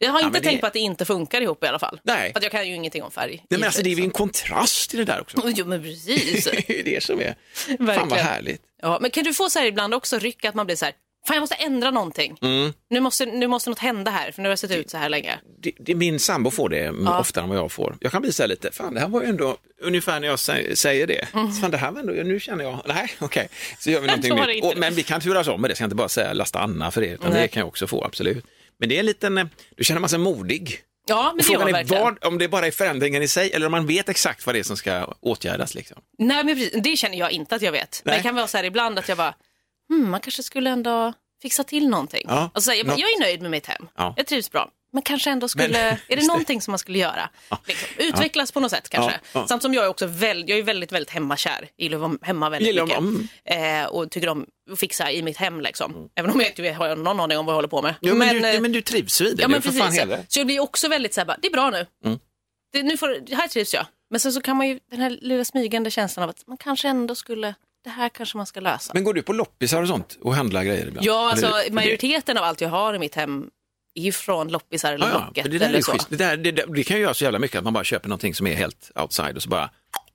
Jag 0.03 0.11
har 0.11 0.19
inte 0.19 0.31
men 0.31 0.41
det- 0.41 0.47
tänkt 0.49 0.61
på 0.61 0.67
att 0.67 0.73
det 0.73 0.79
inte 0.79 1.05
funkar 1.05 1.41
ihop 1.41 1.63
i 1.63 1.67
alla 1.67 1.79
fall. 1.79 1.99
Nej. 2.03 2.31
För 2.31 2.39
att 2.39 2.43
jag 2.43 2.51
kan 2.51 2.67
ju 2.67 2.75
ingenting 2.75 3.03
om 3.03 3.11
färg. 3.11 3.29
Nej, 3.31 3.41
i 3.49 3.59
men 3.59 3.63
alltså, 3.63 3.81
det 3.83 3.91
är 3.91 3.95
ju 3.95 4.03
en 4.03 4.09
kontrast 4.11 4.89
till 4.89 4.99
det 4.99 5.05
där 5.05 5.21
också. 5.21 5.37
Jo 5.55 5.65
men 5.65 5.83
precis. 5.83 6.45
Det 6.67 6.79
är 6.79 6.83
det 6.83 7.03
som 7.03 7.19
är... 7.19 7.35
Fan 7.55 7.75
vad 7.79 7.87
Verkligen. 7.87 8.25
härligt. 8.25 8.61
Ja, 8.81 8.97
men 9.01 9.11
kan 9.11 9.23
du 9.23 9.33
få 9.33 9.49
så 9.49 9.59
här 9.59 9.65
ibland 9.65 9.93
också 9.93 10.19
ryck 10.19 10.45
att 10.45 10.55
man 10.55 10.65
blir 10.65 10.75
så 10.75 10.85
här, 10.85 10.93
fan 11.27 11.35
jag 11.35 11.41
måste 11.41 11.55
ändra 11.55 11.91
någonting. 11.91 12.37
Mm. 12.41 12.73
Nu, 12.89 12.99
måste, 12.99 13.25
nu 13.25 13.47
måste 13.47 13.69
något 13.69 13.79
hända 13.79 14.11
här 14.11 14.31
för 14.31 14.41
nu 14.41 14.47
har 14.47 14.51
jag 14.51 14.59
sett 14.59 14.71
ut 14.71 14.89
så 14.89 14.97
här 14.97 15.09
länge. 15.09 15.39
Det, 15.61 15.71
det, 15.79 15.95
min 15.95 16.19
sambo 16.19 16.51
får 16.51 16.69
det 16.69 16.89
oftare 17.19 17.43
än 17.43 17.49
vad 17.49 17.57
jag 17.57 17.71
får. 17.71 17.97
Jag 17.99 18.11
kan 18.11 18.21
bli 18.21 18.33
så 18.33 18.43
här 18.43 18.47
lite, 18.47 18.71
fan 18.71 18.93
det 18.93 18.99
här 18.99 19.07
var 19.07 19.21
ju 19.21 19.27
ändå 19.27 19.57
ungefär 19.81 20.19
när 20.19 20.27
jag 20.27 20.35
sä- 20.35 20.75
säger 20.75 21.07
det. 21.07 21.27
Fan 21.61 21.71
det 21.71 21.77
här 21.77 21.91
var 21.91 21.99
ändå, 21.99 22.13
nu 22.13 22.39
känner 22.39 22.63
jag, 22.63 22.81
nej 22.85 23.11
okej, 23.19 23.49
så 23.79 23.89
gör 23.91 24.01
vi 24.01 24.07
någonting 24.07 24.35
det 24.35 24.45
nytt. 24.47 24.63
Och, 24.63 24.73
men 24.77 24.93
vi 24.93 25.03
kan 25.03 25.21
turas 25.21 25.47
om 25.47 25.61
med 25.61 25.69
det, 25.69 25.71
jag 25.71 25.77
ska 25.77 25.83
inte 25.83 25.95
bara 25.95 26.09
säga 26.09 26.33
lasta 26.33 26.59
Anna 26.59 26.91
för 26.91 27.01
det, 27.01 27.07
utan 27.07 27.31
Nej. 27.31 27.41
det 27.41 27.47
kan 27.47 27.59
jag 27.61 27.67
också 27.67 27.87
få, 27.87 28.03
absolut. 28.05 28.45
Men 28.81 28.89
det 28.89 28.95
är 28.95 28.99
en 28.99 29.05
liten, 29.05 29.37
eh, 29.37 29.45
du 29.77 29.83
känner 29.83 30.01
man 30.01 30.09
sig 30.09 30.19
modig. 30.19 30.79
Ja, 31.07 31.23
men 31.27 31.37
det 31.37 31.43
Frågan 31.43 31.59
man 31.61 31.69
är 31.69 31.73
verkligen. 31.73 32.03
vad, 32.03 32.23
om 32.25 32.37
det 32.37 32.47
bara 32.47 32.67
är 32.67 32.71
förändringen 32.71 33.23
i 33.23 33.27
sig 33.27 33.51
eller 33.51 33.65
om 33.65 33.71
man 33.71 33.87
vet 33.87 34.09
exakt 34.09 34.45
vad 34.45 34.55
det 34.55 34.59
är 34.59 34.63
som 34.63 34.77
ska 34.77 35.13
åtgärdas. 35.19 35.75
Liksom. 35.75 35.97
Nej, 36.17 36.43
men 36.43 36.55
precis, 36.55 36.81
det 36.83 36.95
känner 36.97 37.17
jag 37.17 37.31
inte 37.31 37.55
att 37.55 37.61
jag 37.61 37.71
vet. 37.71 38.01
Men 38.05 38.11
Nej. 38.11 38.19
det 38.19 38.23
kan 38.23 38.35
vara 38.35 38.47
så 38.47 38.57
här 38.57 38.63
ibland 38.63 38.99
att 38.99 39.09
jag 39.09 39.17
bara, 39.17 39.35
hmm, 39.89 40.09
man 40.09 40.19
kanske 40.19 40.43
skulle 40.43 40.69
ändå 40.69 41.13
fixa 41.41 41.63
till 41.63 41.87
någonting. 41.89 42.25
Ja, 42.27 42.51
Alltså, 42.53 42.73
jag, 42.73 42.85
bara, 42.85 42.91
något- 42.91 42.99
jag 42.99 43.09
är 43.11 43.19
nöjd 43.19 43.41
med 43.41 43.51
mitt 43.51 43.65
hem, 43.65 43.87
Ja. 43.97 44.13
jag 44.17 44.27
trivs 44.27 44.51
bra. 44.51 44.69
Men 44.93 45.01
kanske 45.03 45.29
ändå 45.31 45.47
skulle, 45.47 45.67
Men- 45.67 45.77
är 45.81 45.97
det 46.07 46.15
det. 46.15 46.27
någonting 46.27 46.61
som 46.61 46.71
man 46.71 46.79
skulle 46.79 46.97
göra? 46.97 47.29
Liksom, 47.65 47.87
utvecklas 47.97 48.51
på 48.51 48.59
något 48.59 48.71
sätt 48.71 48.89
kanske. 48.89 49.11
Ja, 49.11 49.39
ja. 49.39 49.47
Samt 49.47 49.61
som 49.61 49.73
jag 49.73 49.83
är 49.85 49.87
också 49.89 50.05
väldigt, 50.05 50.49
jag 50.49 50.59
är 50.59 50.63
väldigt, 50.63 50.91
väldigt 50.91 51.09
hemmakär. 51.09 51.69
Gillar 51.77 51.95
att 51.97 52.01
vara 52.01 52.13
hemma 52.21 52.49
väldigt 52.49 52.67
Gillar 52.67 53.01
mycket. 53.01 53.29
Eh, 53.45 53.85
och 53.85 54.11
tycker 54.11 54.29
om 54.29 54.45
att 54.71 54.79
fixa 54.79 55.11
i 55.11 55.21
mitt 55.23 55.37
hem 55.37 55.61
liksom. 55.61 56.09
Även 56.15 56.31
om 56.31 56.39
jag 56.41 56.49
inte 56.49 56.71
har 56.71 56.95
någon 56.95 57.19
aning 57.19 57.37
om 57.37 57.45
vad 57.45 57.53
jag 57.53 57.57
håller 57.57 57.67
på 57.69 57.81
med. 57.81 57.95
Jo, 58.01 58.15
men, 58.15 58.41
du, 58.41 58.47
eh, 58.49 58.61
men 58.61 58.71
du 58.71 58.81
trivs 58.81 59.21
vid 59.21 59.37
det, 59.37 59.41
Ja, 59.41 59.47
det 59.47 59.51
men 59.51 59.61
för 59.61 59.69
fan 59.71 59.79
precis. 59.87 59.99
hela. 60.01 60.17
Så 60.27 60.39
jag 60.39 60.45
blir 60.47 60.59
också 60.59 60.87
väldigt 60.87 61.13
så 61.13 61.19
här, 61.21 61.25
bara, 61.25 61.37
det 61.41 61.47
är 61.47 61.51
bra 61.51 61.69
nu. 61.69 61.85
Mm. 62.05 62.19
Det, 62.73 62.83
nu 62.83 62.97
får, 62.97 63.35
här 63.35 63.47
trivs 63.47 63.73
jag. 63.73 63.85
Men 64.09 64.19
sen 64.19 64.31
så 64.33 64.41
kan 64.41 64.57
man 64.57 64.67
ju, 64.67 64.79
den 64.91 64.99
här 65.01 65.09
lilla 65.09 65.45
smygande 65.45 65.91
känslan 65.91 66.23
av 66.23 66.29
att 66.29 66.47
man 66.47 66.57
kanske 66.57 66.87
ändå 66.87 67.15
skulle, 67.15 67.55
det 67.83 67.89
här 67.89 68.09
kanske 68.09 68.37
man 68.37 68.45
ska 68.45 68.59
lösa. 68.59 68.93
Men 68.93 69.03
går 69.03 69.13
du 69.13 69.21
på 69.21 69.33
loppisar 69.33 69.81
och 69.81 69.87
sånt 69.87 70.17
och 70.21 70.35
handlar 70.35 70.63
grejer 70.63 70.87
ibland? 70.87 71.07
ja, 71.07 71.31
alltså 71.31 71.47
det- 71.67 71.73
majoriteten 71.73 72.37
av 72.37 72.43
allt 72.43 72.61
jag 72.61 72.69
har 72.69 72.93
i 72.93 72.99
mitt 72.99 73.15
hem 73.15 73.49
är 73.95 74.01
ju 74.01 74.11
från 74.11 74.47
loppisar 74.47 74.93
eller 74.93 75.05
Ja, 75.07 75.11
ja, 75.13 75.19
Blocket 75.19 75.43
för 75.43 75.59
det, 75.59 75.65
eller 75.65 75.81
så. 75.81 75.97
Det, 76.09 76.15
där, 76.15 76.37
det, 76.37 76.51
det 76.51 76.83
kan 76.83 76.97
ju 76.97 77.03
göra 77.03 77.13
så 77.13 77.23
jävla 77.23 77.39
mycket 77.39 77.57
att 77.57 77.63
man 77.63 77.73
bara 77.73 77.83
köper 77.83 78.09
någonting 78.09 78.35
som 78.35 78.47
är 78.47 78.53
helt 78.55 78.91
outside 78.95 79.35
och 79.35 79.43
så 79.43 79.49
bara, 79.49 79.69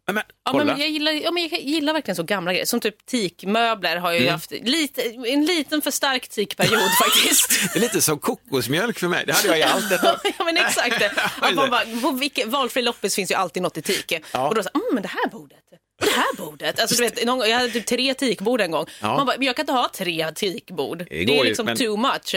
"Nej, 0.08 0.14
men 0.14 0.22
Ja, 0.44 0.52
men 0.64 0.68
jag, 0.80 0.88
gillar, 0.88 1.12
ja, 1.12 1.30
men 1.30 1.48
jag 1.48 1.60
gillar 1.60 1.92
verkligen 1.92 2.16
så 2.16 2.22
gamla 2.22 2.52
grejer. 2.52 2.66
Som 2.66 2.80
typ 2.80 3.06
teakmöbler 3.06 3.96
har 3.96 4.10
jag 4.10 4.16
Mm. 4.16 4.24
ju 4.26 4.30
haft 4.30 4.50
lite, 4.50 5.02
en 5.26 5.44
liten 5.44 5.82
för 5.82 5.90
stark 5.90 6.28
teakperiod 6.28 6.80
faktiskt. 7.04 7.72
Det 7.72 7.78
är 7.78 7.80
lite 7.80 8.00
som 8.02 8.18
kokosmjölk 8.18 8.98
för 8.98 9.08
mig, 9.08 9.24
det 9.26 9.32
hade 9.32 9.48
jag 9.48 9.58
i 9.58 9.62
allt. 9.62 9.88
Detta. 9.90 10.20
ja 10.38 10.44
men 10.44 10.56
exakt. 10.56 11.02
Att 11.40 11.54
man 11.54 11.70
bara, 11.70 11.82
på 12.02 12.10
vilken, 12.12 12.50
valfri 12.50 12.82
loppis 12.82 13.14
finns 13.14 13.30
ju 13.30 13.34
alltid 13.34 13.62
något 13.62 13.76
i 13.76 13.82
teak. 13.82 14.22
Ja. 14.32 14.48
Och 14.48 14.54
då 14.54 14.62
så, 14.62 14.68
mm, 14.74 14.86
men 14.92 15.02
det 15.02 15.08
här 15.08 15.28
bordet. 15.30 15.58
Och 16.00 16.06
det 16.06 16.12
här 16.12 16.36
bordet. 16.36 16.80
Alltså, 16.80 16.96
du 16.96 17.02
vet, 17.02 17.24
någon, 17.26 17.50
jag 17.50 17.56
hade 17.58 17.70
typ 17.70 17.86
tre 17.86 18.14
teakbord 18.14 18.60
en 18.60 18.70
gång. 18.70 18.86
Ja. 19.00 19.16
Man 19.16 19.26
bara, 19.26 19.36
jag 19.40 19.56
kan 19.56 19.62
inte 19.62 19.72
ha 19.72 19.88
tre 19.94 20.30
teakbord. 20.34 20.98
Det 20.98 21.04
Det, 21.04 21.22
är 21.22 21.38
ju, 21.38 21.44
liksom 21.44 21.66
men- 21.66 21.76
too 21.76 21.96
much. 21.96 22.34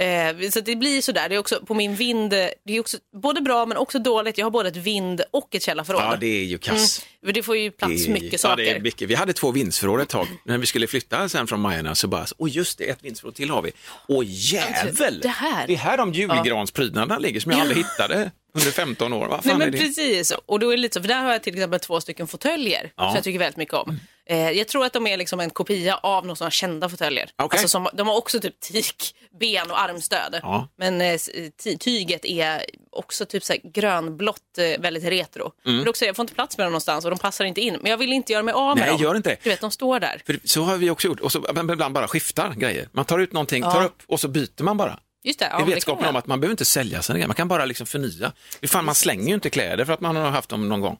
Eh, 0.00 0.50
så 0.50 0.60
det 0.60 0.76
blir 0.76 1.00
sådär. 1.02 1.28
Det 1.28 1.34
är 1.34 1.38
också 1.38 1.60
på 1.66 1.74
min 1.74 1.94
vind, 1.96 2.30
det 2.30 2.52
är 2.66 2.80
också 2.80 2.98
både 3.22 3.40
bra 3.40 3.66
men 3.66 3.76
också 3.76 3.98
dåligt. 3.98 4.38
Jag 4.38 4.46
har 4.46 4.50
både 4.50 4.68
ett 4.68 4.76
vind 4.76 5.22
och 5.30 5.54
ett 5.54 5.62
källarförråd. 5.62 6.02
Ja, 6.02 6.16
det 6.20 6.26
är 6.26 6.44
ju 6.44 6.58
kass. 6.58 7.06
För 7.24 7.32
det 7.32 7.42
får 7.42 7.56
ju 7.56 7.70
plats 7.70 8.06
är- 8.06 8.10
mycket 8.12 8.32
ja, 8.32 8.38
saker. 8.38 8.62
det 8.64 8.70
är 8.70 8.80
mycket. 8.80 9.08
Vi 9.08 9.14
hade 9.14 9.32
två 9.32 9.50
vindsförråd 9.52 10.00
ett 10.00 10.08
tag. 10.08 10.26
När 10.44 10.58
vi 10.58 10.66
skulle 10.66 10.86
flytta 10.86 11.28
sen 11.28 11.46
från 11.46 11.60
Majerna 11.60 11.94
så 11.94 12.08
bara, 12.08 12.26
åh 12.38 12.48
just 12.56 12.78
det, 12.78 12.84
ett 12.84 12.98
vindsförråd 13.04 13.34
till 13.34 13.50
har 13.50 13.62
vi. 13.62 13.72
Åh 14.08 14.24
jävel! 14.26 15.20
Det 15.22 15.28
här. 15.28 15.66
Det 15.66 15.72
är 15.74 15.78
här 15.78 15.96
de 15.96 16.12
julgransprydnaderna 16.12 17.18
ligger 17.18 17.40
som 17.40 17.52
jag 17.52 17.60
aldrig 17.60 17.78
hittade 17.78 18.30
under 18.54 18.70
15 18.70 19.12
år. 19.12 19.26
Vad 19.26 19.30
Nej, 19.30 19.40
fan 19.42 19.62
är 19.62 19.66
men 19.66 19.72
det? 19.72 19.78
precis. 19.78 20.32
Och 20.46 20.58
då 20.60 20.68
är 20.72 20.76
det 20.76 20.82
lite 20.82 20.94
så, 20.94 21.00
för 21.00 21.08
där 21.08 21.22
har 21.22 21.32
jag 21.32 21.42
till 21.42 21.54
exempel 21.54 21.80
två 21.80 22.00
stycken 22.00 22.26
fåtöljer 22.26 22.92
Ja. 22.96 23.04
som 23.08 23.14
jag 23.14 23.24
tycker 23.24 23.38
väldigt 23.38 23.56
mycket 23.56 23.74
om. 23.74 23.98
Eh, 24.26 24.50
jag 24.50 24.68
tror 24.68 24.84
att 24.84 24.92
de 24.92 25.06
är 25.06 25.16
liksom 25.16 25.40
en 25.40 25.50
kopia 25.50 25.96
av 26.02 26.24
några 26.26 26.36
sådana 26.36 26.50
kända 26.50 26.88
fåtöljer. 26.88 27.30
Okej. 27.36 27.58
Alltså 27.58 27.68
som, 27.68 27.88
de 27.92 28.08
har 28.08 28.16
också 28.16 28.40
typ 28.40 28.60
teak, 28.60 29.14
ben 29.40 29.70
och 29.70 29.80
armstöd. 29.80 30.38
Ja. 30.42 30.68
Men 30.78 31.00
eh, 31.00 31.20
ty- 31.64 31.76
tyget 31.78 32.24
är 32.24 32.64
också 32.92 33.26
typ 33.26 33.44
så 33.44 33.54
grönblått, 33.64 34.58
eh, 34.58 34.80
väldigt 34.80 35.04
retro. 35.04 35.52
Men 35.64 35.76
det 35.76 35.82
är 35.82 35.88
också, 35.88 36.04
jag 36.04 36.16
får 36.16 36.22
inte 36.22 36.34
plats 36.34 36.58
med 36.58 36.66
dem 36.66 36.72
någonstans 36.72 37.04
och 37.04 37.10
de 37.10 37.18
passar 37.18 37.44
inte 37.44 37.60
in. 37.60 37.78
Men 37.80 37.90
jag 37.90 37.98
vill 37.98 38.12
inte 38.12 38.32
göra 38.32 38.42
mig 38.42 38.54
av 38.54 38.76
med 38.76 38.86
Nej, 38.86 38.92
dem. 38.94 39.02
gör 39.02 39.16
inte 39.16 39.30
det. 39.30 39.36
Du 39.42 39.50
vet, 39.50 39.60
de 39.60 39.70
står 39.70 40.00
där. 40.00 40.22
För 40.26 40.38
så 40.44 40.62
har 40.62 40.76
vi 40.76 40.90
också 40.90 41.08
gjort, 41.08 41.20
och 41.20 41.32
så 41.32 41.46
men 41.54 41.70
ibland 41.70 41.94
bara 41.94 42.08
skiftar 42.08 42.50
grejer. 42.54 42.88
Man 42.92 43.04
tar 43.04 43.18
ut 43.18 43.32
någonting, 43.32 43.62
tar 43.62 43.84
upp 43.84 44.02
och 44.06 44.20
så 44.20 44.28
byter 44.28 44.62
man 44.62 44.76
bara. 44.76 44.98
Just 45.26 45.38
det, 45.38 45.48
ja, 45.50 45.56
I 45.56 45.60
men 45.64 45.70
vetskapen 45.70 46.08
om 46.08 46.16
att 46.16 46.26
man 46.26 46.40
behöver 46.40 46.52
inte 46.52 46.64
sälja 46.64 47.02
sina 47.02 47.18
grejer, 47.18 47.26
man 47.28 47.34
kan 47.34 47.48
bara 47.48 47.64
liksom 47.64 47.86
förnya. 47.86 48.32
Fan, 48.66 48.84
man 48.84 48.94
slänger 48.94 49.28
ju 49.28 49.34
inte 49.34 49.50
kläder 49.50 49.84
för 49.84 49.92
att 49.92 50.00
man 50.00 50.16
har 50.16 50.30
haft 50.30 50.48
dem 50.48 50.68
någon 50.68 50.80
gång. 50.80 50.98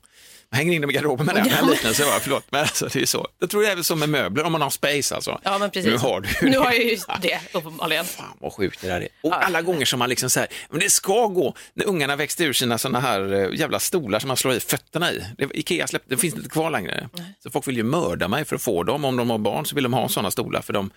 Man 0.51 0.57
hänger 0.57 0.73
in 0.73 0.81
dem 0.81 0.89
i 0.89 0.93
garderoben 0.93 1.25
med 1.25 1.35
den, 1.35 1.45
Ja, 1.47 1.51
ja, 1.55 1.61
men- 1.61 1.71
liknelse 1.71 2.05
var, 2.05 2.19
förlåt. 2.19 2.43
Men 2.49 2.61
alltså, 2.61 2.87
det 2.93 3.01
är 3.01 3.05
så. 3.05 3.27
Jag 3.39 3.49
tror 3.49 3.61
det 3.61 3.71
är 3.71 3.75
väl 3.75 3.83
så 3.83 3.95
med 3.95 4.09
möbler, 4.09 4.43
om 4.43 4.51
man 4.51 4.61
har 4.61 4.69
space 4.69 5.15
alltså. 5.15 5.39
Ja, 5.43 5.57
men 5.57 5.69
precis. 5.69 5.91
Nu 5.91 5.97
har 5.97 6.21
du 6.21 6.29
ju 6.29 6.35
Nu 6.41 6.51
det. 6.51 6.57
har 6.57 6.65
jag 6.73 6.83
ju 6.83 6.97
det, 7.21 7.39
uppenbarligen. 7.53 8.05
Fan 8.05 8.37
vad 8.41 8.53
sjukt 8.53 8.81
det 8.81 8.87
där 8.87 9.01
är. 9.01 9.07
Och 9.23 9.45
alla 9.45 9.61
gånger 9.61 9.85
som 9.85 9.99
man 9.99 10.09
liksom 10.09 10.29
så 10.29 10.39
här, 10.39 10.49
men 10.69 10.79
det 10.79 10.89
ska 10.89 11.27
gå, 11.27 11.55
när 11.73 11.85
ungarna 11.87 12.15
växte 12.15 12.43
ur 12.43 12.53
sina 12.53 12.77
sådana 12.77 12.99
här 12.99 13.33
eh, 13.33 13.59
jävla 13.59 13.79
stolar 13.79 14.19
som 14.19 14.27
man 14.27 14.37
slår 14.37 14.53
i 14.53 14.59
fötterna 14.59 15.11
i. 15.11 15.23
Det, 15.37 15.47
Ikea 15.53 15.87
släppte, 15.87 16.09
det 16.15 16.17
finns 16.17 16.35
inte 16.35 16.49
kvar 16.49 16.69
längre. 16.69 17.09
Så 17.43 17.49
folk 17.49 17.67
vill 17.67 17.77
ju 17.77 17.83
mörda 17.83 18.27
mig 18.27 18.45
för 18.45 18.55
att 18.55 18.61
få 18.61 18.83
dem. 18.83 19.05
Om 19.05 19.17
de 19.17 19.29
har 19.29 19.37
barn 19.37 19.65
så 19.65 19.75
vill 19.75 19.83
de 19.83 19.93
ha 19.93 20.09
sådana 20.09 20.31
stolar 20.31 20.61
för 20.61 20.73
de 20.73 20.89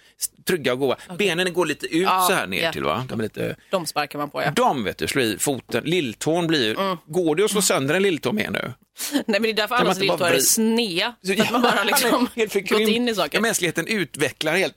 trygga 0.46 0.72
och 0.72 0.78
goa. 0.78 0.96
Benen 1.18 1.52
går 1.52 1.66
lite 1.66 1.86
ut 1.86 2.02
Ja, 2.02 2.24
så 2.28 2.32
här 2.34 2.46
ner 2.46 2.62
ja. 2.62 2.72
till 2.72 2.84
va? 2.84 3.04
De 3.08 3.18
är 3.18 3.22
lite... 3.22 3.56
De 3.70 3.86
sparkar 3.86 4.18
man 4.18 4.30
på, 4.30 4.42
ja. 4.42 4.50
De 4.50 4.84
vet 4.84 4.98
du, 4.98 5.06
slår 5.08 5.24
i 5.24 5.38
foten, 5.38 5.84
lilltån 5.84 6.46
blir... 6.46 6.80
Mm. 6.80 6.96
Går 7.06 7.36
det 7.36 7.44
att 7.44 7.50
slå 7.50 7.62
sönder 7.62 7.94
en 7.94 8.02
lilltå 8.02 8.32
med 8.32 8.52
nu? 8.52 8.72
Nej, 9.12 9.24
men 9.26 9.42
det 9.42 9.50
är 9.50 9.52
därför 9.52 9.74
allas 9.74 9.98
bara 9.98 10.04
lilltår 10.04 10.26
är 10.26 10.38
snea. 10.40 11.14
Så 11.22 11.34
För 11.34 11.42
att 11.42 11.50
man 11.50 11.62
bara 11.62 11.84
liksom 11.84 12.28
helt 12.36 12.54
gått 12.54 12.80
in 12.80 13.08
i 13.08 13.14
saker. 13.14 13.38
Ja, 13.38 13.42
mänskligheten 13.42 13.86
utvecklar 13.86 14.56
helt 14.56 14.74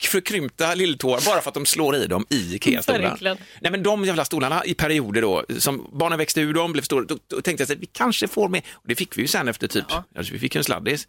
förkrympta 0.00 0.74
lilltår 0.74 1.20
bara 1.26 1.40
för 1.40 1.50
att 1.50 1.54
de 1.54 1.66
slår 1.66 1.96
i 1.96 2.06
dem 2.06 2.26
i 2.30 2.54
Ikea-stolar. 2.54 3.00
Verkligen. 3.00 3.36
Nej 3.60 3.72
men 3.72 3.82
de 3.82 4.04
jävla 4.04 4.24
stolarna 4.24 4.64
i 4.64 4.74
perioder 4.74 5.22
då, 5.22 5.44
som 5.58 5.90
barnen 5.92 6.18
växte 6.18 6.40
ur 6.40 6.54
dem, 6.54 6.72
blev 6.72 6.82
stora, 6.82 7.04
då, 7.04 7.18
då 7.26 7.40
tänkte 7.40 7.62
jag 7.62 7.72
att 7.72 7.82
vi 7.82 7.86
kanske 7.86 8.28
får 8.28 8.48
med, 8.48 8.62
och 8.72 8.88
det 8.88 8.94
fick 8.94 9.18
vi 9.18 9.22
ju 9.22 9.28
sen 9.28 9.48
efter 9.48 9.68
typ, 9.68 9.84
alltså, 10.16 10.32
vi 10.32 10.38
fick 10.38 10.56
en 10.56 10.64
sladdis. 10.64 11.08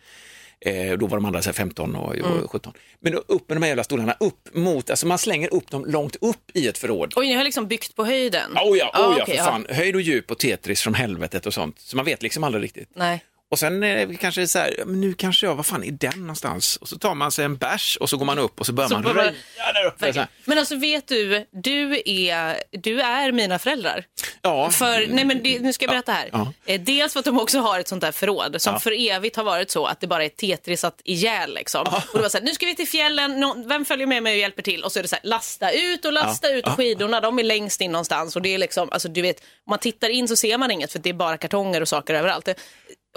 Eh, 0.66 0.98
då 0.98 1.08
var 1.08 1.18
de 1.18 1.26
andra 1.26 1.42
så 1.42 1.50
här 1.50 1.54
15 1.54 1.96
och, 1.96 2.16
Mm. 2.16 2.32
och 2.44 2.52
17. 2.52 2.74
Men 3.00 3.12
då 3.12 3.18
upp 3.28 3.50
med 3.50 3.56
de 3.58 3.62
här 3.62 3.68
jävla 3.68 3.84
stolarna, 3.84 4.16
upp 4.20 4.56
mot, 4.56 4.90
alltså 4.90 5.08
man 5.08 5.18
slänger 5.18 5.54
upp 5.54 5.72
dem 5.72 5.86
långt 5.86 6.16
upp 6.22 6.52
i 6.54 6.68
ett 6.68 6.78
förråd. 6.78 7.14
Oj, 7.16 7.28
ni 7.28 7.34
har 7.34 7.44
liksom 7.44 7.68
byggt 7.68 7.96
på 7.96 8.06
höjden? 8.06 8.52
Oh 8.52 8.58
ja, 8.78 8.86
oh 8.86 9.16
ja, 9.18 9.18
okej, 9.24 9.38
för 9.38 9.44
fan. 9.44 9.66
Höjd 9.70 9.96
och 9.96 10.02
djup 10.02 10.32
och 10.32 10.38
Tetris 10.38 10.82
från 10.82 10.94
helvetet 10.94 11.46
och 11.46 11.54
sånt. 11.54 11.80
Så 11.80 11.96
man 11.96 12.06
vet 12.06 12.24
liksom 12.24 12.44
aldrig 12.44 12.64
riktigt. 12.64 12.90
Nej. 12.96 13.24
Och 13.52 13.60
sen 13.60 13.84
eh, 13.84 14.10
kanske 14.20 14.42
det 14.42 14.46
är 14.46 14.48
så 14.48 14.60
här, 14.60 14.84
men 14.86 15.02
nu 15.02 15.14
kanske 15.14 15.46
jag, 15.46 15.56
vad 15.56 15.66
fan 15.66 15.84
är 15.84 15.92
den 15.92 16.20
någonstans? 16.20 16.76
Och 16.76 16.88
så 16.88 16.98
tar 16.98 17.16
man 17.16 17.32
sig 17.32 17.46
en 17.46 17.58
bärs 17.58 17.98
och 17.98 18.10
så 18.10 18.18
går 18.18 18.26
man 18.26 18.40
upp 18.40 18.60
och 18.60 18.66
så 18.66 18.74
börjar 18.74 18.88
Så 18.90 18.94
man 18.94 19.04
börjar 19.04 19.16
röja 19.26 19.34
där 19.74 19.86
uppe. 19.88 20.14
Så 20.14 20.20
här. 20.20 20.28
Men 20.46 20.58
alltså 20.58 20.76
vet 20.76 21.08
du, 21.08 21.46
du 21.52 22.02
är, 22.06 22.64
du 22.72 23.02
är 23.02 23.32
mina 23.32 23.60
föräldrar. 23.60 24.06
Ja, 24.42 24.70
För, 24.70 25.08
nej 25.08 25.26
men 25.26 25.44
det, 25.44 25.60
nu 25.60 25.74
ska 25.74 25.86
jag 25.86 25.92
berätta 25.92 26.12
här. 26.12 26.30
Ja. 26.34 26.54
Eh, 26.66 26.82
Dels 26.82 27.14
för 27.14 27.20
att 27.20 27.26
de 27.26 27.40
också 27.40 27.60
har 27.60 27.80
ett 27.80 27.88
sånt 27.88 28.02
där 28.02 28.12
förråd 28.12 28.62
som 28.62 28.74
Ja. 28.74 28.80
för 28.80 29.10
evigt 29.12 29.36
har 29.36 29.44
varit 29.44 29.72
så 29.72 29.86
att 29.86 30.00
det 30.02 30.08
bara 30.08 30.26
är 30.26 30.30
tetrisat 30.30 31.02
ihjäl 31.04 31.54
liksom. 31.54 31.82
Och 31.88 32.02
det 32.14 32.22
var 32.22 32.30
så 32.30 32.38
här, 32.38 32.46
nu 32.46 32.54
ska 32.54 32.66
vi 32.66 32.76
till 32.76 32.88
fjällen, 32.88 33.40
Nå- 33.40 33.64
vem 33.68 33.86
följer 33.86 34.08
med 34.08 34.24
mig 34.24 34.34
och 34.34 34.40
hjälper 34.40 34.62
till? 34.62 34.84
Och 34.84 34.92
så 34.92 35.00
är 35.00 35.04
det 35.04 35.10
så 35.10 35.16
här, 35.16 35.24
lasta 35.30 35.72
ut 35.72 36.06
och 36.06 36.14
lasta 36.14 36.50
Ja. 36.50 36.56
ut 36.56 36.66
och 36.66 36.72
Ja. 36.72 36.76
skidorna, 36.76 37.20
de 37.22 37.40
är 37.40 37.44
längst 37.44 37.82
in 37.82 37.92
någonstans. 37.92 38.36
Och 38.36 38.42
det 38.42 38.54
är 38.54 38.58
liksom, 38.58 38.90
alltså 38.92 39.08
du 39.10 39.22
vet, 39.22 39.40
om 39.40 39.70
man 39.70 39.80
tittar 39.80 40.10
in 40.10 40.28
så 40.28 40.36
ser 40.36 40.58
man 40.58 40.72
inget 40.72 40.92
för 40.92 41.00
det 41.00 41.10
är 41.10 41.14
bara 41.14 41.38
kartonger 41.38 41.82
och 41.82 41.88
saker 41.88 42.14
överallt. 42.14 42.46
Det, 42.46 42.56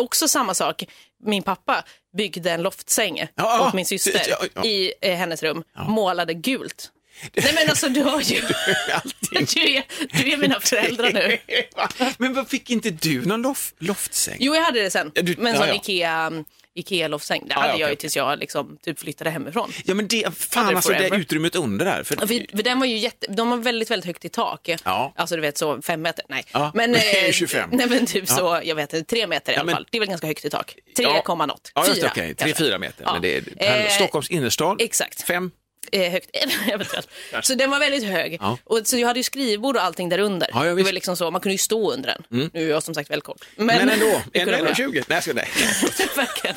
också 0.00 0.28
samma 0.28 0.54
sak, 0.54 0.84
min 1.24 1.42
pappa 1.42 1.84
byggde 2.16 2.50
en 2.50 2.62
loftsäng 2.62 3.26
Ja, 3.34 3.66
åt 3.68 3.74
min 3.74 3.86
syster 3.86 4.22
ja, 4.28 4.36
ja. 4.54 4.64
i 4.64 4.92
eh, 5.00 5.16
hennes 5.16 5.42
rum, 5.42 5.62
målade 5.88 6.34
gult. 6.34 6.90
Nej 7.34 7.52
men 7.54 7.68
alltså 7.70 7.88
du 7.88 8.02
har 8.02 8.20
ju, 8.20 8.40
du 8.40 9.60
är, 9.76 9.84
du 10.22 10.32
är 10.32 10.36
mina 10.36 10.60
föräldrar 10.60 11.12
nu. 11.12 11.38
Men 12.18 12.34
vad 12.34 12.48
fick 12.48 12.70
inte 12.70 12.90
du 12.90 13.24
någon 13.26 13.42
loft, 13.42 13.74
loftsäng? 13.78 14.36
Jo, 14.40 14.54
jag 14.54 14.62
hade 14.62 14.82
det 14.82 14.90
sen. 14.90 15.10
Du- 15.14 15.36
med 15.36 15.54
en 15.54 15.60
ja, 16.00 16.30
sån 16.74 16.80
ja. 16.80 16.80
Ikea, 16.80 16.96
Ikea-loftsäng. 16.98 17.42
Det 17.48 17.54
hade 17.54 17.68
ja, 17.72 17.78
jag 17.78 17.90
ju 17.90 17.96
tills 17.96 18.16
jag 18.16 18.38
liksom, 18.38 18.76
typ 18.82 18.98
flyttade 18.98 19.30
hemifrån. 19.30 19.72
Ja 19.84 19.94
men 19.94 20.08
det, 20.08 20.34
fan 20.38 20.76
alltså 20.76 20.92
det 20.92 21.08
utrymmet 21.16 21.56
under 21.56 21.84
där. 21.84 22.02
För, 22.02 22.16
För, 22.16 22.26
för 22.56 22.62
den 22.62 22.78
var 22.78 22.86
ju 22.86 22.96
jätte, 22.96 23.26
de 23.32 23.48
har 23.50 23.58
väldigt, 23.58 23.90
väldigt 23.90 24.06
högt 24.06 24.24
i 24.24 24.28
tak. 24.28 24.68
Ja. 24.84 25.12
Alltså 25.16 25.36
du 25.36 25.42
vet 25.42 25.58
så 25.58 25.82
fem 25.82 26.02
meter, 26.02 26.24
nej. 26.28 26.44
Ja, 26.52 26.70
Men, 26.74 26.94
eh, 27.26 27.32
25. 27.32 27.70
Nej 27.72 27.86
men 27.88 28.06
typ 28.06 28.24
Ja. 28.28 28.34
så, 28.36 28.60
jag 28.64 28.74
vet 28.74 28.92
inte, 28.92 29.10
tre 29.10 29.26
meter 29.26 29.52
i 29.52 29.56
alla 29.56 29.64
men- 29.64 29.74
fall. 29.74 29.86
Det 29.90 29.98
är 29.98 30.00
väl 30.00 30.08
ganska 30.08 30.26
högt 30.26 30.44
i 30.44 30.50
tak. 30.50 30.74
3, 30.96 31.04
Ja. 31.04 31.34
något. 31.46 31.72
Ja, 31.74 31.86
just 31.86 32.00
Fyra, 32.00 32.08
okej. 32.10 32.34
kanske. 32.38 32.64
3-4 32.64 32.78
meter. 32.78 33.04
Men 33.12 33.22
det 33.22 33.36
är, 33.36 33.42
Eh, 33.56 33.88
Stockholms 33.88 34.30
innerstad, 34.30 34.80
exakt. 34.82 35.22
fem. 35.22 35.50
Eh, 35.92 36.12
högt, 36.12 36.30
eventuellt. 36.72 37.08
Så 37.42 37.54
den 37.54 37.70
var 37.70 37.78
väldigt 37.78 38.04
hög. 38.04 38.38
Ja. 38.40 38.58
Och, 38.64 38.80
så 38.84 38.98
jag 38.98 39.06
hade 39.08 39.18
ju 39.18 39.24
skrivbord 39.24 39.76
och 39.76 39.82
allting 39.82 40.08
där 40.08 40.18
under. 40.18 40.48
Ja, 40.52 40.58
ja, 40.58 40.62
det 40.62 40.68
visst. 40.68 40.72
Mm. 40.78 40.84
var 40.84 40.92
liksom 40.92 41.16
så, 41.16 41.30
man 41.30 41.40
kunde 41.40 41.54
ju 41.54 41.58
stå 41.58 41.92
under 41.92 42.08
den. 42.28 42.50
Nu 42.52 42.64
är 42.66 42.70
jag 42.70 42.82
som 42.82 42.94
sagt 42.94 43.10
väldigt 43.10 43.24
kort. 43.24 43.44
Men, 43.56 43.66
Men, 43.66 43.88
ändå, 43.88 44.22
det 44.32 44.38
kunde 44.38 44.58
man 44.58 44.66
göra. 44.66 44.74
1,20. 44.74 44.92
Nej, 44.92 45.04
jag 45.08 45.22
ska, 45.22 45.32
nej. 45.32 45.48
Verkligen. 46.16 46.56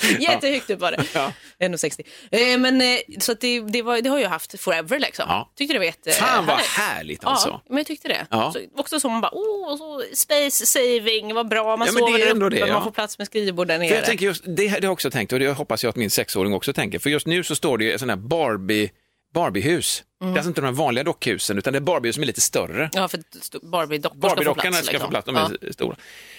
Jättehögt 0.20 0.70
upp 0.70 0.80
var 0.80 0.90
det. 0.90 1.04
Ja. 1.14 1.32
1,60. 1.58 2.02
Eh, 2.30 2.58
men 2.58 2.80
eh, 2.80 2.86
så 3.18 3.32
att 3.32 3.40
det, 3.40 3.60
det, 3.60 3.82
var, 3.82 4.00
det 4.00 4.08
har 4.10 4.18
jag 4.18 4.28
haft 4.28 4.60
forever 4.60 4.98
liksom. 4.98 5.24
Ja. 5.28 5.52
Tyckte 5.56 5.74
det 5.74 5.78
var 5.78 5.86
jätte 5.86 6.10
Fan 6.10 6.46
vad 6.46 6.56
härligt. 6.56 6.68
härligt 6.70 7.24
alltså. 7.24 7.48
Ja, 7.48 7.62
men 7.68 7.76
jag 7.76 7.86
tyckte 7.86 8.08
det. 8.08 8.26
Ja. 8.30 8.52
Så, 8.52 8.60
också 8.76 9.00
så 9.00 9.08
man 9.08 9.20
bara, 9.20 9.30
oh, 9.32 9.76
så 9.78 10.02
space 10.14 10.66
saving, 10.66 11.34
vad 11.34 11.48
bra, 11.48 11.76
man 11.76 11.86
Ja, 11.86 11.92
sover 11.92 12.14
är 12.20 12.34
där 12.34 12.46
uppe, 12.46 12.56
det, 12.66 12.72
man 12.72 12.84
får 12.84 12.90
plats 12.90 13.18
med 13.18 13.26
skrivbord 13.26 13.66
där 13.68 13.78
nere. 13.78 13.88
För 13.88 13.96
jag 13.96 14.04
tänker 14.04 14.26
just, 14.26 14.44
det 14.46 14.68
har 14.68 14.78
jag 14.82 14.92
också 14.92 15.10
tänkt 15.10 15.32
och 15.32 15.38
det 15.38 15.48
hoppas 15.52 15.82
jag 15.84 15.90
att 15.90 15.96
min 15.96 16.10
sexåring 16.10 16.52
också 16.54 16.72
tänker. 16.72 16.98
För 16.98 17.10
just 17.10 17.26
nu 17.26 17.44
så 17.44 17.54
står 17.56 17.78
det 17.78 17.84
ju 17.84 17.98
sånt 17.98 18.10
här 18.10 18.16
Barbie, 18.16 18.90
Barbiehus. 19.34 20.02
Mm. 20.22 20.32
Det 20.34 20.36
är 20.36 20.40
alltså 20.40 20.48
inte 20.50 20.60
de 20.60 20.74
vanliga 20.74 21.04
dockhusen 21.04 21.58
utan 21.58 21.72
det 21.72 21.78
är 21.78 21.80
Barbiehus 21.80 22.14
som 22.14 22.22
är 22.22 22.26
lite 22.26 22.40
större. 22.40 22.90
Ja, 22.92 23.08
för 23.08 23.18
st- 23.40 23.58
Barbie-dockor 23.62 24.18
ska 24.20 24.28
få 24.28 24.34
Barbie-dockorna 24.36 24.70
plats. 24.70 24.78
ska 24.86 24.92
liksom. 24.92 25.06
få 25.06 25.10
plats, 25.10 25.26
de 25.60 25.66
är 25.66 25.72
stora. 25.72 25.96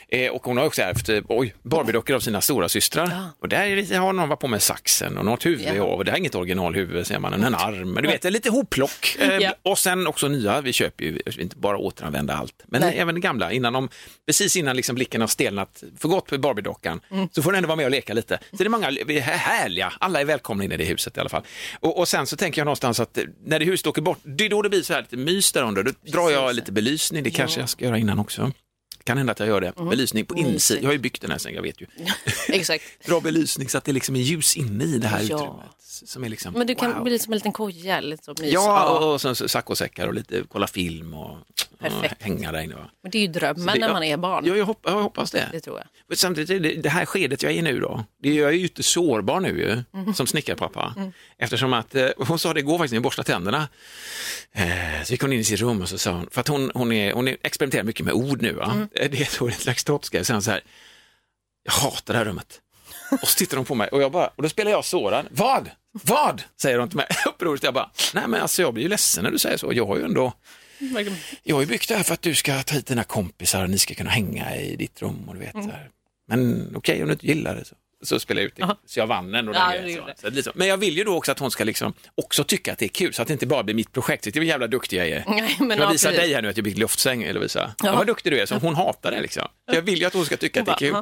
Eh, 0.10 0.32
och 0.32 0.44
hon 0.46 0.58
har 0.58 0.66
också 0.66 0.82
ärvt 0.82 1.10
eh, 1.10 1.20
oj, 1.30 1.56
Barbie-dockor 1.64 2.16
av 2.16 2.20
sina 2.20 2.42
stora 2.42 2.70
systrar. 2.70 3.08
Ja. 3.12 3.30
Och 3.40 3.50
där 3.50 3.66
är 3.66 3.76
det, 3.76 3.96
har 3.96 4.14
någon 4.14 4.30
varit 4.30 4.40
på 4.40 4.48
med 4.48 4.62
saxen 4.62 5.18
och 5.18 5.26
något 5.26 5.46
huvud 5.46 5.68
Ja. 5.76 5.84
och 5.84 6.06
det 6.06 6.12
här 6.12 6.16
är 6.18 6.20
inget 6.20 6.36
originalhuvud 6.36 7.08
ser 7.08 7.20
man, 7.20 7.34
en 7.44 7.56
arm. 7.56 7.92
Men 7.94 8.04
du 8.04 8.10
vet, 8.10 8.24
lite 8.24 8.50
hopplock. 8.50 9.16
Eh, 9.20 9.38
Ja. 9.42 9.54
Och 9.64 9.78
sen 9.80 10.08
också 10.08 10.28
nya, 10.28 10.62
vi 10.62 10.74
köper 10.74 11.06
ju 11.06 11.20
inte 11.40 11.56
bara 11.58 11.78
återanvända 11.78 12.34
allt, 12.34 12.64
men 12.68 12.82
Nej. 12.82 12.98
även 12.98 13.16
det 13.16 13.22
gamla. 13.22 13.52
Innan 13.52 13.74
de, 13.74 13.90
precis 14.26 14.56
innan 14.56 14.76
liksom 14.76 14.96
blicken 14.96 15.22
har 15.22 15.28
stelnat 15.28 15.84
för 15.98 16.08
gott 16.10 16.26
på 16.26 16.36
Barbie-dockan 16.38 17.00
Mm. 17.12 17.28
så 17.32 17.42
får 17.44 17.52
den 17.52 17.58
ändå 17.58 17.68
vara 17.68 17.76
med 17.76 17.86
och 17.86 17.92
leka 17.92 18.14
lite. 18.14 18.40
Så 18.52 18.58
det 18.58 18.64
är 18.66 18.70
många 18.70 18.92
vi 19.06 19.18
är 19.18 19.22
härliga, 19.22 19.94
alla 20.00 20.22
är 20.22 20.26
välkomna 20.26 20.64
in 20.64 20.72
i 20.72 20.78
det 20.78 20.86
huset 20.86 21.18
i 21.18 21.20
alla 21.20 21.30
fall. 21.30 21.44
Och, 21.80 22.00
och 22.00 22.08
sen 22.08 22.28
så 22.28 22.38
tänker 22.38 22.62
jag 22.62 22.66
någonstans 22.66 23.00
att 23.00 23.18
eh, 23.18 23.24
när 23.46 23.60
det 23.60 23.66
huset 23.66 23.88
åker 23.88 24.02
bort, 24.02 24.20
det 24.24 24.46
är 24.46 24.50
då 24.50 24.62
det 24.62 24.70
blir 24.70 24.82
så 24.82 24.94
här 24.94 25.02
lite 25.02 25.18
mys 25.18 25.52
där 25.52 25.64
under. 25.64 25.84
Då 25.84 25.92
drar 26.12 26.30
jag 26.30 26.56
lite 26.56 26.72
belysning, 26.72 27.24
det 27.24 27.30
kanske 27.32 27.60
jag 27.60 27.70
ska 27.70 27.86
göra 27.86 27.98
innan 27.98 28.20
också. 28.20 28.52
Kan 29.08 29.18
hända 29.18 29.32
att 29.32 29.40
jag 29.40 29.48
gör 29.48 29.62
det. 29.62 29.74
Mm. 29.78 29.90
Belysning 29.90 30.26
på 30.26 30.36
insidan. 30.38 30.84
Jag 30.84 30.88
har 30.90 30.94
ju 30.94 31.00
byggt 31.00 31.22
den 31.22 31.32
här 31.32 31.38
sen, 31.38 31.54
jag 31.54 31.62
vet 31.62 31.82
ju. 31.82 31.86
Exakt. 32.50 32.84
Dra 33.06 33.20
belysning 33.22 33.70
så 33.70 33.78
att 33.78 33.84
det 33.84 33.92
liksom 33.92 34.16
är 34.16 34.20
ljus 34.20 34.58
inne 34.58 34.84
i 34.84 34.98
det 34.98 35.08
här 35.08 35.20
Ja. 35.20 35.24
utrymmet. 35.36 35.66
Som 36.06 36.24
är 36.24 36.30
liksom, 36.30 36.54
Men 36.54 36.68
du 36.68 36.76
kan 36.76 36.94
wow. 36.94 37.04
bli 37.04 37.20
som 37.20 37.34
en 37.34 37.38
liten 37.38 37.52
koja, 37.52 38.02
mys. 38.02 38.20
Ja, 38.54 38.90
och, 39.00 39.14
och 39.14 39.22
sen 39.22 39.36
saccosäckar 39.36 40.08
och 40.08 40.14
lite 40.14 40.44
kolla 40.52 40.68
film 40.68 41.14
och, 41.14 41.32
och 41.32 41.92
hänga 42.20 42.52
där 42.52 42.62
inne. 42.62 42.76
Men 43.04 43.12
det 43.12 43.18
är 43.18 43.22
ju 43.22 43.28
drömmen 43.28 43.66
det- 43.66 43.80
när 43.80 43.94
man 43.94 44.04
är 44.04 44.18
barn. 44.18 44.46
Ja, 44.46 44.56
jag, 44.56 44.66
hopp, 44.66 44.80
jag 44.84 44.92
hoppas 45.02 45.32
det. 45.32 45.50
Det 45.52 45.60
tror 45.60 45.78
jag. 45.78 45.88
Men 46.08 46.18
Samtidigt 46.18 46.64
det, 46.64 46.74
det 46.82 46.90
här 46.90 47.06
skedet 47.06 47.44
jag 47.44 47.52
är 47.52 47.56
i 47.56 47.62
nu 47.62 47.80
då, 47.80 48.04
det, 48.24 48.34
jag 48.34 48.50
är 48.50 48.54
ju 48.54 48.64
inte 48.64 48.84
sårbar 48.84 49.40
nu 49.40 49.50
ju, 49.60 49.84
Mm. 50.02 50.14
som 50.14 50.28
snickarpappa. 50.28 50.96
Eftersom 51.38 51.74
att, 51.74 51.96
eh, 51.96 52.08
hon 52.18 52.40
sa 52.40 52.54
det 52.54 52.60
igår 52.60 52.78
faktiskt 52.78 52.92
när 52.92 52.96
jag 52.98 53.04
borstade 53.04 53.26
tänderna, 53.26 53.68
eh, 54.54 55.04
så 55.04 55.14
gick 55.14 55.22
hon 55.22 55.34
in 55.34 55.40
i 55.40 55.44
sitt 55.44 55.60
rum 55.60 55.82
och 55.82 55.90
så 55.90 55.98
sa 55.98 56.12
hon, 56.12 56.28
för 56.32 56.42
att 56.42 56.48
hon, 56.48 56.72
hon, 56.74 56.92
är, 56.92 57.14
hon 57.14 57.28
är, 57.28 57.38
experimenterar 57.44 57.84
mycket 57.84 58.06
med 58.06 58.14
ord 58.14 58.42
nu, 58.42 58.54
va? 58.54 58.72
Mm. 58.76 58.88
Eh, 58.98 59.10
det 59.12 59.22
är 59.22 59.26
så 59.26 59.48
en 59.48 59.54
slags 59.54 59.84
trottska, 59.84 60.24
Sen 60.24 60.42
så 60.42 60.52
här, 60.52 60.62
jag 61.64 61.72
hatar 61.72 62.14
det 62.14 62.18
här 62.18 62.26
rummet. 62.26 62.62
Och 63.22 63.28
så 63.28 63.38
tittar 63.38 63.58
de 63.58 63.66
på 63.66 63.76
mig 63.76 63.88
och 63.88 64.02
jag 64.02 64.12
bara, 64.12 64.28
och 64.28 64.44
då 64.44 64.50
spelar 64.50 64.72
jag 64.72 64.86
sårad. 64.86 65.28
Vad? 65.32 65.70
Vad? 65.92 66.44
Säger 66.62 66.78
de 66.78 66.90
till 66.90 66.98
mig 66.98 67.08
upproriskt. 67.28 67.64
Jag 67.64 67.74
bara, 67.74 67.92
nej 68.14 68.28
men 68.28 68.42
alltså 68.42 68.62
jag 68.62 68.74
blir 68.74 68.84
ju 68.84 68.90
ledsen 68.90 69.24
när 69.24 69.32
du 69.32 69.40
säger 69.40 69.58
så. 69.58 69.74
Jag 69.74 69.86
har 69.88 69.98
ju 69.98 70.04
ändå, 70.04 70.34
jag 71.44 71.56
har 71.56 71.62
ju 71.62 71.68
byggt 71.68 71.90
det 71.90 71.96
här 71.96 72.04
för 72.04 72.14
att 72.14 72.22
du 72.22 72.36
ska 72.36 72.64
ta 72.64 72.76
hit 72.76 72.88
dina 72.88 73.04
kompisar 73.04 73.64
och 73.64 73.70
ni 73.70 73.78
ska 73.78 73.94
kunna 73.94 74.10
hänga 74.10 74.56
i 74.56 74.76
ditt 74.76 75.02
rum 75.02 75.24
och 75.28 75.34
du 75.34 75.40
vet. 75.40 75.54
Mm. 75.54 75.66
Så 75.66 75.72
här. 75.72 75.90
Men 76.28 76.72
okej, 76.76 77.02
om 77.02 77.08
du 77.08 77.14
inte 77.14 77.28
gillar 77.28 77.56
det 77.56 77.66
så. 77.66 77.76
Så 78.04 78.20
spelar 78.20 78.42
jag 78.42 78.48
ut 78.48 78.56
det. 78.56 78.62
Ja. 78.62 78.78
Så 78.86 79.00
jag 79.00 79.08
vann 79.08 79.36
ändå. 79.36 79.54
Ja, 79.54 79.60
den 79.60 79.72
det 79.72 79.82
grejen, 79.82 80.04
så. 80.16 80.22
Så, 80.22 80.30
liksom. 80.30 80.54
Men 80.56 80.68
jag 80.68 80.78
vill 80.78 80.98
ju 80.98 81.04
då 81.04 81.16
också 81.16 81.32
att 81.32 81.40
hon 81.40 81.52
ska 81.52 81.64
liksom 81.64 81.94
också 82.16 82.44
tycka 82.44 82.72
att 82.74 82.80
det 82.80 82.86
är 82.86 82.90
kul 82.90 83.14
så 83.14 83.22
att 83.22 83.28
det 83.28 83.34
inte 83.34 83.48
bara 83.48 83.64
blir 83.64 83.76
mitt 83.76 83.92
projekt. 83.94 84.24
Det 84.24 84.36
är 84.36 84.40
vad 84.40 84.46
jävla 84.46 84.68
duktig 84.68 84.98
jag 84.98 85.08
är. 85.08 85.24
Nej, 85.28 85.56
men 85.60 85.70
jag 85.70 85.80
ja, 85.80 85.90
visar 85.92 86.10
precis. 86.10 86.24
dig 86.24 86.34
här 86.34 86.42
nu 86.42 86.50
att 86.50 86.58
jag 86.58 86.64
byggt 86.64 86.78
luftsäng, 86.78 87.34
Lovisa. 87.34 87.74
Ja. 87.84 87.90
Ja. 87.90 87.96
Vad 87.96 88.08
duktig 88.08 88.32
du 88.32 88.40
är. 88.40 88.46
Så 88.46 88.56
hon 88.56 88.76
hatar 88.76 89.12
det 89.12 89.22
liksom. 89.22 89.48
Så 89.70 89.76
jag 89.76 89.82
vill 89.82 90.00
ju 90.00 90.06
att 90.06 90.14
hon 90.14 90.26
ska 90.26 90.38
tycka 90.38 90.60
att 90.60 90.66
det 90.66 90.72
är 90.72 90.78
kul. 90.78 90.96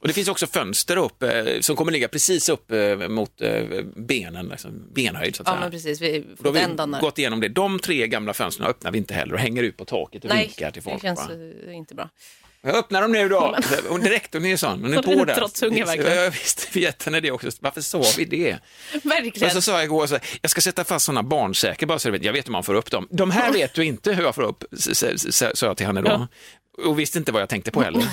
Och 0.00 0.08
det 0.08 0.14
finns 0.14 0.28
också 0.28 0.46
fönster 0.46 0.96
upp 0.96 1.22
eh, 1.22 1.30
som 1.60 1.76
kommer 1.76 1.92
ligga 1.92 2.08
precis 2.08 2.48
upp 2.48 2.70
eh, 2.72 3.08
mot 3.08 3.40
eh, 3.40 3.62
benen, 3.96 4.48
liksom, 4.48 4.92
benhöjd 4.94 5.36
så 5.36 5.42
att 5.42 5.48
Ja, 5.48 5.52
säga. 5.52 5.60
men 5.60 5.70
precis. 5.70 6.00
Vi 6.00 6.26
Då 6.38 6.48
har 6.48 6.52
vi 6.52 6.60
där. 6.60 7.00
gått 7.00 7.18
igenom 7.18 7.40
det. 7.40 7.48
De 7.48 7.78
tre 7.78 8.06
gamla 8.06 8.34
fönstren 8.34 8.68
öppnar 8.68 8.90
vi 8.90 8.98
inte 8.98 9.14
heller 9.14 9.34
och 9.34 9.40
hänger 9.40 9.62
ut 9.62 9.76
på 9.76 9.84
taket 9.84 10.24
och 10.24 10.30
Nej, 10.30 10.46
vinkar 10.46 10.70
till 10.70 10.82
det 10.82 10.90
folk. 10.90 11.02
känns 11.02 11.28
va? 11.28 11.72
inte 11.72 11.94
bra. 11.94 12.10
Jag 12.62 12.74
öppnar 12.76 13.02
dem 13.02 13.12
nu 13.12 13.28
då. 13.28 13.56
Och 13.88 14.00
direkt, 14.00 14.34
hon 14.34 14.44
är 14.44 14.56
sån. 14.56 14.82
Hon 14.82 14.92
är 14.92 14.94
Hon 14.94 15.18
på 15.18 15.24
där. 15.24 15.34
trotsunge, 15.34 15.84
verkligen. 15.84 16.16
Ja, 16.24 16.30
visst, 16.30 16.68
vi 16.72 16.80
gett 16.80 17.02
henne 17.02 17.20
det 17.20 17.30
också. 17.30 17.50
Varför 17.60 17.80
sa 17.80 18.02
vi 18.16 18.24
det? 18.24 18.58
Verkligen. 19.02 19.50
så 19.50 19.62
sa 19.62 19.72
jag 19.72 19.84
igår, 19.84 20.06
så, 20.06 20.18
jag 20.42 20.50
ska 20.50 20.60
sätta 20.60 20.84
fast 20.84 21.06
sådana 21.06 21.22
barnsäker 21.22 21.86
bara 21.86 21.98
så 21.98 22.08
du 22.08 22.12
vet. 22.12 22.24
Jag 22.24 22.32
vet 22.32 22.46
hur 22.46 22.52
man 22.52 22.64
får 22.64 22.74
upp 22.74 22.90
dem. 22.90 23.08
De 23.10 23.30
här 23.30 23.52
vet 23.52 23.74
du 23.74 23.84
inte 23.84 24.12
hur 24.12 24.22
jag 24.22 24.34
får 24.34 24.42
upp, 24.42 24.64
sa 25.54 25.66
jag 25.66 25.76
till 25.76 25.86
henne 25.86 26.02
då. 26.02 26.28
Och 26.84 26.98
visste 26.98 27.18
inte 27.18 27.32
vad 27.32 27.42
jag 27.42 27.48
tänkte 27.48 27.70
på 27.70 27.82
heller. 27.82 28.04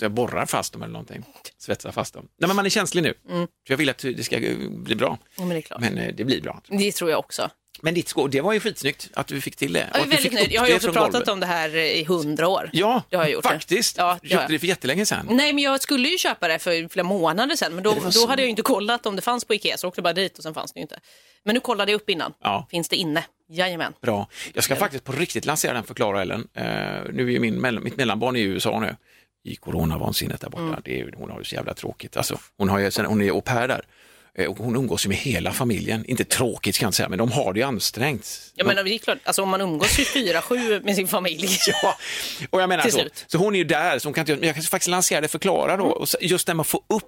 Jag 0.00 0.12
borrar 0.12 0.46
fast 0.46 0.72
dem 0.72 0.82
eller 0.82 0.92
någonting. 0.92 1.24
Svetsar 1.58 1.92
fast 1.92 2.14
dem. 2.14 2.28
Nej, 2.40 2.46
men 2.48 2.56
man 2.56 2.66
är 2.66 2.70
känslig 2.70 3.02
nu. 3.02 3.14
Mm. 3.30 3.46
Jag 3.68 3.76
vill 3.76 3.88
att 3.88 3.98
det 3.98 4.24
ska 4.24 4.38
bli 4.70 4.94
bra. 4.94 5.18
Ja, 5.36 5.44
men 5.44 5.56
det. 5.56 5.76
Men 5.80 5.98
eh, 5.98 6.14
det 6.14 6.24
blir 6.24 6.42
bra. 6.42 6.62
Det 6.68 6.92
tror 6.92 7.10
jag 7.10 7.18
också. 7.18 7.50
Men 7.82 7.94
ditt 7.94 8.08
skåp, 8.08 8.30
det 8.32 8.40
var 8.40 8.52
ju 8.52 8.60
skitsnyggt 8.60 9.10
att 9.14 9.26
du 9.26 9.40
fick 9.40 9.56
till 9.56 9.72
det. 9.72 9.88
Jag 9.92 10.02
är 10.02 10.06
väldigt 10.06 10.32
nöjd. 10.32 10.52
Jag 10.52 10.60
har 10.60 10.66
ju 10.68 10.72
det 10.72 10.76
också 10.76 10.92
pratat 10.92 11.12
golvet. 11.12 11.28
om 11.28 11.40
det 11.40 11.46
här 11.46 11.76
i 11.76 12.04
hundra 12.04 12.48
år. 12.48 12.70
Ja, 12.72 13.02
Det 13.10 13.16
har 13.16 13.24
jag 13.24 13.32
gjort 13.32 13.42
det. 13.42 13.48
faktiskt. 13.48 13.96
Ja, 13.98 14.18
du 14.22 14.28
det 14.28 14.34
köpte 14.34 14.42
jag. 14.44 14.50
det 14.50 14.58
för 14.58 14.66
jättelänge 14.66 15.06
sedan. 15.06 15.26
Nej, 15.30 15.52
men 15.52 15.64
jag 15.64 15.80
skulle 15.80 16.08
ju 16.08 16.18
köpa 16.18 16.48
det 16.48 16.58
för 16.58 16.88
flera 16.88 17.06
månader 17.06 17.56
sedan, 17.56 17.74
men 17.74 17.84
då, 17.84 17.92
Det 17.94 18.00
då 18.00 18.10
så. 18.12 18.26
hade 18.28 18.42
jag 18.42 18.46
ju 18.46 18.50
inte 18.50 18.62
kollat 18.62 19.06
om 19.06 19.16
det 19.16 19.22
fanns 19.22 19.44
på 19.44 19.54
Ikea, 19.54 19.76
så 19.76 19.84
jag 19.84 19.88
åkte 19.88 20.02
bara 20.02 20.12
dit 20.12 20.36
och 20.38 20.42
sen 20.42 20.54
fanns 20.54 20.72
det 20.72 20.78
ju 20.78 20.82
inte. 20.82 21.00
Men 21.44 21.54
nu 21.54 21.60
kollade 21.60 21.92
jag 21.92 21.96
upp 22.00 22.10
innan. 22.10 22.32
Ja. 22.42 22.66
Finns 22.70 22.88
det 22.88 22.96
inne? 22.96 23.24
Jajamän. 23.50 23.92
Bra. 24.02 24.28
Jag 24.52 24.64
ska 24.64 24.76
faktiskt 24.76 25.04
på 25.04 25.12
riktigt 25.12 25.44
lansera 25.46 25.72
den 25.74 25.84
för 25.84 25.94
Klara 25.94 26.22
Ellen. 26.22 26.40
Uh, 26.40 26.64
nu 27.12 27.34
är 27.34 27.40
min, 27.40 27.82
mitt 27.82 27.96
mellanbarn 27.96 28.36
i 28.36 28.40
USA 28.40 28.80
nu. 28.80 28.96
I 29.44 29.56
coronavansinnet 29.56 30.40
där 30.40 30.48
borta. 30.48 30.62
Mm. 30.62 30.80
Det 30.84 31.00
är, 31.00 31.12
hon 31.16 31.30
har 31.30 31.38
det 31.38 31.44
så 31.44 31.54
jävla 31.54 31.74
tråkigt. 31.74 32.16
Alltså, 32.16 32.38
hon, 32.56 32.68
har 32.68 32.78
ju, 32.78 32.90
sen, 32.90 33.06
hon 33.06 33.22
är 33.22 33.30
au 33.30 33.40
pair 33.40 33.68
där. 33.68 33.82
Eh, 34.34 34.46
Och 34.46 34.56
hon 34.58 34.76
umgås 34.76 35.04
ju 35.04 35.08
med 35.08 35.18
hela 35.18 35.52
familjen. 35.52 36.04
Inte 36.04 36.24
tråkigt 36.24 36.78
kan 36.78 36.86
jag 36.86 36.88
inte 36.88 36.96
säga, 36.96 37.08
men 37.08 37.18
de 37.18 37.32
har 37.32 37.52
det 37.52 37.60
ju 37.60 37.66
ansträngt. 37.66 38.52
Jag 38.54 38.66
menar, 38.66 38.84
det 38.84 38.90
är 38.94 38.98
klart, 38.98 39.18
alltså, 39.24 39.42
om 39.42 39.48
man 39.48 39.60
umgås 39.60 39.98
24-7 39.98 40.84
med 40.84 40.96
sin 40.96 41.08
familj. 41.08 41.48
Ja, 41.82 41.96
och 42.50 42.60
jag 42.62 42.68
menar 42.68 42.84
så. 42.84 42.90
slut. 42.98 43.24
Så 43.26 43.38
hon 43.38 43.54
är 43.54 43.58
ju 43.58 43.64
där, 43.64 43.98
så 43.98 44.08
hon 44.08 44.14
kan 44.14 44.22
inte, 44.22 44.36
men 44.36 44.46
jag 44.46 44.54
kan 44.54 44.64
faktiskt 44.64 44.88
lansera 44.88 45.20
det 45.20 45.28
för 45.28 45.38
Klara 45.38 45.76
då. 45.76 45.84
Och 45.84 46.08
så- 46.08 46.18
just 46.20 46.48
när 46.48 46.54
man 46.54 46.64
får 46.64 46.80
upp 46.88 47.04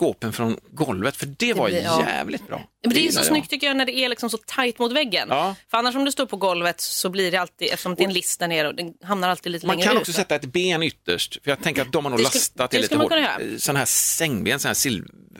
skåpen 0.00 0.32
från 0.32 0.56
golvet, 0.70 1.16
för 1.16 1.26
det, 1.26 1.52
var 1.54 1.68
blir- 1.68 1.82
ja. 1.82 2.00
jävligt 2.06 2.46
bra. 2.48 2.62
Men 2.84 2.94
det 2.94 3.06
är 3.06 3.12
så 3.12 3.22
snyggt 3.24 3.50
tycker 3.50 3.66
jag 3.66 3.76
när 3.76 3.86
det 3.86 3.92
är 3.98 4.08
liksom 4.08 4.30
så 4.30 4.36
tajt 4.46 4.78
mot 4.78 4.92
väggen. 4.92 5.26
Ja. 5.30 5.54
För 5.70 5.78
annars 5.78 5.96
om 5.96 6.04
det 6.04 6.12
står 6.12 6.26
på 6.26 6.36
golvet 6.36 6.80
så 6.80 7.08
blir 7.10 7.30
det 7.30 7.36
alltid, 7.36 7.68
eftersom 7.72 7.94
det 7.94 8.02
är 8.02 8.06
en 8.06 8.12
list 8.12 8.40
där 8.40 8.48
nere 8.48 8.68
och 8.68 8.74
den 8.74 8.94
hamnar 9.02 9.28
alltid 9.28 9.52
lite 9.52 9.66
Man 9.66 9.76
längre 9.76 9.86
kan 9.86 9.96
ut. 9.96 10.00
också 10.00 10.12
sätta 10.12 10.34
ett 10.34 10.44
ben 10.44 10.82
ytterst, 10.82 11.38
för 11.44 11.50
jag 11.50 11.62
tänker 11.62 11.82
att 11.82 11.92
de 11.92 12.04
har 12.04 12.10
nog 12.10 12.18
Det 12.20 12.22
lastat 12.22 12.70
det 12.70 12.76
det 12.76 12.82
lite 12.82 12.96
man 12.96 13.02
hårt. 13.04 13.12
göra. 13.12 13.58
Sådana 13.58 13.78
här 13.78 13.86
sängben, 13.86 14.58
sådana 14.60 14.70
här 14.70 14.74
sil... 14.84 14.96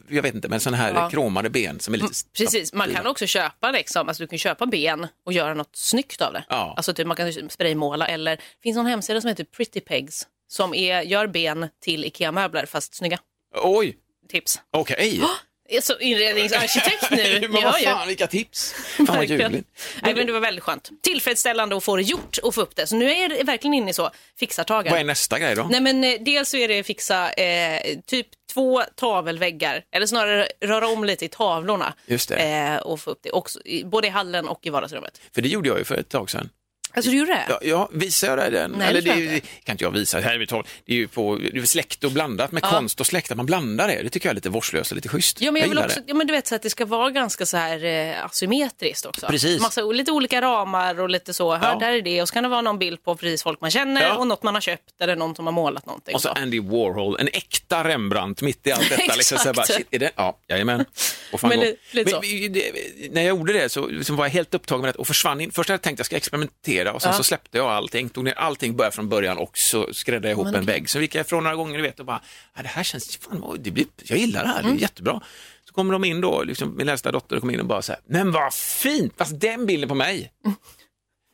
jag 0.08 0.22
vet 0.22 0.34
inte, 0.34 0.48
men 0.48 0.60
sådana 0.60 0.76
här 0.76 0.94
Ja. 0.94 1.10
kromade 1.10 1.50
ben 1.50 1.80
som 1.80 1.94
är 1.94 1.98
lite... 1.98 2.14
Precis, 2.36 2.72
man 2.72 2.94
kan 2.94 3.06
också 3.06 3.26
köpa 3.26 3.70
liksom, 3.70 4.08
alltså 4.08 4.22
du 4.22 4.26
kan 4.26 4.38
köpa 4.38 4.66
ben 4.66 5.06
och 5.26 5.32
göra 5.32 5.54
något 5.54 5.76
snyggt 5.76 6.20
av 6.20 6.32
det. 6.32 6.44
Ja. 6.48 6.74
Alltså 6.76 6.94
typ 6.94 7.06
man 7.06 7.16
kan 7.16 7.50
spraymåla 7.50 8.06
eller 8.06 8.36
det 8.36 8.42
finns 8.62 8.76
någon 8.76 8.86
hemsida 8.86 9.20
som 9.20 9.28
heter 9.28 9.44
Pretty 9.44 9.80
Pegs 9.80 10.26
som 10.48 10.74
är, 10.74 11.02
gör 11.02 11.26
ben 11.26 11.68
till 11.82 12.04
IKEA-möbler 12.04 12.66
fast 12.66 12.94
snygga. 12.94 13.18
Oj, 13.62 13.96
Tips. 14.30 14.60
okej. 14.70 15.18
Jag 15.18 15.28
är 15.76 15.80
så 15.80 15.98
inredningsarkitekt 15.98 17.10
nu. 17.10 17.48
men 17.52 17.62
vad 17.62 17.80
fan, 17.80 18.08
vilka 18.08 18.26
tips. 18.26 18.72
Fan 18.96 19.06
vad 19.06 19.24
ljuvligt. 19.24 19.68
Nej, 20.02 20.14
men 20.14 20.26
det 20.26 20.32
var 20.32 20.40
väldigt 20.40 20.64
skönt. 20.64 20.90
Tillfredsställande 21.02 21.76
att 21.76 21.84
få 21.84 21.96
det 21.96 22.02
gjort 22.02 22.38
och 22.38 22.54
få 22.54 22.60
upp 22.60 22.76
det. 22.76 22.86
Så 22.86 22.96
nu 22.96 23.10
är 23.10 23.28
det 23.28 23.44
verkligen 23.44 23.74
inne 23.74 23.90
i 23.90 23.94
så 23.94 24.10
fixartagen. 24.38 24.92
Vad 24.92 25.00
är 25.00 25.04
nästa 25.04 25.38
grej 25.38 25.54
då? 25.54 25.68
Nej 25.70 25.80
men 25.80 26.04
eh, 26.04 26.14
dels 26.20 26.48
så 26.48 26.56
är 26.56 26.68
det 26.68 26.82
fixa 26.82 27.32
eh, 27.32 27.98
typ 28.06 28.26
två 28.52 28.82
tavelväggar, 28.96 29.82
eller 29.92 30.06
snarare 30.06 30.48
röra 30.60 30.88
om 30.88 31.04
lite 31.04 31.24
i 31.24 31.28
tavlorna. 31.28 31.94
Just 32.06 32.28
det. 32.28 32.36
Eh, 32.36 32.76
och 32.76 33.00
få 33.00 33.10
upp 33.10 33.20
det 33.22 33.30
också, 33.30 33.58
både 33.84 34.06
i 34.06 34.10
hallen 34.10 34.48
och 34.48 34.66
i 34.66 34.70
vardagsrummet. 34.70 35.20
För 35.34 35.42
det 35.42 35.48
gjorde 35.48 35.68
jag 35.68 35.78
ju 35.78 35.84
för 35.84 35.94
ett 35.94 36.08
tag 36.08 36.30
sedan. 36.30 36.48
Alltså 36.94 37.10
du 37.10 37.18
gjorde 37.18 37.30
det? 37.32 37.44
Ja, 37.48 37.58
ja 37.62 37.88
visar 37.92 38.28
jag 38.28 38.38
dig 38.38 38.50
den? 38.50 38.70
Nej, 38.70 38.88
Eller 38.88 39.00
det 39.02 39.12
det, 39.14 39.20
jag 39.24 39.32
det 39.34 39.40
kan 39.64 39.72
inte 39.72 39.84
jag 39.84 39.90
visa. 39.90 40.20
Här 40.20 40.34
är 40.34 40.38
vi 40.38 40.46
tar, 40.46 40.64
det 40.86 40.92
är 40.92 40.96
ju 40.96 41.08
på 41.08 41.36
det 41.52 41.58
är 41.58 41.64
släkt 41.66 42.04
och 42.04 42.10
blandat 42.12 42.52
med 42.52 42.62
Ja. 42.62 42.70
konst 42.70 43.00
och 43.00 43.06
släkt. 43.06 43.30
Att 43.30 43.36
man 43.36 43.46
blandar 43.46 43.88
det, 43.88 44.02
det 44.02 44.10
tycker 44.10 44.26
jag 44.28 44.30
är 44.30 44.34
lite 44.34 44.48
vårdslöst 44.48 44.90
och 44.92 44.96
lite 44.96 45.08
schysst. 45.08 45.40
Ja, 45.40 45.50
men 45.52 45.60
jag 45.62 45.68
vill 45.68 45.76
gillar 45.76 45.86
också, 45.86 46.00
det. 46.00 46.04
ja, 46.08 46.14
men 46.14 46.26
du 46.26 46.32
vet 46.32 46.46
så 46.46 46.54
att 46.54 46.62
det 46.62 46.70
ska 46.70 46.84
vara 46.84 47.10
ganska 47.10 47.46
så 47.46 47.56
här 47.56 47.84
eh, 47.84 48.24
asymmetriskt 48.24 49.06
också. 49.06 49.26
Precis. 49.26 49.60
Massa, 49.60 49.82
lite 49.82 50.12
olika 50.12 50.42
ramar 50.42 51.00
och 51.00 51.10
lite 51.10 51.34
så. 51.34 51.54
Här, 51.54 51.72
Ja. 51.72 51.78
där 51.78 51.92
är 51.92 52.02
det 52.02 52.22
och 52.22 52.28
så 52.28 52.34
kan 52.34 52.42
det 52.42 52.48
vara 52.48 52.60
någon 52.60 52.78
bild 52.78 53.04
på 53.04 53.16
precis 53.16 53.42
folk 53.42 53.60
man 53.60 53.70
känner 53.70 54.02
Ja. 54.02 54.14
och 54.16 54.26
något 54.26 54.42
man 54.42 54.54
har 54.54 54.60
köpt 54.60 55.00
eller 55.00 55.16
någon 55.16 55.34
som 55.36 55.46
har 55.46 55.52
målat 55.52 55.86
någonting. 55.86 56.14
Och 56.14 56.22
så 56.22 56.28
Andy 56.28 56.60
Warhol, 56.60 57.16
en 57.20 57.28
äkta 57.32 57.84
Rembrandt 57.84 58.42
mitt 58.42 58.66
i 58.66 58.72
allt 58.72 58.88
detta. 58.88 59.14
liksom, 59.16 59.38
så 59.38 59.48
jag 59.48 59.54
bara, 59.54 59.62
Exakt. 59.62 59.78
shit, 59.78 59.88
är 59.90 59.98
det? 59.98 60.10
Ja, 60.16 60.38
jajamän. 60.48 60.84
Och 61.32 61.42
Men 61.44 61.60
li- 61.60 61.76
lite 61.90 62.10
så. 62.10 62.20
Men, 62.20 62.52
det, 62.52 62.62
när 63.10 63.22
jag 63.22 63.28
gjorde 63.28 63.52
det 63.52 63.68
så 63.68 63.86
liksom 63.86 64.16
var 64.16 64.24
jag 64.24 64.30
helt 64.30 64.54
upptagen 64.54 64.80
med 64.82 64.94
det 64.94 64.98
och 64.98 65.06
försvann 65.06 65.40
in. 65.40 65.50
Först 65.52 65.68
hade 65.68 65.74
jag 65.74 65.82
tänkt 65.82 65.94
att 65.96 65.98
jag 65.98 66.06
ska 66.06 66.16
experimentera 66.16 66.79
och 66.88 67.02
sen 67.02 67.10
Ja. 67.12 67.16
så 67.16 67.24
släppte 67.24 67.58
jag 67.58 67.66
allting, 67.70 68.08
tog 68.08 68.24
ner 68.24 68.34
allting, 68.38 68.76
började 68.76 68.94
från 68.96 69.08
början 69.08 69.38
och 69.38 69.58
så 69.58 69.88
skräddade 69.94 70.28
jag 70.28 70.34
ihop 70.34 70.44
Men 70.46 70.54
en 70.54 70.64
vägg. 70.66 70.90
Så 70.90 71.00
gick 71.00 71.14
jag 71.14 71.26
ifrån 71.26 71.44
några 71.44 71.56
gånger 71.56 71.80
vet, 71.80 72.00
och 72.00 72.06
bara, 72.06 72.20
det 72.62 72.68
här 72.68 72.82
känns, 72.82 73.16
fan, 73.16 73.56
det 73.58 73.70
blir, 73.70 73.86
jag 74.04 74.18
gillar 74.18 74.42
det 74.42 74.48
här, 74.48 74.60
Mm. 74.60 74.72
det 74.72 74.78
är 74.78 74.82
jättebra. 74.82 75.20
Så 75.64 75.72
kommer 75.74 75.92
de 75.92 76.04
in 76.04 76.20
då, 76.20 76.42
liksom, 76.42 76.76
min 76.76 76.88
äldsta 76.88 77.12
dotter 77.12 77.40
kom 77.40 77.50
in 77.50 77.60
och 77.60 77.66
bara 77.66 77.82
så 77.82 77.92
här, 77.92 78.00
men 78.06 78.32
vad 78.32 78.54
fint, 78.54 79.12
fast 79.16 79.40
den 79.40 79.66
bilden 79.66 79.88
på 79.88 79.94
mig. 79.94 80.32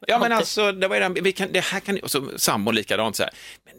Ja 0.07 0.19
men 0.19 0.33
alltså, 0.33 0.73
det, 0.73 0.89
var 0.89 1.01
den, 1.01 1.15
vi 1.15 1.33
kan, 1.33 1.53
det 1.53 1.61
här 1.61 1.81
kan, 1.81 1.99
och 1.99 2.11
så 2.11 2.29
sambon 2.37 2.75
likadant 2.75 3.17
så 3.17 3.23
här. 3.23 3.33
Men, 3.65 3.75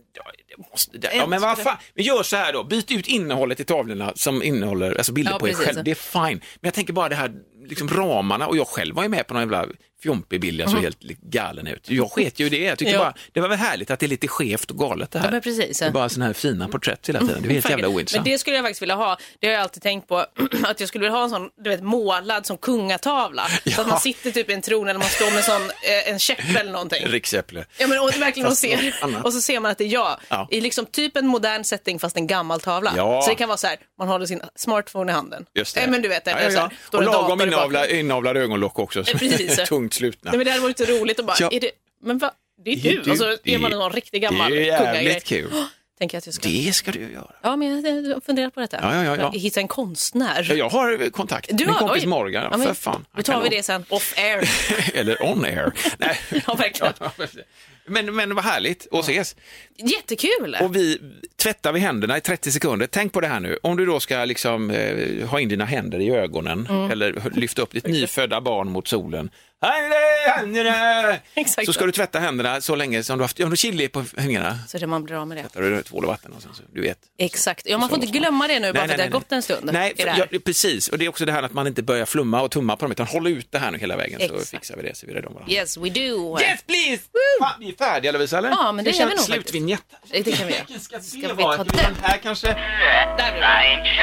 måste, 0.72 0.98
det, 0.98 1.12
ja, 1.16 1.28
men 1.28 1.42
vad 1.42 1.58
fan, 1.58 1.78
vi 1.94 2.04
gör 2.04 2.24
så 2.24 2.36
här 2.36 2.54
då, 2.54 2.64
byt 2.64 2.92
ut 2.92 3.08
innehållet 3.08 3.60
i 3.60 3.64
tavlorna 3.64 4.12
som 4.16 4.44
innehåller, 4.44 4.96
alltså 4.96 5.12
bilder 5.12 5.32
Ja, 5.32 5.40
på 5.40 5.50
er 5.50 5.54
själv, 5.54 5.84
det 5.84 5.92
är 5.92 5.96
fine. 5.96 6.40
Men 6.56 6.68
jag 6.68 6.74
tänker 6.74 6.94
bara 6.94 7.10
det 7.10 7.16
här, 7.16 7.34
liksom 7.66 7.88
ramarna, 7.90 8.48
och 8.48 8.58
jag 8.58 8.68
själv 8.68 8.96
var 8.96 9.04
ju 9.04 9.10
med 9.10 9.28
på 9.28 9.34
någon 9.34 9.42
jävla 9.44 9.66
fjompig 10.08 10.42
bild, 10.42 10.62
jag 10.62 10.70
såg 10.70 10.82
helt 10.82 11.00
galen 11.22 11.68
ut. 11.68 11.90
Jag 11.90 12.12
sket 12.12 12.40
ju 12.40 12.46
i 12.46 12.50
det, 12.50 12.58
jag 12.58 12.78
tyckte 12.78 12.94
Ja. 12.94 13.00
bara, 13.00 13.14
det 13.32 13.42
var 13.42 13.48
väl 13.48 13.58
härligt 13.58 13.92
att 13.92 14.00
det 14.00 14.06
är 14.06 14.08
lite 14.08 14.28
skevt 14.28 14.72
och 14.72 14.78
galet 14.78 15.12
det 15.12 15.20
här. 15.20 15.26
Ja, 15.28 15.32
men 15.32 15.42
precis. 15.42 15.80
Det 15.80 15.86
är 15.86 15.92
bara 15.92 16.10
sådana 16.10 16.26
här 16.26 16.34
fina 16.34 16.68
porträtt 16.68 17.10
hela 17.10 17.20
tiden, 17.20 17.42
det 17.42 17.48
är 17.50 17.54
helt 17.54 17.70
jävla 17.70 17.88
Men 17.88 17.96
ointressant. 17.96 18.26
det 18.26 18.38
skulle 18.38 18.56
jag 18.56 18.66
faktiskt 18.66 18.82
vilja 18.82 18.96
ha. 18.96 19.18
Det 19.40 19.48
har 19.48 19.54
jag 19.54 19.62
alltid 19.62 19.84
tänkt 19.84 20.08
på. 20.08 20.16
Att 20.64 20.80
jag 20.80 20.90
skulle 20.90 21.02
vilja 21.02 21.18
ha 21.18 21.24
en 21.24 21.30
sån, 21.30 21.50
du 21.64 21.70
vet, 21.70 21.84
målad 21.84 22.46
som 22.46 22.58
kungatavla. 22.58 23.48
Så 23.76 23.82
att 23.82 23.88
man 23.88 24.00
sitter 24.00 24.32
typ 24.32 24.50
i 24.50 24.54
en 24.54 24.62
tron 24.62 24.88
eller 24.88 25.00
man 25.00 25.10
står 25.10 25.26
med 25.26 25.38
en 25.38 25.44
sån, 25.44 25.62
eh, 25.62 26.10
en 26.14 26.20
käpp 26.20 26.56
eller 26.60 26.72
någonting. 26.72 27.06
Riksäpple. 27.06 27.66
Ja, 27.78 27.88
men, 27.88 28.00
och, 28.00 28.08
verkligen, 28.08 28.46
och, 28.46 28.52
Fast 28.52 28.62
ser, 28.62 28.78
något 28.84 28.94
annat. 29.02 29.26
och 29.26 29.34
så 29.34 29.42
ser 29.42 29.60
man 29.60 29.72
att 29.72 29.78
det 29.78 29.84
är 29.84 29.94
jag. 29.94 30.18
Ja. 30.30 30.48
I 30.52 30.62
liksom 30.62 30.86
typ 30.86 31.18
en 31.18 31.28
modern 31.28 31.64
setting 31.64 32.00
fast 32.00 32.18
en 32.18 32.28
gammal 32.28 32.62
tavla. 32.62 32.94
Ja. 32.96 33.22
Så 33.22 33.30
det 33.30 33.36
kan 33.36 33.48
vara 33.50 33.58
så 33.58 33.68
här, 33.68 33.78
man 34.00 34.08
håller 34.08 34.26
sin 34.26 34.42
smartphone 34.56 35.12
i 35.12 35.16
handen. 35.16 35.46
Just 35.56 35.76
det. 35.76 35.82
Eh, 35.82 35.90
men 35.90 36.02
du 36.02 36.10
vet, 36.10 36.28
eller 36.28 36.40
ja, 36.40 36.44
ja, 36.46 36.52
så 36.52 36.58
ja. 36.58 36.62
här, 36.62 36.78
står 36.88 36.98
Och 36.98 37.04
en 37.04 37.12
lagom 37.12 37.42
inavla, 37.42 37.88
inavlade 37.88 38.40
ögonlock 38.40 38.80
också, 38.80 39.04
som 39.04 39.20
precis. 39.20 39.56
tungt 39.70 39.94
slutna. 39.98 40.32
Nej, 40.32 40.38
men 40.38 40.46
det 40.46 40.52
hade 40.52 40.64
varit 40.64 40.90
roligt 40.90 41.20
att 41.20 41.26
bara, 41.26 41.38
Ja. 41.40 41.50
är 41.52 41.60
det, 41.60 41.72
men 42.04 42.18
va, 42.18 42.32
det 42.66 42.72
är 42.72 42.76
du. 42.76 43.02
du. 43.02 43.12
Och 43.12 43.18
så 43.18 43.24
är 43.44 43.58
man 43.58 43.72
är- 43.72 43.76
en 43.76 43.82
sån 43.82 43.92
riktig 43.92 44.22
gammal 44.22 44.52
Det 44.52 44.70
är 44.70 44.78
kungagrej. 44.78 45.06
jävligt 45.06 45.24
kul. 45.24 45.52
Tänker 46.00 46.16
jag 46.16 46.20
att 46.20 46.26
jag 46.26 46.36
ska. 46.36 46.50
Det 46.50 46.74
ska 46.76 46.92
du 46.92 47.00
göra. 47.00 47.32
Ja, 47.42 47.56
men 47.56 47.68
jag 47.68 48.14
har 48.14 48.22
funderat 48.22 48.54
på 48.54 48.60
detta. 48.60 48.78
Ja, 48.82 48.96
ja, 48.96 49.04
ja, 49.04 49.16
ja. 49.34 49.40
Hitta 49.40 49.60
en 49.60 49.68
konstnär. 49.68 50.46
Ja, 50.50 50.56
Jag 50.56 50.70
har 50.70 51.10
kontakt. 51.10 51.50
Du 51.52 51.66
Min 51.66 51.74
har- 51.74 51.80
kompis 51.80 52.04
oj. 52.04 52.10
Morgan, 52.10 52.44
ja, 52.44 52.50
Ja, 52.52 52.58
men 52.58 52.68
för 52.68 52.74
fan. 52.74 53.06
Då 53.16 53.24
tar 53.24 53.42
vi 53.42 53.50
det 53.50 53.64
sen, 53.64 53.86
off 53.90 54.14
air. 54.18 54.50
Eller 54.94 55.24
on 55.24 55.46
air. 55.46 55.74
Nej. 55.98 56.20
Ja, 56.48 56.54
verkligen. 56.54 56.94
Men, 57.90 58.16
men 58.16 58.36
vad 58.36 58.44
härligt 58.44 58.88
att 58.92 59.00
ses. 59.10 59.36
Jättekul! 59.78 60.58
Och 60.62 60.76
vi 60.76 61.00
tvättar 61.36 61.72
vi 61.74 61.80
händerna 61.80 62.18
i 62.18 62.22
30 62.22 62.52
sekunder. 62.52 62.88
Tänk 62.88 63.14
på 63.14 63.22
det 63.22 63.28
här 63.28 63.40
nu. 63.40 63.58
Om 63.64 63.78
du 63.78 63.86
då 63.86 64.00
ska 64.00 64.26
liksom, 64.26 64.72
eh, 64.72 65.28
ha 65.30 65.40
in 65.40 65.50
dina 65.50 65.66
händer 65.66 66.00
i 66.00 66.10
ögonen 66.10 66.68
Mm. 66.70 66.92
eller 66.92 67.32
lyfta 67.36 67.62
upp 67.62 67.72
ditt 67.72 67.88
nyfödda 67.88 68.42
barn 68.42 68.70
mot 68.72 68.88
solen. 68.88 69.30
Exakt 71.36 71.66
Så 71.66 71.74
ska 71.74 71.86
du 71.86 71.92
tvätta 71.92 72.20
händerna 72.20 72.62
så 72.62 72.76
länge 72.76 73.04
som 73.04 73.18
du 73.18 73.24
haft 73.24 73.40
om 73.40 73.50
du 73.50 73.58
chili 73.58 73.88
på 73.88 74.04
fingrarna. 74.04 74.60
Så 74.68 74.78
det 74.78 74.88
man 74.88 75.04
blir 75.04 75.16
av 75.16 75.28
med 75.28 75.38
det. 75.38 75.50
Tar 75.50 75.62
du 75.62 75.84
tvål 75.84 76.04
och 76.04 76.10
vatten 76.10 76.34
och 76.34 76.42
sen 76.42 76.52
så, 76.54 76.64
du 76.74 76.82
vet. 76.82 76.98
Exakt. 77.18 77.66
Ja, 77.70 77.78
man 77.78 77.90
får 77.90 77.96
Så 77.98 78.02
inte 78.04 78.18
glömma 78.20 78.48
det 78.48 78.60
nu 78.60 78.74
bara 78.74 78.86
för 78.86 78.92
att 78.92 78.98
det 78.98 79.04
har 79.04 79.10
gått 79.10 79.32
en 79.32 79.42
stund. 79.42 79.70
Nej, 79.74 79.94
det 79.98 80.04
för, 80.04 80.28
ja, 80.32 80.40
precis. 80.46 80.88
Och 80.88 80.98
det 80.98 81.06
är 81.06 81.10
också 81.10 81.26
det 81.26 81.32
här 81.32 81.44
att 81.44 81.54
man 81.54 81.68
inte 81.68 81.84
börjar 81.84 82.06
flumma 82.06 82.42
och 82.42 82.52
tumma 82.52 82.76
på 82.76 82.86
dem, 82.86 82.92
utan 82.92 83.08
hålla 83.08 83.30
ut 83.30 83.52
det 83.52 83.60
här 83.60 83.72
nu 83.72 83.78
hela 83.78 83.98
vägen 83.98 84.20
så 84.20 84.26
Exakt. 84.26 84.50
fixar 84.50 84.76
vi 84.78 84.84
det. 84.84 84.96
Så 84.98 85.06
vi 85.06 85.12
är 85.12 85.16
rädda 85.16 85.28
om 85.28 85.34
varandra. 85.34 85.54
Yes, 85.54 85.78
we 85.78 85.90
do. 85.90 86.40
Yes, 86.42 86.64
please! 86.64 87.04
Fan, 87.42 87.60
vi 87.60 87.70
är 87.70 87.74
färdiga 87.76 88.12
Lovisa, 88.12 88.38
eller? 88.38 88.50
Ja, 88.50 88.72
men 88.72 88.86
det 88.86 88.94
Ska 88.94 89.04
är 89.04 89.08
vi 89.08 89.16
nog 89.16 89.24
Slutvinjett. 89.24 89.82
Det 90.12 90.24
kan 90.24 90.48
vi 90.48 90.54
göra. 90.54 90.64
Vilken 90.68 90.80
ska 90.80 91.00
Ska 91.00 91.28
det 91.28 91.34
vi 91.34 91.44
ta 91.44 91.64
den? 91.64 91.96
här 92.02 92.18
kanske? 92.18 92.48
Där 92.48 93.32
blir 93.32 93.42
det. 93.42 93.98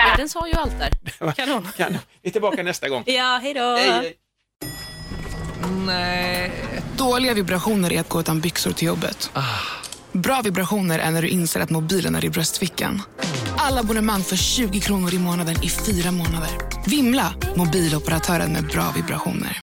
Ja, 0.00 0.14
Den 0.16 0.28
sa 0.28 0.48
ju 0.48 0.54
allt 0.54 0.78
där. 0.78 1.32
Kanon. 1.76 1.98
Är 2.30 2.32
tillbaka 2.32 2.62
nästa 2.62 2.88
gång. 2.88 3.02
Ja, 3.06 3.40
hej 3.42 3.54
då. 3.54 3.60
Hej, 3.76 3.90
hej. 3.90 4.16
Dåliga 6.96 7.34
vibrationer 7.34 7.92
är 7.92 8.00
att 8.00 8.08
gå 8.08 8.20
utan 8.20 8.40
byxor 8.40 8.72
till 8.72 8.86
jobbet. 8.86 9.30
Bra 10.12 10.40
vibrationer 10.44 10.98
är 10.98 11.10
när 11.10 11.22
du 11.22 11.28
inser 11.28 11.60
att 11.60 11.70
mobilen 11.70 12.14
är 12.14 12.24
i 12.24 12.30
bröstfickan. 12.30 13.02
Alla 13.56 13.80
abonnemang 13.80 14.22
för 14.22 14.36
20 14.36 14.80
kronor 14.80 15.14
i 15.14 15.18
månaden 15.18 15.56
i 15.62 15.68
fyra 15.68 16.10
månader. 16.10 16.50
Vimla! 16.86 17.34
Mobiloperatören 17.56 18.52
med 18.52 18.64
bra 18.66 18.92
vibrationer. 18.96 19.58